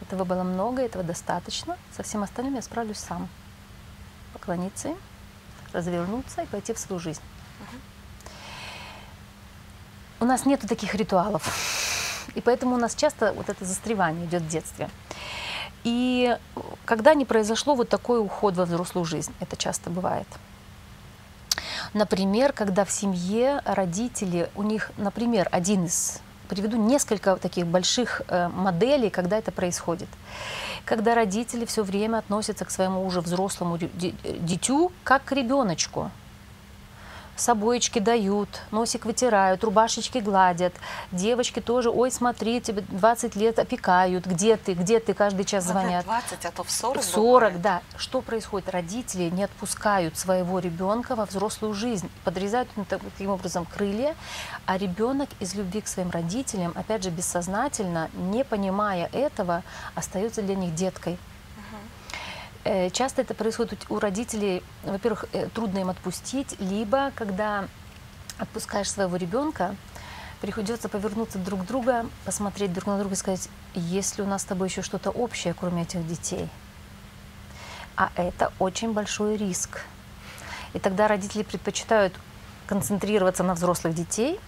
Этого 0.00 0.24
было 0.24 0.42
много, 0.42 0.82
этого 0.82 1.04
достаточно. 1.04 1.76
Со 1.96 2.02
всем 2.02 2.22
остальным 2.22 2.54
я 2.54 2.62
справлюсь 2.62 2.98
сам. 2.98 3.28
Поклониться 4.32 4.88
им, 4.88 4.96
развернуться 5.72 6.42
и 6.42 6.46
пойти 6.46 6.72
в 6.72 6.78
свою 6.78 7.00
жизнь. 7.00 7.22
У 10.20 10.24
нас 10.24 10.46
нету 10.46 10.66
таких 10.66 10.94
ритуалов. 10.94 11.48
И 12.34 12.40
поэтому 12.40 12.74
у 12.74 12.78
нас 12.78 12.94
часто 12.94 13.32
вот 13.32 13.48
это 13.48 13.64
застревание 13.64 14.26
идет 14.26 14.42
в 14.42 14.48
детстве. 14.48 14.90
И 15.84 16.36
когда 16.84 17.14
не 17.14 17.24
произошло 17.24 17.74
вот 17.74 17.88
такой 17.88 18.20
уход 18.20 18.56
во 18.56 18.64
взрослую 18.64 19.04
жизнь, 19.04 19.34
это 19.40 19.56
часто 19.56 19.90
бывает. 19.90 20.26
Например, 21.92 22.52
когда 22.52 22.84
в 22.84 22.90
семье 22.90 23.60
родители, 23.64 24.50
у 24.56 24.62
них, 24.62 24.90
например, 24.96 25.48
один 25.52 25.84
из, 25.84 26.20
приведу 26.48 26.76
несколько 26.76 27.36
таких 27.36 27.66
больших 27.66 28.22
э, 28.28 28.48
моделей, 28.48 29.10
когда 29.10 29.38
это 29.38 29.52
происходит. 29.52 30.08
Когда 30.84 31.14
родители 31.14 31.64
все 31.64 31.82
время 31.82 32.18
относятся 32.18 32.64
к 32.64 32.70
своему 32.70 33.06
уже 33.06 33.20
взрослому 33.20 33.78
дитю 33.78 34.92
как 35.02 35.24
к 35.24 35.32
ребеночку. 35.32 36.10
С 37.36 37.48
обоечки 37.48 37.98
дают, 37.98 38.48
носик 38.70 39.04
вытирают, 39.04 39.64
рубашечки 39.64 40.18
гладят. 40.18 40.72
Девочки 41.10 41.60
тоже, 41.60 41.90
ой, 41.90 42.10
смотри, 42.10 42.60
тебе 42.60 42.82
20 42.88 43.34
лет 43.34 43.58
опекают, 43.58 44.26
где 44.26 44.56
ты, 44.56 44.74
где 44.74 45.00
ты, 45.00 45.14
каждый 45.14 45.44
час 45.44 45.64
звонят. 45.64 46.04
20, 46.04 46.44
а 46.44 46.50
то 46.52 46.62
в 46.62 46.70
40 46.70 47.02
40, 47.02 47.42
бывает. 47.42 47.62
да. 47.62 47.82
Что 47.96 48.20
происходит? 48.20 48.68
Родители 48.68 49.30
не 49.30 49.44
отпускают 49.44 50.16
своего 50.16 50.60
ребенка 50.60 51.16
во 51.16 51.24
взрослую 51.24 51.74
жизнь, 51.74 52.08
подрезают 52.22 52.68
таким 52.88 53.30
образом 53.30 53.66
крылья, 53.66 54.14
а 54.66 54.78
ребенок 54.78 55.28
из 55.40 55.54
любви 55.54 55.80
к 55.80 55.88
своим 55.88 56.10
родителям, 56.10 56.72
опять 56.76 57.02
же, 57.02 57.10
бессознательно, 57.10 58.10
не 58.14 58.44
понимая 58.44 59.08
этого, 59.12 59.64
остается 59.94 60.42
для 60.42 60.54
них 60.54 60.74
деткой. 60.74 61.18
Э, 62.64 62.88
Часто 62.90 63.22
это 63.22 63.34
происходит 63.34 63.84
у 63.90 63.98
родителей, 63.98 64.62
во-первых, 64.84 65.26
э, 65.32 65.48
трудно 65.48 65.80
им 65.80 65.90
отпустить, 65.90 66.58
либо 66.58 67.12
когда 67.14 67.68
отпускаешь 68.38 68.90
своего 68.90 69.16
ребенка, 69.16 69.76
приходится 70.40 70.88
повернуться 70.88 71.38
друг 71.38 71.62
к 71.62 71.66
другу, 71.66 71.92
посмотреть 72.24 72.72
друг 72.72 72.86
на 72.86 72.98
друга 72.98 73.14
и 73.14 73.18
сказать, 73.18 73.48
есть 73.74 74.18
ли 74.18 74.24
у 74.24 74.26
нас 74.26 74.42
с 74.42 74.44
тобой 74.46 74.68
еще 74.68 74.82
что-то 74.82 75.10
общее, 75.10 75.54
кроме 75.54 75.82
этих 75.82 76.06
детей. 76.06 76.48
А 77.96 78.10
это 78.16 78.52
очень 78.58 78.92
большой 78.92 79.36
риск. 79.36 79.80
И 80.72 80.78
тогда 80.78 81.06
родители 81.06 81.42
предпочитают 81.42 82.14
концентрироваться 82.66 83.44
на 83.44 83.54
взрослых 83.54 83.94
детей, 83.94 84.40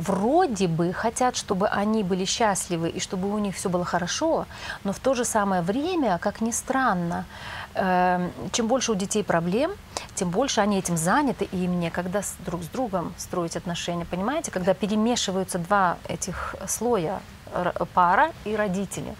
вроде 0.00 0.66
бы 0.66 0.92
хотят, 0.92 1.36
чтобы 1.36 1.68
они 1.68 2.02
были 2.02 2.24
счастливы 2.24 2.88
и 2.88 3.00
чтобы 3.00 3.32
у 3.32 3.38
них 3.38 3.54
все 3.54 3.68
было 3.68 3.84
хорошо, 3.84 4.46
но 4.84 4.92
в 4.92 4.98
то 4.98 5.14
же 5.14 5.24
самое 5.24 5.62
время, 5.62 6.18
как 6.18 6.40
ни 6.40 6.50
странно, 6.50 7.26
э, 7.74 8.30
чем 8.52 8.66
больше 8.66 8.92
у 8.92 8.94
детей 8.94 9.22
проблем, 9.22 9.72
тем 10.14 10.30
больше 10.30 10.60
они 10.60 10.78
этим 10.78 10.96
заняты, 10.96 11.44
и 11.44 11.64
им 11.64 11.78
некогда 11.78 12.22
друг 12.40 12.62
с 12.62 12.68
другом 12.68 13.14
строить 13.16 13.56
отношения, 13.56 14.04
понимаете, 14.04 14.50
когда 14.50 14.74
перемешиваются 14.74 15.58
два 15.58 15.98
этих 16.08 16.56
слоя, 16.66 17.20
пара 17.94 18.32
и 18.44 18.56
родители. 18.56 19.14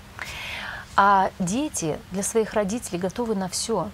А 0.97 1.31
дети 1.39 1.99
для 2.11 2.23
своих 2.23 2.55
родителей 2.55 2.99
готовы 2.99 3.35
на 3.35 3.49
все. 3.49 3.91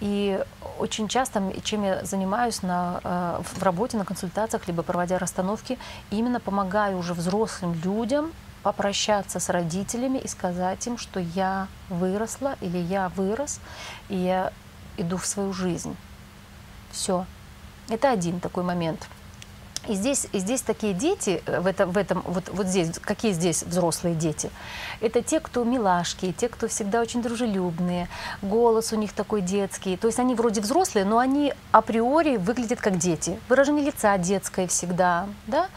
И 0.00 0.42
очень 0.78 1.08
часто, 1.08 1.42
чем 1.64 1.84
я 1.84 2.04
занимаюсь 2.04 2.62
на, 2.62 3.00
э, 3.02 3.40
в 3.42 3.62
работе, 3.62 3.96
на 3.96 4.04
консультациях, 4.04 4.68
либо 4.68 4.82
проводя 4.82 5.18
расстановки, 5.18 5.78
именно 6.10 6.40
помогаю 6.40 6.98
уже 6.98 7.14
взрослым 7.14 7.74
людям 7.82 8.32
попрощаться 8.62 9.40
с 9.40 9.48
родителями 9.48 10.18
и 10.18 10.28
сказать 10.28 10.86
им, 10.86 10.98
что 10.98 11.20
я 11.20 11.68
выросла 11.88 12.56
или 12.60 12.78
я 12.78 13.08
вырос, 13.10 13.60
и 14.08 14.16
я 14.16 14.52
иду 14.96 15.16
в 15.16 15.26
свою 15.26 15.52
жизнь. 15.52 15.96
Все. 16.90 17.26
Это 17.88 18.10
один 18.10 18.40
такой 18.40 18.64
момент. 18.64 19.08
И 19.88 19.94
здесь, 19.94 20.26
и 20.32 20.38
здесь 20.38 20.60
такие 20.60 20.92
дети, 20.92 21.42
э, 21.46 21.60
в, 21.60 21.66
это, 21.66 21.86
в 21.86 21.96
этом, 21.96 22.22
вот, 22.26 22.44
вот 22.52 22.66
здесь, 22.66 22.98
какие 23.00 23.32
здесь 23.32 23.62
взрослые 23.62 24.14
дети? 24.14 24.50
Это 25.00 25.22
те, 25.22 25.40
кто 25.40 25.64
милашки, 25.64 26.34
те, 26.36 26.48
кто 26.50 26.68
всегда 26.68 27.00
очень 27.00 27.22
дружелюбные, 27.22 28.08
голос 28.42 28.92
у 28.92 28.96
них 28.96 29.14
такой 29.14 29.40
детский. 29.40 29.96
То 29.96 30.06
есть 30.08 30.18
они 30.18 30.34
вроде 30.34 30.60
взрослые, 30.60 31.06
но 31.06 31.18
они 31.18 31.54
априори 31.72 32.36
выглядят 32.36 32.82
как 32.82 32.98
дети. 32.98 33.40
Выражение 33.48 33.86
лица 33.86 34.18
детское 34.18 34.66
всегда, 34.66 35.26
да? 35.46 35.68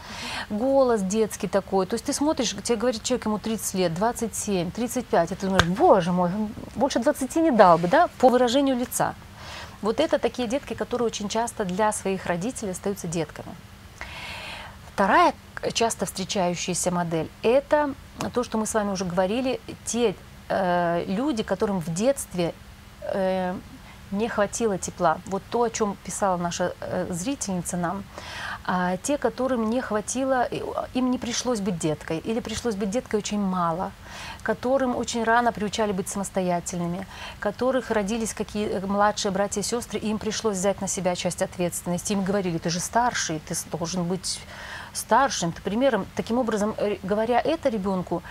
Голос 0.50 1.00
детский 1.00 1.48
такой. 1.48 1.86
То 1.86 1.94
есть 1.94 2.04
ты 2.04 2.12
смотришь, 2.12 2.54
тебе 2.62 2.76
говорит 2.76 3.02
человек, 3.02 3.24
ему 3.24 3.38
30 3.38 3.74
лет, 3.74 3.94
27, 3.94 4.72
35, 4.72 5.32
и 5.32 5.34
ты 5.34 5.46
думаешь, 5.46 5.64
боже 5.64 6.12
мой, 6.12 6.30
больше 6.76 6.98
20 6.98 7.36
не 7.36 7.50
дал 7.50 7.78
бы, 7.78 7.88
да, 7.88 8.08
по 8.18 8.28
выражению 8.28 8.76
лица. 8.76 9.14
Вот 9.80 10.00
это 10.00 10.18
такие 10.18 10.46
детки, 10.46 10.74
которые 10.74 11.06
очень 11.06 11.30
часто 11.30 11.64
для 11.64 11.92
своих 11.92 12.26
родителей 12.26 12.72
остаются 12.72 13.08
детками. 13.08 13.54
Вторая 14.94 15.32
часто 15.72 16.04
встречающаяся 16.04 16.90
модель– 16.90 17.30
это 17.42 17.94
то, 18.34 18.44
что 18.44 18.58
мы 18.58 18.66
с 18.66 18.74
вами 18.74 18.90
уже 18.90 19.06
говорили, 19.06 19.58
те 19.86 20.14
э, 20.50 21.04
люди, 21.06 21.42
которым 21.42 21.80
в 21.80 21.94
детстве 21.94 22.52
э, 23.00 23.54
не 24.10 24.28
хватило 24.28 24.76
тепла. 24.76 25.18
Вот 25.26 25.42
то, 25.50 25.62
о 25.62 25.70
чем 25.70 25.96
писала 26.04 26.36
наша 26.36 26.74
э, 26.80 27.06
зрительница 27.10 27.78
нам. 27.78 28.04
А 28.64 28.96
те, 28.98 29.18
которым 29.18 29.70
не 29.70 29.80
хватило, 29.80 30.46
им 30.94 31.10
не 31.10 31.18
пришлось 31.18 31.60
быть 31.60 31.78
деткой, 31.78 32.18
или 32.18 32.38
пришлось 32.38 32.76
быть 32.76 32.90
деткой 32.90 33.18
очень 33.18 33.40
мало, 33.40 33.90
которым 34.42 34.94
очень 34.94 35.24
рано 35.24 35.52
приучали 35.52 35.90
быть 35.90 36.08
самостоятельными, 36.08 37.06
которых 37.40 37.90
родились 37.90 38.34
какие 38.34 38.68
э, 38.68 38.86
младшие 38.86 39.32
братья 39.32 39.62
и 39.62 39.64
сестры, 39.64 39.98
и 39.98 40.08
им 40.08 40.18
пришлось 40.18 40.58
взять 40.58 40.80
на 40.80 40.86
себя 40.86 41.16
часть 41.16 41.40
ответственности. 41.40 42.12
Им 42.12 42.22
говорили, 42.22 42.58
ты 42.58 42.70
же 42.70 42.78
старший, 42.78 43.40
ты 43.40 43.54
должен 43.72 44.04
быть 44.04 44.40
старшим, 44.92 45.52
примером. 45.52 46.06
Таким 46.16 46.38
образом, 46.38 46.74
э, 46.76 46.96
говоря 47.02 47.40
это 47.40 47.68
ребенку, 47.68 48.22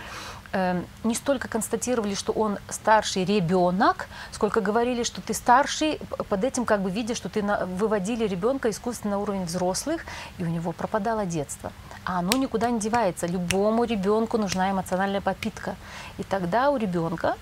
эм, 0.52 0.86
не 1.04 1.14
столько 1.14 1.48
констатировали, 1.48 2.14
что 2.14 2.32
он 2.32 2.58
старший 2.68 3.24
ребенок, 3.24 4.06
сколько 4.30 4.60
говорили, 4.60 5.02
что 5.02 5.20
ты 5.20 5.34
старший, 5.34 5.98
под 6.28 6.44
этим 6.44 6.64
как 6.64 6.82
бы 6.82 6.90
видя, 6.90 7.14
что 7.14 7.28
ты 7.28 7.42
на, 7.42 7.66
выводили 7.66 8.26
ребенка 8.26 8.70
искусственно 8.70 9.16
на 9.16 9.22
уровень 9.22 9.44
взрослых, 9.44 10.04
и 10.38 10.44
у 10.44 10.46
него 10.46 10.72
пропадало 10.72 11.26
детство. 11.26 11.72
А 12.04 12.18
оно 12.18 12.36
никуда 12.36 12.70
не 12.70 12.80
девается. 12.80 13.26
Любому 13.26 13.84
ребенку 13.84 14.38
нужна 14.38 14.70
эмоциональная 14.70 15.20
подпитка. 15.20 15.76
И 16.18 16.22
тогда 16.22 16.70
у 16.70 16.76
ребенка 16.76 17.36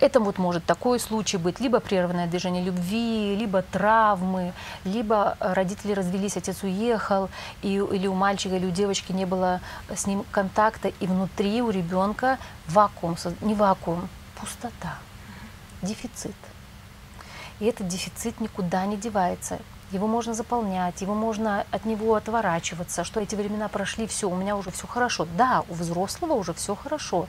это 0.00 0.20
вот 0.20 0.38
может 0.38 0.64
такой 0.64 0.98
случай 0.98 1.36
быть, 1.36 1.60
либо 1.60 1.80
прерванное 1.80 2.26
движение 2.26 2.62
любви, 2.62 3.36
либо 3.36 3.62
травмы, 3.62 4.52
либо 4.84 5.36
родители 5.40 5.92
развелись, 5.92 6.36
отец 6.36 6.62
уехал, 6.62 7.28
и, 7.62 7.74
или 7.74 8.06
у 8.06 8.14
мальчика 8.14 8.56
или 8.56 8.66
у 8.66 8.70
девочки 8.70 9.12
не 9.12 9.24
было 9.24 9.60
с 9.94 10.06
ним 10.06 10.24
контакта, 10.30 10.88
и 10.88 11.06
внутри 11.06 11.62
у 11.62 11.70
ребенка 11.70 12.38
вакуум, 12.66 13.16
не 13.40 13.54
вакуум, 13.54 14.08
пустота, 14.40 14.98
дефицит. 15.82 16.34
И 17.60 17.66
этот 17.66 17.86
дефицит 17.86 18.40
никуда 18.40 18.84
не 18.86 18.96
девается. 18.96 19.60
Его 19.92 20.08
можно 20.08 20.34
заполнять, 20.34 21.02
его 21.02 21.14
можно 21.14 21.64
от 21.70 21.84
него 21.84 22.16
отворачиваться, 22.16 23.04
что 23.04 23.20
эти 23.20 23.36
времена 23.36 23.68
прошли, 23.68 24.08
все, 24.08 24.28
у 24.28 24.34
меня 24.34 24.56
уже 24.56 24.72
все 24.72 24.88
хорошо. 24.88 25.28
Да, 25.36 25.62
у 25.68 25.74
взрослого 25.74 26.32
уже 26.32 26.52
все 26.52 26.74
хорошо 26.74 27.28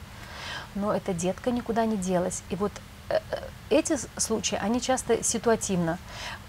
но 0.76 0.94
эта 0.94 1.14
детка 1.14 1.52
никуда 1.52 1.86
не 1.86 1.98
делась. 1.98 2.44
И 2.50 2.56
вот 2.56 2.72
э, 3.10 3.20
э, 3.32 3.40
эти 3.70 3.98
случаи, 4.20 4.60
они 4.62 4.82
часто 4.82 5.24
ситуативно, 5.24 5.98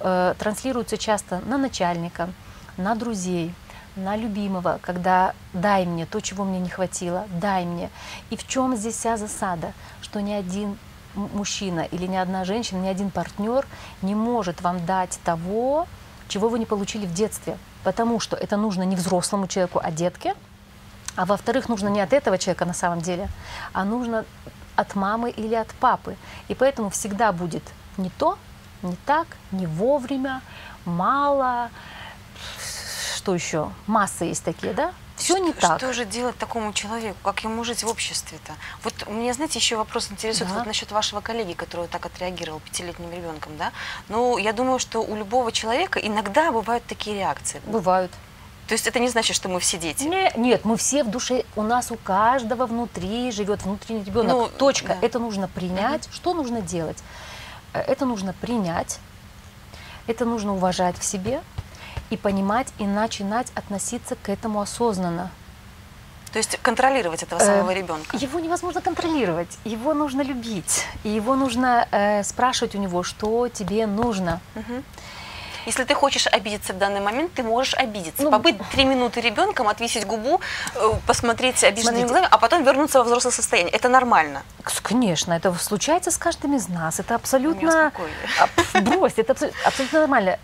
э, 0.00 0.34
транслируются 0.38 0.98
часто 0.98 1.40
на 1.46 1.56
начальника, 1.58 2.28
на 2.76 2.94
друзей, 2.94 3.54
на 3.94 4.16
любимого, 4.16 4.78
когда 4.82 5.32
дай 5.54 5.86
мне 5.86 6.04
то, 6.04 6.20
чего 6.20 6.44
мне 6.44 6.60
не 6.60 6.68
хватило, 6.68 7.26
дай 7.40 7.64
мне. 7.64 7.90
И 8.28 8.36
в 8.36 8.46
чем 8.46 8.76
здесь 8.76 8.96
вся 8.96 9.16
засада, 9.16 9.72
что 10.02 10.20
ни 10.20 10.32
один 10.32 10.76
мужчина 11.14 11.80
или 11.80 12.06
ни 12.06 12.16
одна 12.16 12.44
женщина, 12.44 12.80
ни 12.80 12.88
один 12.88 13.10
партнер 13.10 13.66
не 14.02 14.14
может 14.14 14.60
вам 14.60 14.84
дать 14.84 15.18
того, 15.24 15.86
чего 16.28 16.50
вы 16.50 16.58
не 16.58 16.66
получили 16.66 17.06
в 17.06 17.14
детстве, 17.14 17.56
потому 17.84 18.20
что 18.20 18.36
это 18.36 18.58
нужно 18.58 18.82
не 18.82 18.96
взрослому 18.96 19.46
человеку, 19.46 19.80
а 19.82 19.90
детке– 19.90 20.34
а 21.16 21.24
во-вторых, 21.24 21.68
нужно 21.68 21.88
не 21.88 22.00
от 22.00 22.12
этого 22.12 22.38
человека 22.38 22.64
на 22.64 22.74
самом 22.74 23.00
деле, 23.00 23.28
а 23.72 23.84
нужно 23.84 24.24
от 24.76 24.94
мамы 24.94 25.30
или 25.30 25.54
от 25.54 25.68
папы. 25.74 26.16
И 26.48 26.54
поэтому 26.54 26.90
всегда 26.90 27.32
будет 27.32 27.62
не 27.96 28.10
то, 28.10 28.38
не 28.82 28.96
так, 29.06 29.26
не 29.52 29.66
вовремя, 29.66 30.42
мало, 30.84 31.70
что 33.16 33.34
еще? 33.34 33.70
Масса 33.86 34.24
есть 34.24 34.44
такие, 34.44 34.72
да? 34.74 34.92
Все 35.16 35.38
не 35.38 35.52
так. 35.54 35.78
Что 35.78 35.94
же 35.94 36.04
делать 36.04 36.36
такому 36.36 36.74
человеку? 36.74 37.16
Как 37.22 37.42
ему 37.42 37.64
жить 37.64 37.82
в 37.82 37.88
обществе-то? 37.88 38.52
Вот 38.82 39.08
мне, 39.08 39.32
знаете, 39.32 39.58
еще 39.58 39.76
вопрос 39.76 40.10
интересует 40.10 40.50
да. 40.50 40.58
вот 40.58 40.66
насчет 40.66 40.92
вашего 40.92 41.22
коллеги, 41.22 41.54
который 41.54 41.88
так 41.88 42.04
отреагировал 42.04 42.60
пятилетним 42.60 43.10
ребенком, 43.10 43.56
да? 43.56 43.72
Ну, 44.10 44.36
я 44.36 44.52
думаю, 44.52 44.78
что 44.78 45.00
у 45.00 45.16
любого 45.16 45.52
человека 45.52 45.98
иногда 45.98 46.52
бывают 46.52 46.84
такие 46.84 47.16
реакции. 47.16 47.62
Бывают. 47.64 48.12
То 48.66 48.72
есть 48.72 48.86
это 48.86 48.98
не 48.98 49.08
значит, 49.08 49.36
что 49.36 49.48
мы 49.48 49.60
все 49.60 49.78
дети? 49.78 50.04
Не, 50.04 50.32
нет, 50.36 50.64
мы 50.64 50.76
все 50.76 51.04
в 51.04 51.10
душе, 51.10 51.44
у 51.54 51.62
нас 51.62 51.92
у 51.92 51.96
каждого 51.96 52.66
внутри 52.66 53.30
живет 53.30 53.62
внутренний 53.62 54.02
ребенок. 54.02 54.32
Ну, 54.32 54.48
Точка. 54.58 54.88
Да. 55.00 55.06
Это 55.06 55.18
нужно 55.20 55.46
принять. 55.46 56.06
Угу. 56.06 56.14
Что 56.14 56.34
нужно 56.34 56.60
делать? 56.60 56.98
Э, 57.72 57.80
это 57.80 58.06
нужно 58.06 58.32
принять, 58.32 58.98
это 60.06 60.24
нужно 60.24 60.54
уважать 60.54 60.98
в 60.98 61.04
себе 61.04 61.42
и 62.10 62.16
понимать, 62.16 62.72
и 62.78 62.86
начинать 62.86 63.48
относиться 63.54 64.16
к 64.16 64.28
этому 64.28 64.60
осознанно. 64.60 65.30
То 66.32 66.38
есть 66.38 66.58
контролировать 66.60 67.22
этого 67.22 67.38
самого 67.38 67.70
э, 67.70 67.74
ребенка? 67.74 68.16
Его 68.16 68.40
невозможно 68.40 68.80
контролировать, 68.80 69.58
его 69.64 69.94
нужно 69.94 70.22
любить, 70.22 70.84
и 71.04 71.08
его 71.08 71.36
нужно 71.36 71.86
э, 71.90 72.22
спрашивать 72.24 72.74
у 72.74 72.78
него, 72.78 73.02
что 73.02 73.48
тебе 73.48 73.86
нужно. 73.86 74.40
Угу. 74.54 74.82
Если 75.66 75.84
ты 75.84 75.94
хочешь 75.94 76.26
обидеться 76.26 76.72
в 76.72 76.78
данный 76.78 77.00
момент, 77.00 77.32
ты 77.34 77.42
можешь 77.42 77.74
обидеться. 77.74 78.22
Ну, 78.22 78.30
Побыть 78.30 78.56
три 78.70 78.84
минуты 78.84 79.20
ребенком, 79.20 79.68
отвесить 79.68 80.06
губу, 80.06 80.40
э, 80.74 80.92
посмотреть 81.06 81.62
обиженными 81.64 82.04
глазами, 82.04 82.28
а 82.30 82.38
потом 82.38 82.62
вернуться 82.64 82.98
во 82.98 83.04
взрослое 83.04 83.32
состояние. 83.32 83.74
Это 83.74 83.88
нормально. 83.88 84.42
Конечно, 84.82 85.32
это 85.32 85.52
случается 85.54 86.10
с 86.10 86.18
каждым 86.18 86.54
из 86.54 86.68
нас. 86.68 87.00
Это 87.00 87.16
абсолютно... 87.16 87.92
Брось, 88.80 89.14
это 89.16 89.34
абсолютно 89.64 90.00
нормально. 90.00 90.38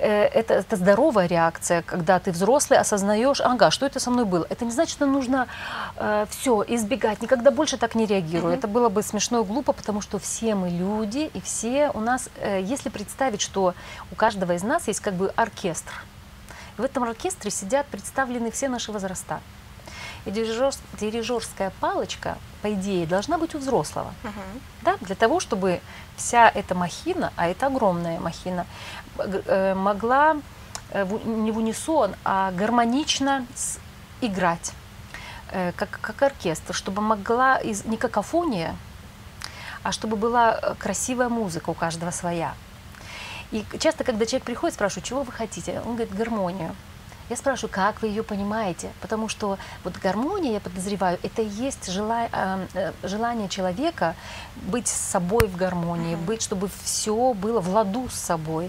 Э, 0.00 0.24
это, 0.24 0.54
это 0.54 0.76
здоровая 0.76 1.26
реакция, 1.26 1.82
когда 1.82 2.18
ты 2.18 2.32
взрослый 2.32 2.78
осознаешь, 2.78 3.40
ага, 3.40 3.70
что 3.70 3.84
это 3.84 4.00
со 4.00 4.10
мной 4.10 4.24
было. 4.24 4.46
Это 4.48 4.64
не 4.64 4.70
значит, 4.70 4.92
что 4.92 5.04
нужно 5.06 5.46
э, 5.96 6.26
все 6.30 6.64
избегать, 6.68 7.20
никогда 7.20 7.50
больше 7.50 7.76
так 7.76 7.94
не 7.94 8.06
реагирую. 8.06 8.54
Mm-hmm. 8.54 8.58
Это 8.58 8.68
было 8.68 8.88
бы 8.88 9.02
смешно 9.02 9.40
и 9.40 9.44
глупо, 9.44 9.72
потому 9.74 10.00
что 10.00 10.18
все 10.18 10.54
мы 10.54 10.70
люди, 10.70 11.30
и 11.34 11.40
все 11.42 11.90
у 11.92 12.00
нас, 12.00 12.30
э, 12.36 12.62
если 12.62 12.88
представить, 12.88 13.42
что 13.42 13.74
у 14.10 14.14
каждого 14.14 14.52
из 14.52 14.62
нас 14.62 14.88
есть 14.88 15.00
как 15.00 15.14
бы 15.14 15.28
оркестр, 15.36 15.92
в 16.78 16.82
этом 16.82 17.04
оркестре 17.04 17.50
сидят 17.50 17.86
представлены 17.86 18.50
все 18.50 18.70
наши 18.70 18.92
возраста. 18.92 19.40
И 20.24 20.30
дирижер, 20.30 20.72
дирижерская 20.98 21.72
палочка, 21.80 22.38
по 22.62 22.72
идее, 22.72 23.06
должна 23.06 23.38
быть 23.38 23.54
у 23.54 23.58
взрослого. 23.58 24.12
Uh-huh. 24.22 24.60
Да? 24.82 24.96
Для 25.00 25.14
того, 25.14 25.40
чтобы 25.40 25.80
вся 26.16 26.48
эта 26.48 26.74
махина, 26.74 27.32
а 27.36 27.48
это 27.48 27.66
огромная 27.66 28.20
махина, 28.20 28.66
могла 29.74 30.36
э, 30.90 31.06
не 31.24 31.52
в 31.52 31.58
унисон, 31.58 32.14
а 32.24 32.52
гармонично 32.52 33.46
играть, 34.20 34.72
э, 35.50 35.72
как, 35.76 35.98
как 36.00 36.22
оркестр, 36.22 36.74
чтобы 36.74 37.02
могла 37.02 37.58
из, 37.58 37.84
не 37.84 37.96
какофония, 37.96 38.76
а 39.82 39.92
чтобы 39.92 40.16
была 40.16 40.74
красивая 40.78 41.28
музыка 41.28 41.70
у 41.70 41.74
каждого 41.74 42.10
своя. 42.10 42.54
И 43.50 43.64
часто, 43.78 44.04
когда 44.04 44.26
человек 44.26 44.44
приходит, 44.44 44.74
спрашивает, 44.74 45.06
чего 45.06 45.22
вы 45.22 45.32
хотите, 45.32 45.80
он 45.84 45.96
говорит, 45.96 46.14
гармонию. 46.14 46.74
Я 47.30 47.36
спрашиваю, 47.36 47.70
как 47.72 48.02
вы 48.02 48.08
ее 48.08 48.24
понимаете? 48.24 48.90
Потому 49.00 49.28
что 49.28 49.56
вот 49.84 49.96
гармония, 49.98 50.54
я 50.54 50.60
подозреваю, 50.60 51.16
это 51.22 51.42
и 51.42 51.48
есть 51.48 51.88
жела- 51.88 52.28
э, 52.32 52.66
э, 52.74 52.92
желание 53.04 53.48
человека 53.48 54.16
быть 54.56 54.88
с 54.88 54.92
собой 54.92 55.46
в 55.46 55.56
гармонии, 55.56 56.16
быть, 56.16 56.42
чтобы 56.42 56.68
все 56.82 57.32
было 57.34 57.60
в 57.60 57.68
ладу 57.68 58.08
с 58.08 58.14
собой. 58.14 58.68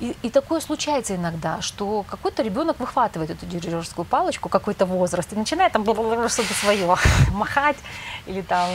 И, 0.00 0.16
и 0.22 0.30
такое 0.30 0.60
случается 0.60 1.14
иногда, 1.14 1.60
что 1.60 2.04
какой-то 2.08 2.42
ребенок 2.42 2.80
выхватывает 2.80 3.30
эту 3.30 3.46
дирижерскую 3.46 4.04
палочку, 4.04 4.48
какой-то 4.48 4.86
возраст, 4.86 5.32
и 5.32 5.36
начинает 5.36 5.72
там 5.72 5.84
что-то 5.84 6.54
свое 6.54 6.96
махать, 7.30 7.76
или 8.26 8.42
там, 8.42 8.68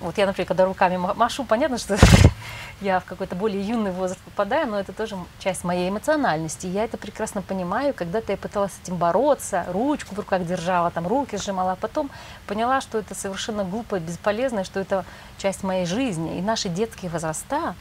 вот 0.00 0.16
я, 0.16 0.26
например, 0.26 0.48
когда 0.48 0.64
руками 0.64 0.96
ма- 0.96 1.14
машу, 1.14 1.44
понятно, 1.44 1.76
что 1.76 1.98
я 2.80 3.00
в 3.00 3.04
какой-то 3.04 3.36
более 3.36 3.62
юный 3.62 3.92
возраст 3.92 4.20
попадаю, 4.22 4.66
но 4.66 4.80
это 4.80 4.92
тоже 4.92 5.16
часть 5.38 5.64
моей 5.64 5.90
эмоциональности. 5.90 6.66
Я 6.66 6.84
это 6.84 6.96
прекрасно 6.96 7.42
понимаю. 7.42 7.92
Когда-то 7.92 8.32
я 8.32 8.38
пыталась 8.38 8.72
с 8.72 8.80
этим 8.82 8.96
бороться, 8.96 9.66
ручку 9.68 10.14
в 10.14 10.18
руках 10.18 10.46
держала, 10.46 10.90
там 10.90 11.06
руки 11.06 11.36
сжимала, 11.36 11.72
а 11.72 11.76
потом 11.76 12.10
поняла, 12.46 12.80
что 12.80 12.98
это 12.98 13.14
совершенно 13.14 13.64
глупо 13.64 13.98
бесполезно, 14.00 14.64
что 14.64 14.80
это 14.80 15.04
часть 15.38 15.62
моей 15.62 15.84
жизни. 15.84 16.38
И 16.38 16.42
наши 16.42 16.68
детские 16.70 17.10
возраста 17.10 17.74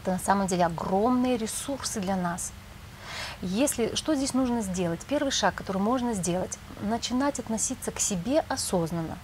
это 0.00 0.12
на 0.12 0.18
самом 0.18 0.46
деле 0.46 0.66
огромные 0.66 1.36
ресурсы 1.36 2.00
для 2.00 2.16
нас. 2.16 2.52
Если 3.42 3.94
что 3.94 4.14
здесь 4.14 4.34
нужно 4.34 4.62
сделать? 4.62 5.00
Первый 5.08 5.30
шаг, 5.30 5.54
который 5.54 5.78
можно 5.78 6.14
сделать, 6.14 6.58
начинать 6.82 7.38
относиться 7.38 7.90
к 7.90 8.00
себе 8.00 8.44
осознанно. 8.48 9.18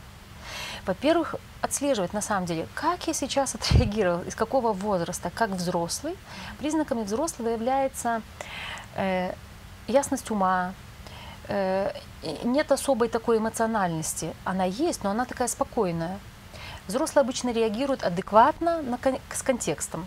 Во-первых, 0.86 1.34
отслеживать 1.62 2.12
на 2.12 2.20
самом 2.20 2.46
деле, 2.46 2.68
как 2.74 3.06
я 3.06 3.14
сейчас 3.14 3.54
отреагировал, 3.56 4.22
из 4.22 4.34
какого 4.34 4.72
возраста, 4.72 5.30
как 5.34 5.50
взрослый. 5.50 6.16
Признаками 6.58 7.02
взрослого 7.02 7.48
является 7.48 8.22
э, 8.94 9.32
ясность 9.86 10.30
ума, 10.30 10.74
э, 11.48 11.92
нет 12.44 12.70
особой 12.72 13.08
такой 13.08 13.38
эмоциональности. 13.38 14.34
Она 14.44 14.64
есть, 14.64 15.04
но 15.04 15.10
она 15.10 15.24
такая 15.24 15.48
спокойная. 15.48 16.18
Взрослые 16.86 17.22
обычно 17.22 17.50
реагируют 17.52 18.04
адекватно 18.04 18.82
на, 18.82 18.98
с 19.32 19.42
контекстом. 19.42 20.06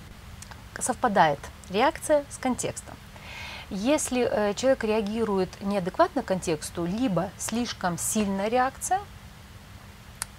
Совпадает 0.81 1.39
реакция 1.69 2.25
с 2.29 2.37
контекстом. 2.37 2.95
Если 3.69 4.23
э, 4.23 4.53
человек 4.55 4.83
реагирует 4.83 5.49
неадекватно 5.61 6.23
контексту, 6.23 6.85
либо 6.85 7.29
слишком 7.37 7.97
сильная 7.99 8.47
реакция, 8.47 8.99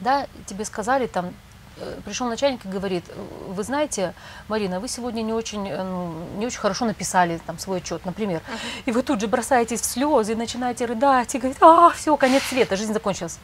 да, 0.01 0.26
тебе 0.47 0.64
сказали 0.64 1.07
там, 1.07 1.32
э, 1.76 2.01
пришел 2.05 2.26
начальник 2.26 2.64
и 2.64 2.68
говорит, 2.68 3.05
«Э, 3.09 3.26
вы 3.49 3.62
знаете, 3.62 4.14
Марина, 4.49 4.80
вы 4.80 4.88
сегодня 4.88 5.22
не 5.22 5.32
очень, 5.32 5.68
э, 5.68 5.82
ну, 5.82 6.26
не 6.38 6.47
очень 6.47 6.59
хорошо 6.59 6.86
написали 6.86 7.41
там 7.47 7.59
свой 7.59 7.78
отчет, 7.78 8.05
например, 8.05 8.43
и 8.84 8.91
вы 8.91 9.03
тут 9.03 9.20
же 9.20 9.28
бросаетесь 9.28 9.80
в 9.80 9.84
слезы, 9.84 10.34
начинаете 10.34 10.86
рыдать 10.86 11.32
и 11.34 11.38
говорить, 11.38 11.59
а, 11.61 11.91
все, 11.91 12.16
конец 12.16 12.43
света, 12.43 12.76
жизнь 12.76 12.93
закончилась. 12.93 13.38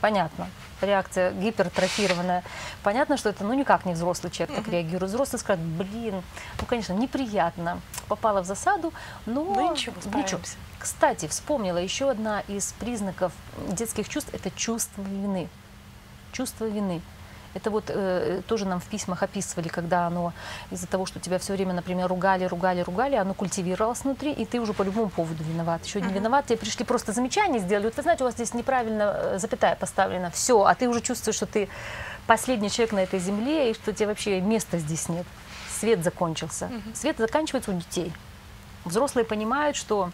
Понятно, 0.00 0.48
реакция 0.80 1.32
гипертрофированная. 1.32 2.42
Понятно, 2.82 3.16
что 3.16 3.30
это 3.30 3.44
ну 3.44 3.54
никак 3.54 3.84
не 3.86 3.94
взрослый 3.94 4.30
человек 4.30 4.56
так 4.56 4.68
реагирует. 4.68 5.10
Взрослый 5.10 5.40
скажет, 5.40 5.64
блин, 5.64 6.22
ну 6.60 6.66
конечно, 6.66 6.92
неприятно, 6.92 7.80
попала 8.08 8.42
в 8.42 8.46
засаду, 8.46 8.92
но 9.24 9.44
Ну, 9.44 9.72
ничего, 9.72 9.94
справимся. 10.00 10.56
Кстати, 10.78 11.26
вспомнила 11.26 11.78
еще 11.78 12.10
одна 12.10 12.40
из 12.40 12.72
признаков 12.74 13.32
детских 13.68 14.08
чувств– 14.08 14.30
это 14.32 14.50
чувство 14.50 15.02
вины. 15.02 15.48
Чувство 16.32 16.66
вины. 16.66 17.00
Это 17.56 17.70
вот 17.70 17.84
э, 17.88 18.42
тоже 18.46 18.66
нам 18.66 18.80
в 18.80 18.84
письмах 18.84 19.22
описывали, 19.22 19.68
когда 19.68 20.06
оно 20.06 20.34
из-за 20.70 20.86
того, 20.86 21.06
что 21.06 21.20
тебя 21.20 21.38
все 21.38 21.54
время, 21.54 21.72
например, 21.72 22.06
ругали, 22.06 22.44
ругали, 22.44 22.82
ругали, 22.82 23.16
оно 23.16 23.32
культивировалось 23.32 24.04
внутри, 24.04 24.32
и 24.32 24.44
ты 24.44 24.60
уже 24.60 24.74
по 24.74 24.82
любому 24.82 25.08
поводу 25.08 25.42
виноват. 25.42 25.84
Еще 25.86 26.02
не 26.02 26.12
виноват, 26.12 26.46
тебе 26.46 26.58
пришли 26.58 26.84
просто 26.84 27.12
замечания 27.12 27.58
сделали. 27.58 27.86
Вот 27.86 27.96
вы 27.96 28.02
знаете, 28.02 28.24
у 28.24 28.26
вас 28.26 28.34
здесь 28.34 28.52
неправильно 28.52 29.14
э, 29.16 29.38
запятая 29.38 29.74
поставлена. 29.74 30.30
Все, 30.30 30.64
а 30.64 30.74
ты 30.74 30.86
уже 30.86 31.00
чувствуешь, 31.00 31.36
что 31.36 31.46
ты 31.46 31.68
последний 32.26 32.70
человек 32.70 32.92
на 32.92 33.00
этой 33.00 33.20
земле, 33.20 33.70
и 33.70 33.74
что 33.74 33.92
тебе 33.94 34.08
вообще 34.08 34.40
места 34.42 34.78
здесь 34.78 35.08
нет. 35.08 35.26
Свет 35.80 36.04
закончился. 36.04 36.70
Свет 36.94 37.16
заканчивается 37.16 37.70
у 37.70 37.74
детей. 37.74 38.12
Взрослые 38.84 39.24
понимают, 39.24 39.76
что 39.76 40.10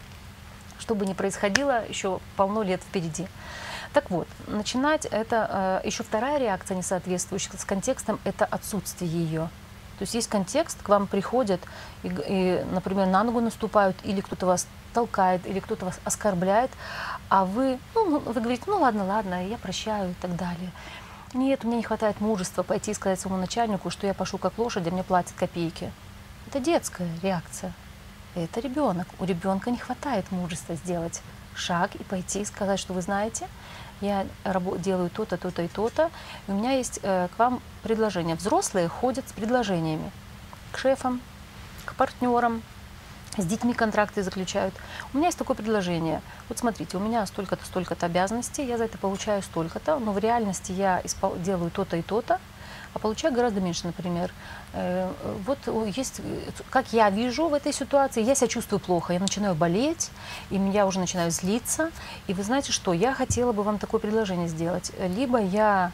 что 0.78 0.94
бы 0.96 1.06
ни 1.06 1.12
происходило, 1.12 1.84
еще 1.88 2.20
полно 2.36 2.62
лет 2.62 2.82
впереди. 2.82 3.26
Так 3.92 4.10
вот, 4.10 4.26
начинать 4.46 5.04
это, 5.06 5.80
э, 5.82 5.86
еще 5.86 6.02
вторая 6.02 6.38
реакция 6.38 6.76
несоответствующая 6.76 7.58
с 7.58 7.64
контекстом, 7.64 8.18
это 8.24 8.46
отсутствие 8.46 9.10
ее. 9.10 9.50
То 9.98 10.04
есть 10.04 10.14
есть 10.14 10.28
контекст, 10.28 10.82
к 10.82 10.88
вам 10.88 11.06
приходят 11.06 11.60
и, 12.02 12.08
и, 12.08 12.64
например, 12.72 13.06
на 13.06 13.22
ногу 13.22 13.40
наступают, 13.40 13.96
или 14.02 14.20
кто-то 14.20 14.46
вас 14.46 14.66
толкает, 14.94 15.46
или 15.46 15.60
кто-то 15.60 15.84
вас 15.84 16.00
оскорбляет, 16.04 16.70
а 17.28 17.44
вы, 17.44 17.78
ну, 17.94 18.08
ну, 18.08 18.18
вы 18.18 18.40
говорите, 18.40 18.64
ну 18.66 18.78
ладно, 18.80 19.04
ладно, 19.04 19.46
я 19.46 19.58
прощаю 19.58 20.10
и 20.10 20.14
так 20.14 20.36
далее. 20.36 20.70
Нет, 21.34 21.64
у 21.64 21.68
меня 21.68 21.78
не 21.78 21.82
хватает 21.82 22.20
мужества 22.20 22.62
пойти 22.62 22.90
и 22.90 22.94
сказать 22.94 23.20
своему 23.20 23.38
начальнику, 23.38 23.90
что 23.90 24.06
я 24.06 24.14
пошу 24.14 24.38
как 24.38 24.58
лошадь, 24.58 24.86
а 24.86 24.90
мне 24.90 25.02
платят 25.02 25.34
копейки. 25.36 25.92
Это 26.46 26.60
детская 26.60 27.08
реакция. 27.22 27.72
Это 28.34 28.60
ребенок. 28.60 29.06
У 29.18 29.24
ребенка 29.24 29.70
не 29.70 29.78
хватает 29.78 30.30
мужества 30.30 30.74
сделать 30.74 31.22
шаг 31.54 31.94
и 31.94 32.02
пойти 32.04 32.40
и 32.40 32.44
сказать, 32.44 32.78
что 32.78 32.92
вы 32.92 33.02
знаете, 33.02 33.46
я 34.00 34.26
делаю 34.78 35.10
то-то, 35.10 35.36
то-то 35.36 35.62
и 35.62 35.68
то-то. 35.68 36.10
У 36.48 36.52
меня 36.52 36.72
есть 36.72 36.98
э, 37.02 37.28
к 37.34 37.38
вам 37.38 37.62
предложение. 37.82 38.34
Взрослые 38.34 38.88
ходят 38.88 39.28
с 39.28 39.32
предложениями 39.32 40.10
к 40.72 40.78
шефам, 40.78 41.20
к 41.84 41.94
партнерам, 41.94 42.62
с 43.36 43.44
детьми 43.44 43.72
контракты 43.72 44.22
заключают. 44.22 44.74
У 45.14 45.18
меня 45.18 45.28
есть 45.28 45.38
такое 45.38 45.56
предложение. 45.56 46.20
Вот 46.48 46.58
смотрите, 46.58 46.96
у 46.96 47.00
меня 47.00 47.24
столько-то, 47.26 47.64
столько-то 47.64 48.06
обязанностей, 48.06 48.66
я 48.66 48.76
за 48.76 48.84
это 48.84 48.98
получаю 48.98 49.42
столько-то, 49.42 49.98
но 49.98 50.12
в 50.12 50.18
реальности 50.18 50.72
я 50.72 51.02
делаю 51.38 51.70
то-то 51.70 51.96
и 51.96 52.02
то-то, 52.02 52.40
а 52.94 52.98
получаю 52.98 53.34
гораздо 53.34 53.60
меньше, 53.60 53.86
например. 53.86 54.30
Э, 54.72 55.10
Вот 55.46 55.58
есть, 55.96 56.20
как 56.70 56.92
я 56.92 57.10
вижу 57.10 57.48
в 57.48 57.54
этой 57.54 57.72
ситуации, 57.72 58.22
я 58.22 58.34
себя 58.34 58.48
чувствую 58.48 58.80
плохо, 58.80 59.12
я 59.12 59.20
начинаю 59.20 59.54
болеть, 59.54 60.10
и 60.50 60.56
я 60.56 60.86
уже 60.86 60.98
начинаю 60.98 61.30
злиться. 61.30 61.90
И 62.26 62.34
вы 62.34 62.42
знаете 62.42 62.72
что, 62.72 62.92
я 62.92 63.14
хотела 63.14 63.52
бы 63.52 63.62
вам 63.62 63.78
такое 63.78 64.00
предложение 64.00 64.48
сделать. 64.48 64.92
Либо 65.16 65.40
я 65.40 65.92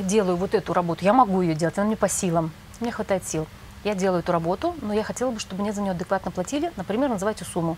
делаю 0.00 0.36
вот 0.36 0.54
эту 0.54 0.72
работу, 0.72 1.04
я 1.04 1.12
могу 1.12 1.42
ее 1.42 1.54
делать, 1.54 1.76
она 1.78 1.86
мне 1.86 1.96
по 1.96 2.08
силам, 2.08 2.50
мне 2.80 2.90
хватает 2.90 3.26
сил. 3.26 3.46
Я 3.84 3.94
делаю 3.94 4.20
эту 4.20 4.32
работу, 4.32 4.74
но 4.80 4.94
я 4.94 5.02
хотела 5.02 5.30
бы, 5.30 5.40
чтобы 5.40 5.62
мне 5.62 5.72
за 5.72 5.82
нее 5.82 5.90
адекватно 5.90 6.30
платили, 6.30 6.72
например, 6.76 7.08
называйте 7.10 7.44
сумму. 7.44 7.76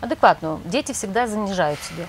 Адекватную. 0.00 0.60
Дети 0.64 0.92
всегда 0.92 1.26
занижают 1.26 1.80
себе. 1.80 2.06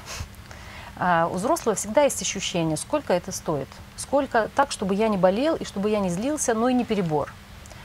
А 1.00 1.28
у 1.32 1.36
взрослого 1.36 1.76
всегда 1.76 2.04
есть 2.04 2.22
ощущение, 2.22 2.76
сколько 2.76 3.14
это 3.14 3.32
стоит. 3.32 3.70
Сколько 3.96 4.50
так, 4.54 4.72
чтобы 4.72 4.96
я 4.96 5.08
не 5.08 5.18
болел 5.18 5.56
и 5.56 5.64
чтобы 5.64 5.90
я 5.90 6.00
не 6.00 6.10
злился, 6.10 6.54
но 6.54 6.68
и 6.68 6.74
не 6.74 6.84
перебор. 6.84 7.34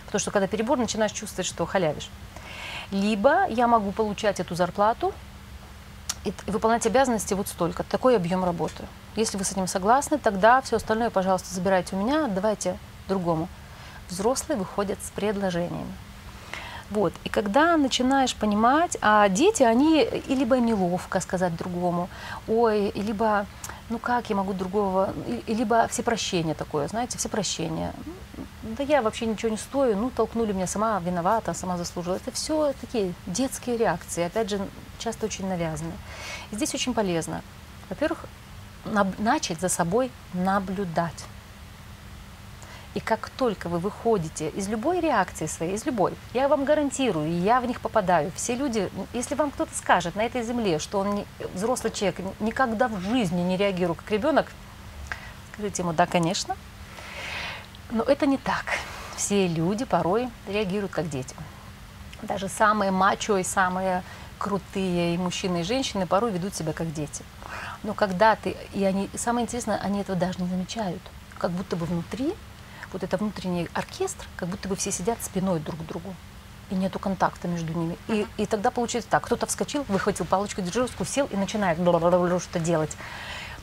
Потому 0.07 0.21
что 0.21 0.33
когда 0.33 0.49
перебор, 0.49 0.79
начинаешь 0.79 1.13
чувствовать, 1.13 1.47
что 1.47 1.65
халявишь. 1.65 2.11
Либо 2.91 3.47
я 3.49 3.69
могу 3.69 3.93
получать 3.93 4.41
эту 4.41 4.57
зарплату 4.57 5.15
и 6.25 6.33
выполнять 6.49 6.87
обязанности 6.87 7.35
вот 7.35 7.47
столько, 7.47 7.85
такой 7.85 8.17
объем 8.17 8.45
работы. 8.45 8.85
Если 9.15 9.37
вы 9.37 9.45
с 9.45 9.53
этим 9.53 9.69
согласны, 9.69 10.19
тогда 10.19 10.61
все 10.61 10.77
остальное, 10.77 11.11
пожалуйста, 11.11 11.55
забирайте 11.55 11.95
у 11.95 12.01
меня, 12.01 12.25
отдавайте 12.25 12.79
другому. 13.07 13.49
Взрослые 14.09 14.59
выходят 14.59 14.99
с 15.03 15.11
предложениями. 15.11 15.93
Вот. 16.91 17.13
И 17.25 17.29
когда 17.29 17.77
начинаешь 17.77 18.35
понимать, 18.35 18.97
а 19.01 19.29
дети, 19.29 19.63
они 19.63 20.03
и 20.03 20.35
либо 20.35 20.59
неловко 20.59 21.21
сказать 21.21 21.57
другому, 21.57 22.09
ой, 22.47 22.89
и 22.89 23.01
либо, 23.01 23.47
ну 23.89 23.99
как 23.99 24.31
я 24.31 24.37
могу 24.37 24.53
другого, 24.53 25.13
и, 25.47 25.55
либо 25.55 25.89
все 25.89 26.03
прощения 26.03 26.55
такое, 26.55 26.89
знаете, 26.89 27.19
все 27.19 27.29
прощения. 27.29 27.93
Да 28.63 28.83
я 28.83 29.03
вообще 29.03 29.27
ничего 29.27 29.51
не 29.51 29.57
стою, 29.57 29.97
ну 29.97 30.11
толкнули 30.11 30.53
меня, 30.53 30.67
сама 30.67 30.99
виновата, 31.01 31.55
сама 31.55 31.77
заслужила. 31.77 32.17
Это 32.17 32.31
все 32.31 32.75
такие 32.81 33.15
детские 33.27 33.77
реакции, 33.77 34.25
опять 34.25 34.51
же, 34.51 34.61
часто 34.99 35.27
очень 35.27 35.47
навязанные. 35.47 35.97
И 36.51 36.57
здесь 36.57 36.75
очень 36.75 36.95
полезно, 36.95 37.43
во-первых, 37.89 38.27
начать 39.19 39.61
за 39.61 39.69
собой 39.69 40.11
наблюдать. 40.35 41.25
И 42.95 43.01
как 43.01 43.29
только 43.31 43.69
вы 43.69 43.79
выходите 43.81 44.51
из 44.51 44.69
любой 44.69 45.01
реакции 45.01 45.47
своей, 45.47 45.75
из 45.75 45.85
любой, 45.85 46.15
я 46.33 46.47
вам 46.47 46.65
гарантирую, 46.65 47.41
я 47.43 47.61
в 47.61 47.67
них 47.67 47.81
попадаю. 47.81 48.31
Все 48.37 48.55
люди, 48.55 48.89
если 49.13 49.35
вам 49.35 49.51
кто-то 49.51 49.75
скажет 49.75 50.15
на 50.15 50.23
этой 50.23 50.45
земле, 50.45 50.79
что 50.79 51.01
он 51.01 51.15
не- 51.17 51.27
взрослый 51.55 51.93
человек 51.93 52.21
никогда 52.39 52.87
в 52.87 53.01
жизни 53.01 53.41
не 53.43 53.57
реагирует 53.57 53.99
как 53.99 54.11
ребенок, 54.13 54.47
скажите 55.53 55.83
ему, 55.83 55.93
да, 55.93 56.07
конечно. 56.07 56.57
Но 57.91 58.05
это 58.05 58.27
не 58.27 58.39
так. 58.39 58.65
Все 59.17 59.49
люди 59.49 59.85
порой 59.85 60.29
реагируют 60.47 60.93
как 60.93 61.09
дети. 61.09 61.35
Даже 62.23 62.49
самые 62.49 62.93
мачо 62.93 63.37
и 63.39 63.43
самые 63.43 64.05
крутые 64.39 65.15
и 65.15 65.19
мужчины, 65.19 65.61
и 65.61 65.65
женщины 65.65 66.07
порой 66.07 66.31
ведут 66.31 66.55
себя 66.55 66.73
как 66.73 66.93
дети. 66.93 67.25
Но 67.83 67.93
когда 67.95 68.37
ты, 68.37 68.57
и 68.73 68.85
они, 68.85 69.11
самое 69.15 69.45
интересное, 69.45 69.79
они 69.79 70.01
этого 70.01 70.19
даже 70.19 70.41
не 70.41 70.49
замечают. 70.49 71.03
Как 71.39 71.51
будто 71.51 71.77
бы 71.77 71.87
внутри, 71.87 72.35
вот 72.95 73.03
это 73.03 73.17
внутренний 73.19 73.69
оркестр, 73.75 74.27
как 74.37 74.49
будто 74.49 74.69
бы 74.69 74.77
все 74.77 74.91
сидят 74.91 75.23
спиной 75.23 75.61
друг 75.61 75.81
к 75.81 75.83
другу. 75.87 76.15
и 76.71 76.75
нету 76.75 76.99
контакта 76.99 77.47
между 77.47 77.75
ними. 77.75 77.99
И, 78.09 78.27
и 78.39 78.47
тогда 78.47 78.71
получается 78.71 79.11
так, 79.11 79.23
кто-то 79.25 79.45
вскочил, 79.45 79.85
выхватил 79.89 80.25
палочку 80.25 80.63
дирижерскую, 80.63 81.07
сел 81.07 81.29
и 81.31 81.37
начинает 81.37 81.79
что-то 81.79 82.59
делать. 82.59 82.97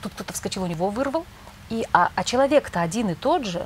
Тут 0.04 0.14
кто-то 0.14 0.34
вскочил, 0.34 0.64
у 0.64 0.68
него 0.68 0.90
вырвал. 0.90 1.26
И, 1.70 1.88
а, 1.94 2.12
а 2.16 2.24
человек-то 2.24 2.82
один 2.82 3.10
и 3.10 3.16
тот 3.16 3.46
же, 3.46 3.66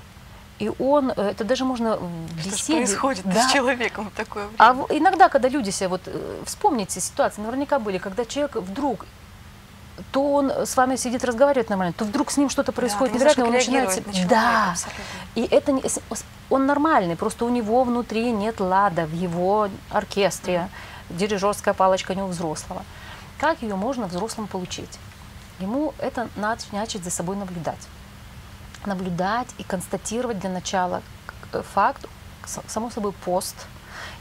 и 0.60 0.72
он, 0.80 1.12
э, 1.12 1.32
это 1.32 1.44
даже 1.44 1.66
можно 1.66 1.98
в 1.98 2.40
Что 2.40 2.50
беседе... 2.50 2.86
происходит 2.86 3.26
Да. 3.26 3.50
с 3.50 3.52
человеком 3.52 4.10
в 4.10 4.18
такое 4.18 4.48
время? 4.48 4.58
А 4.60 4.74
иногда, 4.90 5.28
когда 5.28 5.50
люди 5.50 5.70
себя, 5.72 5.90
вот 5.90 6.02
э, 6.06 6.44
вспомните 6.46 7.02
ситуации, 7.02 7.42
наверняка 7.42 7.80
были, 7.80 7.98
когда 7.98 8.24
человек 8.26 8.56
вдруг 8.56 9.06
то 10.12 10.34
он 10.34 10.52
с 10.52 10.76
вами 10.76 10.98
сидит, 10.98 11.24
разговаривает 11.24 11.70
нормально, 11.70 11.94
то 11.94 12.04
вдруг 12.04 12.30
с 12.30 12.38
ним 12.38 12.50
что-то 12.50 12.74
происходит 12.74 13.14
Да, 13.18 13.20
ты 13.34 13.42
не 13.42 13.48
невероятное, 13.48 13.96
он 13.96 14.08
начинает... 14.08 14.28
Да, 14.28 14.72
абсолютно. 14.72 15.04
И 15.36 15.44
это 15.44 15.78
он 16.50 16.66
нормальный, 16.66 17.16
просто 17.16 17.46
у 17.46 17.50
него 17.50 17.84
внутри 17.84 18.32
нет 18.32 18.60
лада 18.60 19.06
в 19.06 19.14
его 19.14 19.70
оркестре, 19.90 20.70
дирижерская 21.10 21.74
палочка 21.74 22.16
не 22.16 22.22
у 22.22 22.28
взрослого. 22.28 22.84
Как 23.40 23.62
ее 23.62 23.76
можно 23.76 24.08
взрослым 24.08 24.48
получить? 24.48 25.00
Ему 25.60 25.94
это 26.00 26.30
надо 26.36 26.62
начать 26.72 27.04
за 27.04 27.12
собой 27.12 27.36
наблюдать. 27.36 27.88
Наблюдать 28.86 29.48
и 29.58 29.64
констатировать 29.64 30.40
для 30.40 30.50
начала 30.50 31.02
э, 31.52 31.64
факт, 31.74 32.06
само 32.46 32.90
собой 32.90 33.12
пост, 33.12 33.56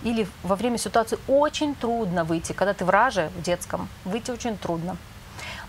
или 0.03 0.27
во 0.43 0.57
время 0.57 0.79
ситуации 0.79 1.19
очень 1.29 1.75
трудно 1.75 2.25
выйти, 2.25 2.53
когда 2.53 2.75
ты 2.75 2.85
враже 2.85 3.31
в 3.37 3.43
детском, 3.43 3.89
выйти 4.05 4.31
очень 4.31 4.57
трудно. 4.57 4.97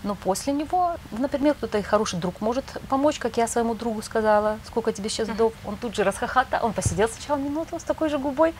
Но 0.02 0.14
после 0.14 0.52
него, 0.52 0.96
например, 1.10 1.54
кто-то 1.54 1.82
хороший 1.82 2.18
друг 2.18 2.40
может 2.40 2.64
помочь, 2.88 3.18
как 3.18 3.36
я 3.36 3.48
своему 3.48 3.74
другу 3.74 4.02
сказала, 4.02 4.58
сколько 4.66 4.92
тебе 4.92 5.08
сейчас 5.08 5.28
годов, 5.28 5.52
он 5.64 5.76
тут 5.76 5.94
же 5.94 6.04
расхохотал, 6.04 6.64
он 6.64 6.72
посидел 6.72 7.08
сначала 7.08 7.38
минуту 7.38 7.78
с 7.78 7.82
такой 7.82 8.08
же 8.08 8.18
губой, 8.18 8.54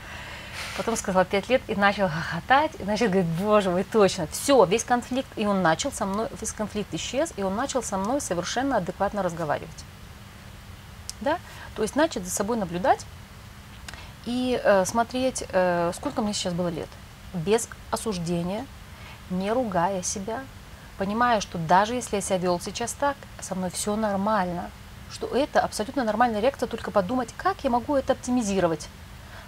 потом 0.77 0.97
сказал 0.97 1.25
пять 1.25 1.49
лет 1.49 1.63
и 1.69 1.75
начал 1.75 2.09
хохотать, 2.09 2.73
и 2.79 2.85
начал 2.85 3.07
говорить, 3.07 3.27
боже 3.27 3.71
мой, 3.71 3.85
точно, 3.85 4.27
все, 4.29 4.65
весь 4.65 4.85
конфликт, 4.85 5.29
и 5.37 5.47
он 5.47 5.63
начал 5.63 5.93
со 5.93 6.07
мной, 6.07 6.29
весь 6.41 6.53
конфликт 6.53 6.93
исчез, 6.95 7.33
и 7.37 7.43
он 7.43 7.55
начал 7.55 7.83
со 7.83 7.99
мной 7.99 8.21
совершенно 8.21 8.79
адекватно 8.79 9.23
разговаривать. 9.23 9.85
Да? 11.21 11.39
То 11.75 11.83
есть 11.83 11.97
начать 11.97 12.25
за 12.25 12.31
собой 12.31 12.57
наблюдать 12.57 13.07
и 14.27 14.61
э, 14.63 14.85
смотреть, 14.85 15.45
э, 15.51 15.93
сколько 15.95 16.21
мне 16.21 16.35
сейчас 16.35 16.53
было 16.53 16.69
лет, 16.69 16.89
без 17.33 17.69
осуждения, 17.91 18.67
не 19.31 19.53
ругая 19.53 20.03
себя, 20.03 20.43
понимая, 20.99 21.41
что 21.41 21.59
даже 21.59 21.95
если 21.95 22.17
я 22.17 22.23
себя 22.23 22.39
вел 22.39 22.61
сейчас 22.61 22.93
так, 22.93 23.17
со 23.41 23.55
мной 23.55 23.71
все 23.71 23.97
нормально, 23.97 24.71
что 25.11 25.27
это 25.27 25.61
абсолютно 25.61 26.05
нормальная 26.05 26.41
реакция, 26.41 26.67
только 26.67 26.91
подумать, 26.91 27.29
как 27.37 27.63
я 27.65 27.71
могу 27.71 27.97
это 27.97 28.13
оптимизировать, 28.13 28.89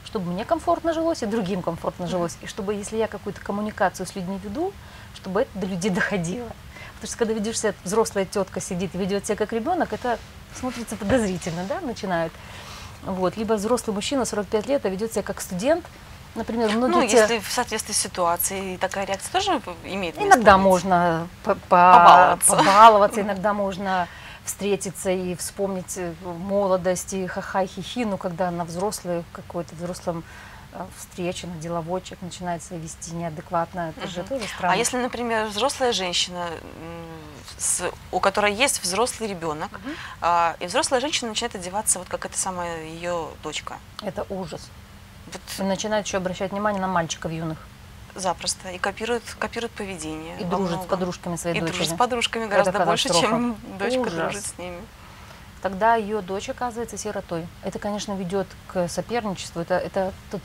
чтобы 0.05 0.30
мне 0.30 0.44
комфортно 0.44 0.92
жилось 0.94 1.22
и 1.22 1.26
другим 1.26 1.62
комфортно 1.62 2.07
жилось, 2.07 2.38
и 2.40 2.46
чтобы, 2.46 2.74
если 2.74 2.96
я 2.96 3.09
какую-то 3.09 3.40
коммуникацию 3.40 4.07
с 4.07 4.14
людьми 4.14 4.38
веду, 4.42 4.72
чтобы 5.14 5.42
это 5.42 5.51
до 5.59 5.66
людей 5.66 5.90
доходило. 5.90 6.49
Потому 6.94 7.09
что 7.09 7.18
когда 7.18 7.34
видишь 7.34 7.61
себя, 7.61 7.74
взрослая 7.84 8.24
тетка 8.24 8.61
сидит 8.61 8.94
и 8.94 8.99
ведет 8.99 9.26
себя 9.26 9.36
как 9.36 9.53
ребенок, 9.53 9.92
это 9.92 10.18
смотрится 10.55 10.96
подозрительно, 10.96 11.64
да, 11.68 11.80
начинают. 11.80 12.32
Вот. 13.05 13.36
Либо 13.36 13.55
взрослый 13.55 13.94
мужчина 13.94 14.24
45 14.24 14.66
лет, 14.66 14.84
а 14.84 14.88
ведет 14.88 15.12
себя 15.12 15.22
как 15.22 15.40
студент, 15.40 15.84
например, 16.39 16.70
многие 16.70 16.95
Ну, 16.95 17.07
те- 17.09 17.16
если 17.18 17.39
в 17.41 17.51
соответствии 17.51 17.93
с 17.93 17.99
ситуацией 17.99 18.76
такая 18.78 19.05
реакция 19.05 19.30
тоже 19.32 19.61
имеет 19.84 20.16
место 20.16 20.28
Иногда 20.28 20.57
быть? 20.57 20.64
можно 20.64 21.28
по- 21.45 21.55
по- 21.55 21.61
Побаловаться. 21.68 22.57
побаловаться, 22.57 23.20
иногда 23.20 23.53
можно 23.64 24.09
встретиться 24.45 25.11
и 25.11 25.34
вспомнить 25.34 25.99
э, 25.99 26.14
молодость 26.24 27.12
и 27.12 27.26
ха-ха, 27.26 27.62
и 27.62 27.66
хихи, 27.66 28.05
но 28.07 28.16
когда 28.16 28.51
на 28.51 28.64
взрослый 28.64 29.22
какой-то 29.32 29.74
взрослом 29.74 30.24
э, 30.72 30.84
встрече, 30.99 31.47
на 31.47 31.57
деловой 31.57 32.01
человек 32.03 32.22
начинает 32.22 32.62
себя 32.62 32.78
вести 32.78 33.12
неадекватно, 33.12 33.93
это 33.97 34.07
же 34.09 34.20
Мгм. 34.20 34.28
тоже 34.28 34.49
странно. 34.49 34.74
А 34.74 34.76
если, 34.76 34.97
например, 34.99 35.47
взрослая 35.47 35.93
женщина, 35.93 36.47
с- 37.59 37.91
у 38.12 38.20
которой 38.20 38.53
есть 38.55 38.82
взрослый 38.82 39.28
ребенок, 39.28 39.70
Мгм. 39.72 39.95
а, 40.20 40.57
и 40.61 40.66
взрослая 40.66 41.01
женщина 41.01 41.30
начинает 41.30 41.55
одеваться 41.55 41.99
вот 41.99 42.09
как 42.09 42.24
эта 42.26 42.39
самая 42.39 42.84
ее 42.84 43.28
дочка, 43.43 43.76
Это 44.03 44.24
ужас. 44.30 44.68
Вот 45.59 45.65
И 45.65 45.69
начинает 45.69 46.07
еще 46.07 46.17
обращать 46.19 46.53
внимание 46.53 46.81
на 46.81 46.89
мальчиков 46.89 47.33
юных 47.33 47.59
запросто, 48.15 48.71
и 48.71 48.79
копирует, 48.79 49.23
копирует 49.39 49.73
поведение. 49.73 50.41
и 50.41 50.45
дружит 50.45 50.83
с 50.83 50.87
подружками 50.87 51.37
своей 51.37 51.57
И 51.57 51.61
дочери. 51.61 51.77
дружит 51.77 51.95
с 51.95 51.97
подружками 51.97 52.47
гораздо 52.47 52.85
больше, 52.85 53.09
чем 53.11 53.57
дочка 53.79 54.01
Ужас. 54.01 54.15
дружит 54.15 54.47
с 54.47 54.59
ними. 54.59 54.81
тогда 55.63 55.95
ее 55.97 56.21
дочь 56.21 56.49
оказывается 56.49 56.97
сиротой. 56.97 57.47
Это, 57.63 57.79
конечно, 57.79 58.13
ведет 58.15 58.47
к 58.69 58.89
соперничеству. 58.89 59.61
Это, 59.63 59.75
это, 59.75 60.13
тот, 60.31 60.41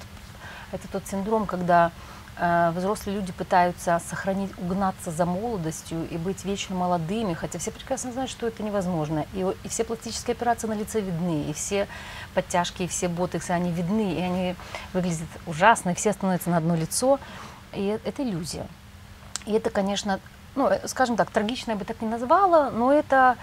это 0.72 0.88
тот 0.88 1.08
синдром, 1.08 1.46
когда 1.46 1.92
взрослые 2.38 3.18
люди 3.18 3.32
пытаются 3.32 4.02
сохранить, 4.10 4.52
угнаться 4.58 5.12
за 5.12 5.26
молодостью 5.26 6.08
и 6.10 6.18
быть 6.18 6.44
вечно 6.46 6.76
молодыми, 6.76 7.34
хотя 7.34 7.60
все 7.60 7.72
прекрасно 7.72 8.12
знают, 8.12 8.32
что 8.32 8.48
это 8.48 8.64
невозможно. 8.64 9.26
И, 9.34 9.46
и 9.64 9.68
все 9.68 9.84
пластические 9.84 10.34
операции 10.34 10.68
на 10.68 10.74
лице 10.74 11.00
видны, 11.00 11.44
и 11.50 11.54
все 11.54 11.88
подтяжки, 12.34 12.84
и 12.84 12.88
все 12.88 13.08
ботексы, 13.08 13.52
они 13.52 13.72
видны, 13.72 14.14
и 14.14 14.22
они 14.22 14.56
выглядят 14.94 15.28
ужасно, 15.46 15.92
и 15.92 15.94
все 15.94 16.14
становятся 16.14 16.50
на 16.50 16.58
одно 16.58 16.76
лицо. 16.76 17.20
И 17.74 17.88
э- 17.90 18.00
это 18.04 18.24
иллюзия. 18.24 18.66
И 19.46 19.54
это, 19.54 19.70
конечно, 19.70 20.20
ну, 20.56 20.68
э, 20.70 20.88
скажем 20.88 21.16
так, 21.16 21.30
трагично 21.30 21.72
я 21.72 21.78
бы 21.78 21.86
так 21.86 22.02
не 22.02 22.08
назвала, 22.08 22.72
но 22.72 22.92
это 22.92 23.38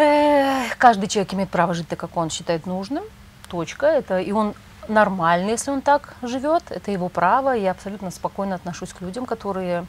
Эх, 0.00 0.78
каждый 0.78 1.08
человек 1.08 1.34
имеет 1.34 1.50
право 1.50 1.74
жить 1.74 1.88
так, 1.88 1.98
как 1.98 2.16
он 2.16 2.30
считает 2.30 2.66
нужным. 2.66 3.02
Точка. 3.48 3.86
Это, 3.86 4.20
и 4.20 4.30
он 4.30 4.54
нормальный, 4.88 5.50
если 5.50 5.70
он 5.70 5.80
так 5.80 6.14
живет. 6.22 6.70
Это 6.70 6.90
его 6.90 7.08
право. 7.08 7.50
Я 7.50 7.72
абсолютно 7.72 8.10
спокойно 8.10 8.54
отношусь 8.54 8.92
к 8.92 9.00
людям, 9.00 9.26
которые 9.26 9.86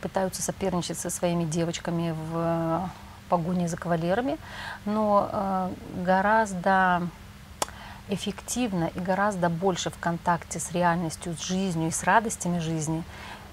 пытаются 0.00 0.42
соперничать 0.42 0.98
со 0.98 1.10
своими 1.10 1.44
девочками 1.44 2.10
в 2.10 2.32
э, 2.34 2.80
погоне 3.28 3.68
за 3.68 3.76
кавалерами. 3.76 4.38
Но 4.84 5.28
э, 5.30 5.70
гораздо 6.04 7.08
эффективно 8.08 8.90
и 8.94 9.00
гораздо 9.00 9.48
больше 9.48 9.90
в 9.90 9.98
контакте 9.98 10.60
с 10.60 10.72
реальностью, 10.72 11.34
с 11.34 11.42
жизнью 11.42 11.88
и 11.88 11.92
с 11.92 12.04
радостями 12.04 12.58
жизни. 12.58 13.02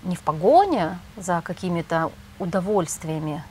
Не 0.03 0.15
в 0.15 0.21
погоне 0.21 0.99
за 1.15 1.41
какими-то 1.41 2.11
удовольствиями, 2.39 3.43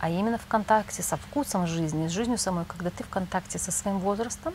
а 0.00 0.08
именно 0.08 0.38
в 0.38 0.46
контакте 0.46 1.02
со 1.02 1.16
вкусом 1.16 1.66
жизни, 1.66 2.08
с 2.08 2.10
жизнью 2.10 2.38
самой, 2.38 2.64
когда 2.64 2.90
ты 2.90 3.04
в 3.04 3.08
контакте 3.08 3.58
со 3.58 3.70
своим 3.70 3.98
возрастом, 3.98 4.54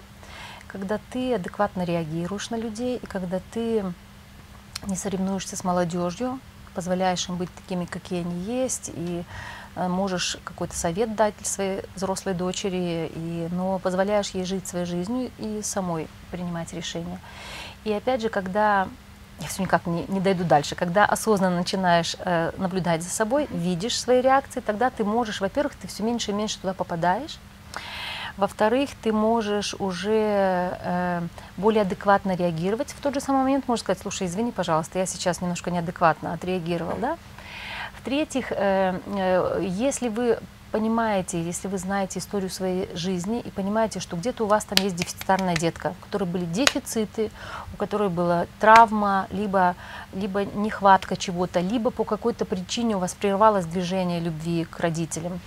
когда 0.76 1.00
ты 1.10 1.34
адекватно 1.34 1.84
реагируешь 1.86 2.50
на 2.50 2.58
людей, 2.58 3.00
и 3.02 3.06
когда 3.06 3.40
ты 3.52 3.82
не 4.88 4.98
соревнуешься 4.98 5.56
с 5.56 5.64
молодежью, 5.64 6.38
позволяешь 6.74 7.30
им 7.30 7.38
быть 7.38 7.50
такими, 7.56 7.86
какие 7.86 8.20
они 8.20 8.42
есть, 8.42 8.92
и 8.94 9.24
э, 9.78 9.88
можешь 9.88 10.38
какой-то 10.44 10.76
совет 10.76 11.16
дать 11.16 11.34
своей 11.44 11.80
взрослой 11.96 12.34
дочери, 12.34 13.10
и, 13.16 13.48
но 13.52 13.80
позволяешь 13.80 14.32
ей 14.32 14.44
жить 14.44 14.68
своей 14.68 14.86
жизнью 14.86 15.32
и 15.38 15.62
самой 15.64 16.10
принимать 16.30 16.74
решения. 16.74 17.22
И 17.86 17.94
опять 17.94 18.22
же, 18.22 18.28
когда 18.28 18.90
я 19.40 19.48
все 19.48 19.64
никак 19.64 19.86
не, 19.86 20.04
не 20.10 20.20
дойду 20.20 20.44
дальше. 20.44 20.76
Когда 20.76 21.06
осознанно 21.06 21.56
начинаешь 21.56 22.18
э, 22.20 22.52
наблюдать 22.58 23.02
за 23.02 23.10
собой, 23.10 23.48
видишь 23.50 23.98
свои 23.98 24.20
реакции, 24.20 24.60
тогда 24.60 24.90
ты 24.90 25.06
можешь, 25.06 25.40
во-первых, 25.40 25.76
ты 25.76 25.88
все 25.88 26.04
меньше 26.04 26.32
и 26.32 26.34
меньше 26.34 26.60
туда 26.60 26.74
попадаешь. 26.74 27.40
Во-вторых, 28.38 28.90
ты 29.02 29.14
можешь 29.14 29.76
уже 29.80 30.78
э, 30.82 31.22
более 31.58 31.84
адекватно 31.84 32.36
реагировать. 32.36 32.90
В 32.90 33.02
тот 33.02 33.14
же 33.14 33.22
самый 33.22 33.44
момент 33.44 33.68
можешь 33.68 33.84
сказать, 33.84 34.02
слушай, 34.02 34.28
извини, 34.28 34.52
пожалуйста, 34.52 35.00
я 35.00 35.06
сейчас 35.06 35.42
немножко 35.42 35.72
неадекватно 35.72 36.34
отреагировал. 36.34 36.98
Да? 37.00 37.18
В-третьих, 38.00 38.52
э, 38.52 39.00
э, 39.06 39.66
если 39.66 40.10
вы 40.10 40.40
понимаете, 40.76 41.42
если 41.42 41.70
вы 41.70 41.78
знаете 41.78 42.20
историю 42.20 42.50
своей 42.50 42.90
жизни 42.94 43.40
и 43.40 43.50
понимаете, 43.50 44.02
что 44.02 44.18
где-то 44.18 44.44
у 44.44 44.48
вас 44.48 44.66
там 44.66 44.84
есть 44.84 44.98
дефицитарная 44.98 45.56
детка, 45.56 45.96
у 45.98 46.04
которой 46.04 46.26
были 46.26 46.44
дефициты, 46.44 47.32
у 47.74 47.78
которой 47.78 48.10
была 48.10 48.48
травма, 48.60 49.28
либо, 49.32 49.76
либо 50.12 50.44
нехватка 50.44 51.16
чего-то, 51.16 51.62
либо 51.62 51.92
по 51.92 52.04
какой-то 52.04 52.44
причине 52.44 52.98
у 52.98 53.00
вас 53.00 53.14
прервалось 53.14 53.66
движение 53.66 54.20
любви 54.20 54.66
к 54.66 54.78
родителям, 54.82 55.40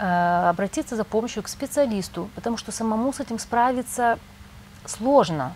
обратиться 0.00 0.96
за 0.96 1.04
помощью 1.04 1.42
к 1.42 1.48
специалисту, 1.48 2.30
потому 2.34 2.56
что 2.56 2.72
самому 2.72 3.12
с 3.12 3.20
этим 3.20 3.38
справиться 3.38 4.18
сложно. 4.86 5.52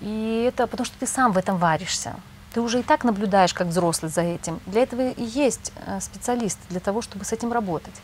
И 0.00 0.44
это 0.48 0.66
потому 0.66 0.84
что 0.84 0.98
ты 0.98 1.06
сам 1.06 1.32
в 1.32 1.38
этом 1.38 1.56
варишься. 1.56 2.14
Ты 2.52 2.60
уже 2.60 2.80
и 2.80 2.82
так 2.82 3.04
наблюдаешь 3.04 3.52
как 3.52 3.66
взрослый 3.66 4.10
за 4.10 4.22
этим. 4.22 4.60
Для 4.66 4.82
этого 4.82 5.10
и 5.10 5.22
есть 5.22 5.72
э, 5.86 6.00
специалист, 6.00 6.58
для 6.70 6.80
того, 6.80 7.02
чтобы 7.02 7.24
с 7.24 7.32
этим 7.32 7.52
работать. 7.52 7.94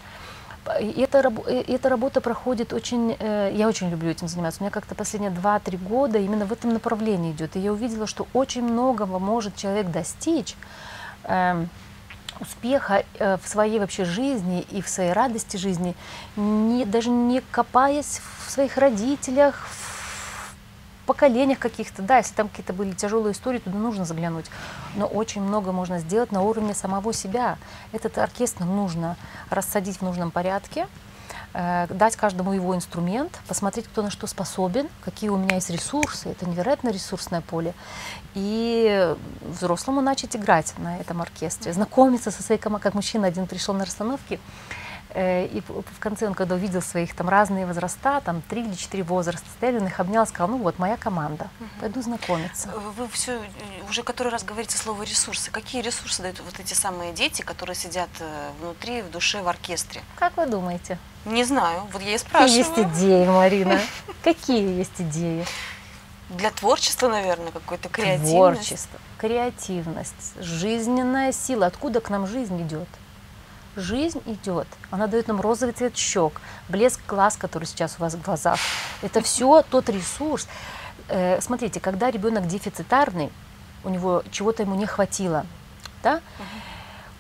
И 0.80 1.01
эта, 1.01 1.20
рабо- 1.20 1.49
э, 1.49 1.64
эта 1.72 1.88
работа 1.88 2.20
проходит 2.20 2.72
очень, 2.72 3.16
э, 3.18 3.53
я 3.55 3.66
очень 3.66 3.88
люблю 3.90 4.11
этим 4.11 4.28
заниматься. 4.28 4.61
У 4.61 4.64
меня 4.64 4.70
как-то 4.70 4.95
последние 4.95 5.32
2-3 5.32 5.78
года 5.78 6.18
именно 6.18 6.45
в 6.45 6.53
этом 6.53 6.72
направлении 6.72 7.32
идет. 7.32 7.57
И 7.57 7.61
я 7.61 7.72
увидела, 7.72 8.07
что 8.07 8.26
очень 8.34 8.62
многого 8.62 9.18
может 9.18 9.57
человек 9.57 9.90
достичь, 9.90 10.55
эм, 11.24 11.68
успеха 12.43 13.05
э, 13.18 13.38
в 13.43 13.49
своей 13.49 13.78
вообще 13.78 14.05
жизни 14.05 14.66
и 14.70 14.82
в 14.82 14.88
своей 14.88 15.12
радости 15.12 15.57
жизни, 15.57 15.95
не, 16.36 16.84
даже 16.84 17.11
не 17.11 17.40
копаясь 17.40 18.20
в 18.47 18.51
своих 18.51 18.76
родителях, 18.76 19.66
в 19.66 21.07
поколениях 21.07 21.59
каких-то, 21.59 22.03
да, 22.03 22.18
если 22.18 22.34
там 22.34 22.49
какие-то 22.49 22.72
были 22.72 22.93
тяжелые 22.93 23.32
истории, 23.32 23.59
туда 23.59 23.76
нужно 23.76 24.05
заглянуть. 24.05 24.47
Но 24.95 25.07
очень 25.07 25.43
много 25.43 25.72
можно 25.72 25.99
сделать 25.99 26.32
на 26.32 26.43
уровне 26.43 26.74
самого 26.74 27.12
себя. 27.12 27.59
Этот 27.93 28.18
оркестр 28.18 28.64
нужно 28.64 29.16
рассадить 29.51 29.99
в 29.99 30.03
нужном 30.03 30.30
порядке, 30.30 30.86
дать 31.53 32.16
каждому 32.16 32.53
его 32.53 32.74
инструмент, 32.74 33.40
посмотреть, 33.46 33.86
кто 33.86 34.03
на 34.03 34.11
что 34.11 34.26
способен, 34.26 34.88
какие 35.05 35.30
у 35.30 35.36
меня 35.36 35.57
есть 35.57 35.70
ресурсы. 35.70 36.30
Это 36.30 36.48
невероятно 36.48 36.88
ресурсное 36.90 37.40
поле. 37.40 37.74
И 38.34 39.14
взрослому 39.42 40.00
начать 40.00 40.34
играть 40.36 40.74
на 40.78 40.98
этом 40.98 41.20
оркестре, 41.20 41.72
знакомиться 41.72 42.30
со 42.30 42.42
своей 42.42 42.61
командой. 42.61 42.82
Как 42.84 42.94
мужчина 42.94 43.26
один 43.26 43.46
пришел 43.46 43.74
на 43.74 43.84
расстановки, 43.84 44.40
Э, 44.40 44.82
и 45.14 45.62
в 45.66 45.98
конце 45.98 46.26
он, 46.26 46.34
когда 46.34 46.54
увидел 46.54 46.82
своих 46.82 47.14
там 47.14 47.28
разные 47.28 47.66
возраста, 47.66 48.22
там 48.24 48.42
три 48.42 48.62
или 48.62 48.74
четыре 48.74 49.02
возраста, 49.02 49.46
стояли, 49.56 49.78
он 49.78 49.86
их 49.86 50.00
обнял, 50.00 50.26
сказал, 50.26 50.48
ну 50.48 50.58
вот 50.58 50.78
моя 50.78 50.96
команда, 50.96 51.48
пойду 51.80 52.02
знакомиться. 52.02 52.70
Э, 52.74 52.78
вы 52.96 53.08
все 53.08 53.32
э, 53.32 53.42
уже 53.88 54.02
который 54.02 54.28
раз 54.28 54.44
говорите 54.44 54.76
слово 54.76 55.02
ресурсы. 55.02 55.50
Какие 55.50 55.82
ресурсы 55.82 56.22
дают 56.22 56.40
вот 56.40 56.58
эти 56.58 56.74
самые 56.74 57.12
дети, 57.12 57.42
которые 57.42 57.76
сидят 57.76 58.08
внутри, 58.60 59.02
в 59.02 59.10
душе, 59.10 59.42
в 59.42 59.48
оркестре? 59.48 60.02
Как 60.16 60.36
вы 60.36 60.46
думаете? 60.46 60.98
Не 61.24 61.44
знаю, 61.44 61.82
вот 61.92 62.02
я 62.02 62.14
и 62.14 62.18
спрашиваю. 62.18 62.64
Какие 62.64 62.84
есть 62.84 62.96
идеи, 62.96 63.26
Марина? 63.26 63.80
Какие 64.24 64.78
есть 64.78 65.00
идеи? 65.00 65.46
Для 66.30 66.50
творчества, 66.50 67.08
наверное, 67.08 67.52
какой-то 67.52 67.88
креативность. 67.88 68.32
Творчество, 68.32 69.00
креативность, 69.18 70.40
жизненная 70.40 71.32
сила. 71.32 71.66
Откуда 71.66 72.00
к 72.00 72.08
нам 72.08 72.26
жизнь 72.26 72.60
идет? 72.62 72.88
Жизнь 73.76 74.22
идет. 74.26 74.66
Она 74.90 75.06
дает 75.06 75.28
нам 75.28 75.40
розовый 75.40 75.74
цвет 75.74 75.96
щек, 75.96 76.40
блеск 76.68 77.00
глаз, 77.06 77.36
который 77.36 77.64
сейчас 77.64 77.96
у 77.98 78.02
вас 78.02 78.14
в 78.14 78.22
глазах. 78.22 78.58
Это 79.02 79.22
все 79.22 79.62
тот 79.70 79.88
ресурс. 79.88 80.46
Э, 81.08 81.40
смотрите, 81.40 81.80
когда 81.80 82.10
ребенок 82.10 82.46
дефицитарный, 82.46 83.30
у 83.84 83.88
него 83.88 84.22
чего-то 84.30 84.62
ему 84.62 84.74
не 84.74 84.86
хватило, 84.86 85.46
да, 86.02 86.20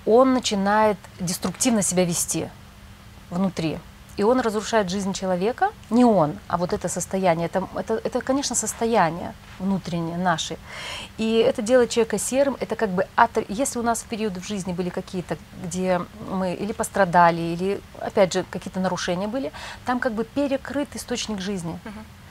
он 0.06 0.34
начинает 0.34 0.98
деструктивно 1.20 1.82
себя 1.82 2.04
вести 2.04 2.48
внутри 3.30 3.78
и 4.16 4.22
он 4.22 4.40
разрушает 4.40 4.90
жизнь 4.90 5.12
человека, 5.12 5.70
не 5.90 6.04
он, 6.04 6.38
а 6.48 6.56
вот 6.56 6.72
это 6.72 6.88
состояние, 6.88 7.46
это, 7.46 7.68
это, 7.76 8.00
это 8.04 8.20
конечно, 8.20 8.54
состояние 8.54 9.34
внутреннее 9.58 10.18
наше. 10.18 10.58
И 11.18 11.36
это 11.36 11.62
делает 11.62 11.90
человека 11.90 12.18
серым, 12.18 12.56
это 12.60 12.76
как 12.76 12.90
бы, 12.90 13.06
если 13.48 13.78
у 13.78 13.82
нас 13.82 14.02
в 14.02 14.06
период 14.06 14.36
в 14.36 14.46
жизни 14.46 14.72
были 14.72 14.90
какие-то, 14.90 15.36
где 15.64 16.00
мы 16.30 16.54
или 16.54 16.72
пострадали, 16.72 17.40
или, 17.40 17.80
опять 18.00 18.32
же, 18.32 18.44
какие-то 18.50 18.80
нарушения 18.80 19.28
были, 19.28 19.52
там 19.84 19.98
как 19.98 20.12
бы 20.12 20.24
перекрыт 20.24 20.88
источник 20.94 21.40
жизни. 21.40 21.78
Uh-huh. 21.84 22.21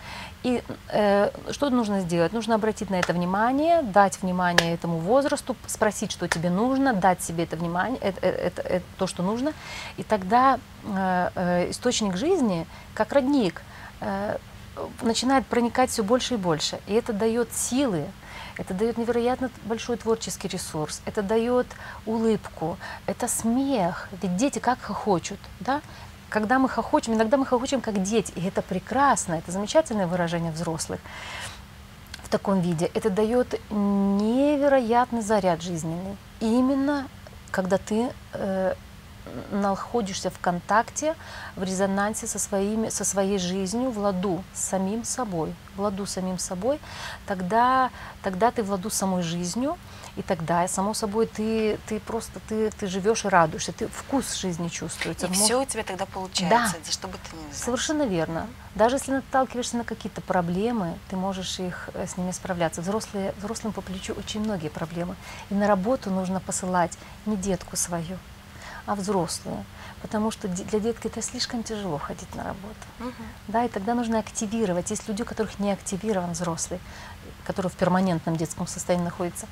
И 0.43 0.63
э, 0.89 1.29
что 1.51 1.69
нужно 1.69 1.99
сделать? 1.99 2.33
Нужно 2.33 2.55
обратить 2.55 2.89
на 2.89 2.95
это 2.95 3.13
внимание, 3.13 3.83
дать 3.83 4.21
внимание 4.21 4.73
этому 4.73 4.97
возрасту, 4.97 5.55
спросить, 5.67 6.11
что 6.11 6.27
тебе 6.27 6.49
нужно, 6.49 6.93
дать 6.93 7.21
себе 7.21 7.43
это 7.43 7.55
внимание, 7.57 7.99
это, 7.99 8.25
это, 8.25 8.37
это, 8.37 8.61
это 8.61 8.85
то, 8.97 9.07
что 9.07 9.21
нужно. 9.21 9.53
И 9.97 10.03
тогда 10.03 10.59
э, 10.83 11.29
э, 11.35 11.69
источник 11.69 12.17
жизни, 12.17 12.65
как 12.95 13.13
родник, 13.13 13.61
э, 13.99 14.37
начинает 15.01 15.45
проникать 15.45 15.91
все 15.91 16.03
больше 16.03 16.35
и 16.35 16.37
больше. 16.37 16.79
И 16.87 16.93
это 16.93 17.13
дает 17.13 17.53
силы, 17.53 18.05
это 18.57 18.73
дает 18.73 18.97
невероятно 18.97 19.51
большой 19.65 19.97
творческий 19.97 20.47
ресурс, 20.47 21.01
это 21.05 21.21
дает 21.21 21.67
улыбку, 22.05 22.77
это 23.05 23.27
смех. 23.27 24.09
Ведь 24.21 24.35
дети 24.37 24.59
как 24.59 24.81
хохочут, 24.81 25.39
да? 25.59 25.81
Когда 26.31 26.59
мы 26.59 26.69
хохочем, 26.69 27.13
иногда 27.13 27.37
мы 27.37 27.45
хохочем 27.45 27.81
как 27.81 28.01
дети, 28.01 28.31
и 28.35 28.47
это 28.47 28.61
прекрасно, 28.61 29.33
это 29.33 29.51
замечательное 29.51 30.07
выражение 30.07 30.51
взрослых 30.51 31.01
в 32.23 32.29
таком 32.29 32.61
виде. 32.61 32.89
Это 32.93 33.09
дает 33.09 33.59
невероятный 33.69 35.21
заряд 35.21 35.61
жизненный. 35.61 36.15
Именно 36.39 37.07
когда 37.51 37.77
ты 37.77 38.13
э, 38.31 38.75
находишься 39.51 40.29
в 40.29 40.39
контакте, 40.39 41.15
в 41.57 41.63
резонансе 41.63 42.27
со, 42.27 42.39
своими, 42.39 42.87
со 42.87 43.03
своей 43.03 43.37
жизнью, 43.37 43.91
в 43.91 43.99
ладу 43.99 44.41
с 44.53 44.61
самим 44.61 45.03
собой, 45.03 45.53
в 45.75 45.81
ладу 45.81 46.05
с 46.05 46.11
самим 46.11 46.39
собой, 46.39 46.79
тогда, 47.27 47.89
тогда 48.23 48.51
ты 48.51 48.63
в 48.63 48.71
ладу 48.71 48.89
с 48.89 48.93
самой 48.93 49.21
жизнью, 49.21 49.77
и 50.17 50.21
тогда, 50.21 50.67
само 50.67 50.93
собой, 50.93 51.25
ты, 51.25 51.79
ты 51.87 51.99
просто 51.99 52.39
ты, 52.47 52.69
ты 52.71 52.87
живешь 52.87 53.23
и 53.23 53.29
радуешься, 53.29 53.71
ты 53.71 53.87
вкус 53.87 54.35
жизни 54.35 54.67
чувствуется. 54.67 55.27
И 55.27 55.29
Может... 55.29 55.43
все 55.43 55.61
у 55.61 55.65
тебя 55.65 55.83
тогда 55.83 56.05
получается, 56.05 56.77
да. 56.85 56.91
что 56.91 57.07
бы 57.07 57.13
ты 57.13 57.35
ни 57.35 57.49
взял. 57.49 57.65
Совершенно 57.65 58.03
верно. 58.03 58.47
Даже 58.75 58.97
если 58.97 59.13
наталкиваешься 59.13 59.77
на 59.77 59.83
какие-то 59.85 60.21
проблемы, 60.21 60.97
ты 61.09 61.15
можешь 61.15 61.59
их 61.59 61.89
э, 61.93 62.05
с 62.07 62.17
ними 62.17 62.31
справляться. 62.31 62.81
Взрослые, 62.81 63.33
взрослым 63.37 63.71
по 63.71 63.81
плечу 63.81 64.13
очень 64.13 64.41
многие 64.41 64.69
проблемы. 64.69 65.15
И 65.49 65.53
на 65.53 65.67
работу 65.67 66.09
нужно 66.09 66.41
посылать 66.41 66.97
не 67.25 67.37
детку 67.37 67.77
свою, 67.77 68.17
а 68.85 68.95
взрослую. 68.95 69.63
Потому 70.01 70.31
что 70.31 70.47
для 70.47 70.79
детки 70.79 71.07
это 71.07 71.21
слишком 71.21 71.63
тяжело 71.63 71.99
ходить 71.99 72.33
на 72.35 72.43
работу. 72.43 72.85
Угу. 72.99 73.23
Да, 73.49 73.63
и 73.65 73.69
тогда 73.69 73.93
нужно 73.93 74.19
активировать. 74.19 74.89
Есть 74.89 75.07
люди, 75.07 75.21
у 75.21 75.25
которых 75.25 75.59
не 75.59 75.71
активирован 75.71 76.31
взрослый, 76.31 76.79
который 77.45 77.69
в 77.69 77.75
перманентном 77.75 78.35
детском 78.35 78.67
состоянии 78.67 79.05
находится. 79.05 79.47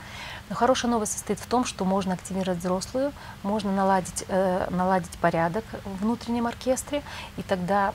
Но 0.50 0.56
хорошая 0.56 0.92
новость 0.92 1.14
состоит 1.14 1.40
в 1.40 1.46
том, 1.46 1.66
что 1.66 1.86
можно 1.86 2.14
активировать 2.14 2.60
взрослую, 2.60 3.14
можно 3.44 3.72
наладить, 3.72 4.26
э, 4.28 4.68
наладить 4.70 5.12
порядок 5.20 5.64
в 5.86 6.02
внутреннем 6.02 6.48
оркестре, 6.48 7.04
и 7.38 7.44
тогда 7.44 7.94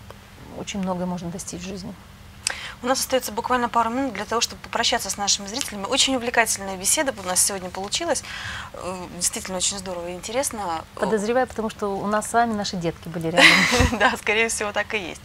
очень 0.59 0.81
многое 0.81 1.07
можно 1.07 1.31
достичь 1.31 1.63
в 1.63 1.67
жизни. 1.67 1.95
У 2.83 2.87
нас 2.87 3.01
остается 3.01 3.33
буквально 3.33 3.71
пару 3.71 3.89
минут 3.89 4.13
для 4.13 4.27
того, 4.27 4.43
чтобы 4.43 4.61
попрощаться 4.61 5.09
с 5.09 5.17
нашими 5.17 5.47
зрителями. 5.47 5.85
Очень 5.85 6.17
увлекательная 6.17 6.77
беседа 6.77 7.15
у 7.19 7.27
нас 7.27 7.41
сегодня 7.41 7.71
получилась. 7.71 8.23
Э, 8.75 9.07
действительно 9.17 9.57
очень 9.57 9.79
здорово 9.79 10.09
и 10.09 10.13
интересно. 10.13 10.85
Подозреваю, 10.95 11.47
потому 11.47 11.71
что 11.71 11.89
у 11.89 12.07
нас 12.07 12.29
с 12.29 12.33
вами 12.35 12.53
наши 12.53 12.77
детки 12.77 13.09
были 13.09 13.29
рядом. 13.29 13.47
Да, 13.99 14.15
скорее 14.19 14.49
всего, 14.49 14.73
так 14.73 14.93
и 14.95 14.99
есть. 14.99 15.23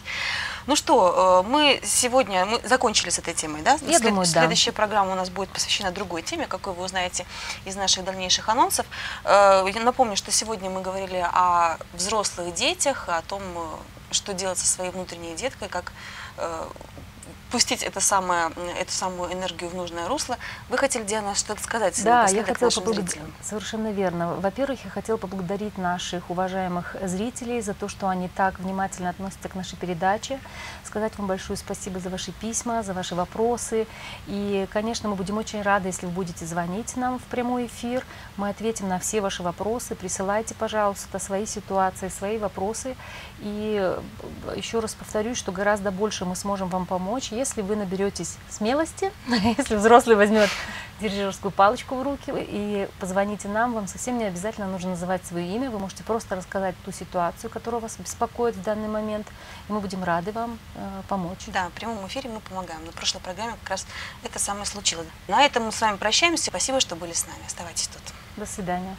Ну 0.66 0.76
что, 0.76 1.42
э, 1.44 1.48
мы 1.48 1.80
сегодня 1.84 2.44
мы 2.46 2.60
закончили 2.64 3.10
с 3.10 3.18
этой 3.18 3.34
темой, 3.34 3.62
да? 3.62 3.72
Я 3.72 3.98
След, 3.98 4.02
думаю, 4.02 4.26
да. 4.26 4.40
Следующая 4.40 4.72
программа 4.72 5.12
у 5.12 5.14
нас 5.14 5.30
будет 5.30 5.48
посвящена 5.50 5.90
другой 5.90 6.22
теме, 6.22 6.46
какой 6.46 6.72
вы 6.72 6.84
узнаете 6.84 7.26
из 7.64 7.76
наших 7.76 8.04
дальнейших 8.04 8.48
анонсов. 8.48 8.86
Э, 9.24 9.64
я 9.72 9.80
напомню, 9.80 10.16
что 10.16 10.30
сегодня 10.30 10.70
мы 10.70 10.82
говорили 10.82 11.24
о 11.32 11.78
взрослых 11.92 12.54
детях, 12.54 13.08
о 13.08 13.22
том, 13.22 13.42
что 14.10 14.34
делать 14.34 14.58
со 14.58 14.66
своей 14.66 14.90
внутренней 14.90 15.34
деткой, 15.34 15.68
как 15.68 15.92
пустить 17.50 17.82
это 17.82 18.00
самое, 18.00 18.50
эту 18.78 18.92
самую 18.92 19.32
энергию 19.32 19.70
в 19.70 19.74
нужное 19.74 20.08
русло. 20.08 20.38
Вы 20.68 20.78
хотели, 20.78 21.04
Диана, 21.04 21.34
что-то 21.34 21.62
сказать? 21.62 22.00
Да, 22.04 22.26
я 22.28 22.44
хотела 22.44 22.70
поблагодарить. 22.70 23.18
Совершенно 23.42 23.92
верно. 23.92 24.36
Во-первых, 24.36 24.84
я 24.84 24.90
хотела 24.90 25.16
поблагодарить 25.16 25.76
наших 25.78 26.30
уважаемых 26.30 26.96
зрителей 27.02 27.60
за 27.60 27.74
то, 27.74 27.88
что 27.88 28.08
они 28.08 28.28
так 28.28 28.58
внимательно 28.60 29.10
относятся 29.10 29.48
к 29.48 29.54
нашей 29.54 29.76
передаче. 29.76 30.38
Сказать 30.84 31.16
вам 31.18 31.26
большое 31.26 31.56
спасибо 31.56 32.00
за 32.00 32.08
ваши 32.10 32.32
письма, 32.32 32.82
за 32.82 32.92
ваши 32.94 33.14
вопросы. 33.14 33.86
И, 34.26 34.66
конечно, 34.72 35.08
мы 35.08 35.16
будем 35.16 35.36
очень 35.38 35.62
рады, 35.62 35.88
если 35.88 36.06
вы 36.06 36.12
будете 36.12 36.46
звонить 36.46 36.96
нам 36.96 37.18
в 37.18 37.22
прямой 37.24 37.66
эфир. 37.66 38.04
Мы 38.40 38.48
ответим 38.48 38.88
на 38.88 38.98
все 38.98 39.20
ваши 39.20 39.42
вопросы. 39.42 39.94
Присылайте, 39.94 40.54
пожалуйста, 40.54 41.18
свои 41.18 41.44
ситуации, 41.44 42.08
свои 42.08 42.38
вопросы. 42.38 42.96
И 43.40 43.94
еще 44.56 44.80
раз 44.80 44.94
повторюсь, 44.94 45.36
что 45.36 45.52
гораздо 45.52 45.90
больше 45.90 46.24
мы 46.24 46.34
сможем 46.34 46.68
вам 46.68 46.86
помочь, 46.86 47.32
если 47.32 47.60
вы 47.60 47.76
наберетесь 47.76 48.38
смелости, 48.48 49.12
если 49.58 49.76
взрослый 49.76 50.16
возьмет 50.16 50.48
дирижерскую 51.00 51.50
палочку 51.50 51.96
в 51.96 52.02
руки 52.02 52.32
и 52.36 52.88
позвоните 52.98 53.48
нам, 53.48 53.74
вам 53.74 53.86
совсем 53.86 54.18
не 54.18 54.24
обязательно 54.24 54.66
нужно 54.66 54.90
называть 54.90 55.24
свое 55.24 55.54
имя, 55.54 55.70
вы 55.70 55.78
можете 55.78 56.04
просто 56.04 56.36
рассказать 56.36 56.74
ту 56.84 56.92
ситуацию, 56.92 57.50
которая 57.50 57.80
вас 57.80 57.96
беспокоит 57.98 58.54
в 58.54 58.62
данный 58.62 58.88
момент, 58.88 59.26
и 59.68 59.72
мы 59.72 59.80
будем 59.80 60.04
рады 60.04 60.32
вам 60.32 60.58
э, 60.74 61.02
помочь. 61.08 61.46
Да, 61.48 61.68
в 61.68 61.72
прямом 61.72 62.06
эфире 62.06 62.30
мы 62.30 62.40
помогаем. 62.40 62.84
На 62.84 62.92
прошлой 62.92 63.20
программе 63.20 63.54
как 63.62 63.70
раз 63.70 63.86
это 64.22 64.38
самое 64.38 64.66
случилось. 64.66 65.06
На 65.28 65.42
этом 65.42 65.64
мы 65.64 65.72
с 65.72 65.80
вами 65.80 65.96
прощаемся. 65.96 66.44
Спасибо, 66.50 66.80
что 66.80 66.96
были 66.96 67.12
с 67.12 67.26
нами. 67.26 67.44
Оставайтесь 67.46 67.88
тут. 67.88 68.02
До 68.36 68.46
свидания. 68.46 68.96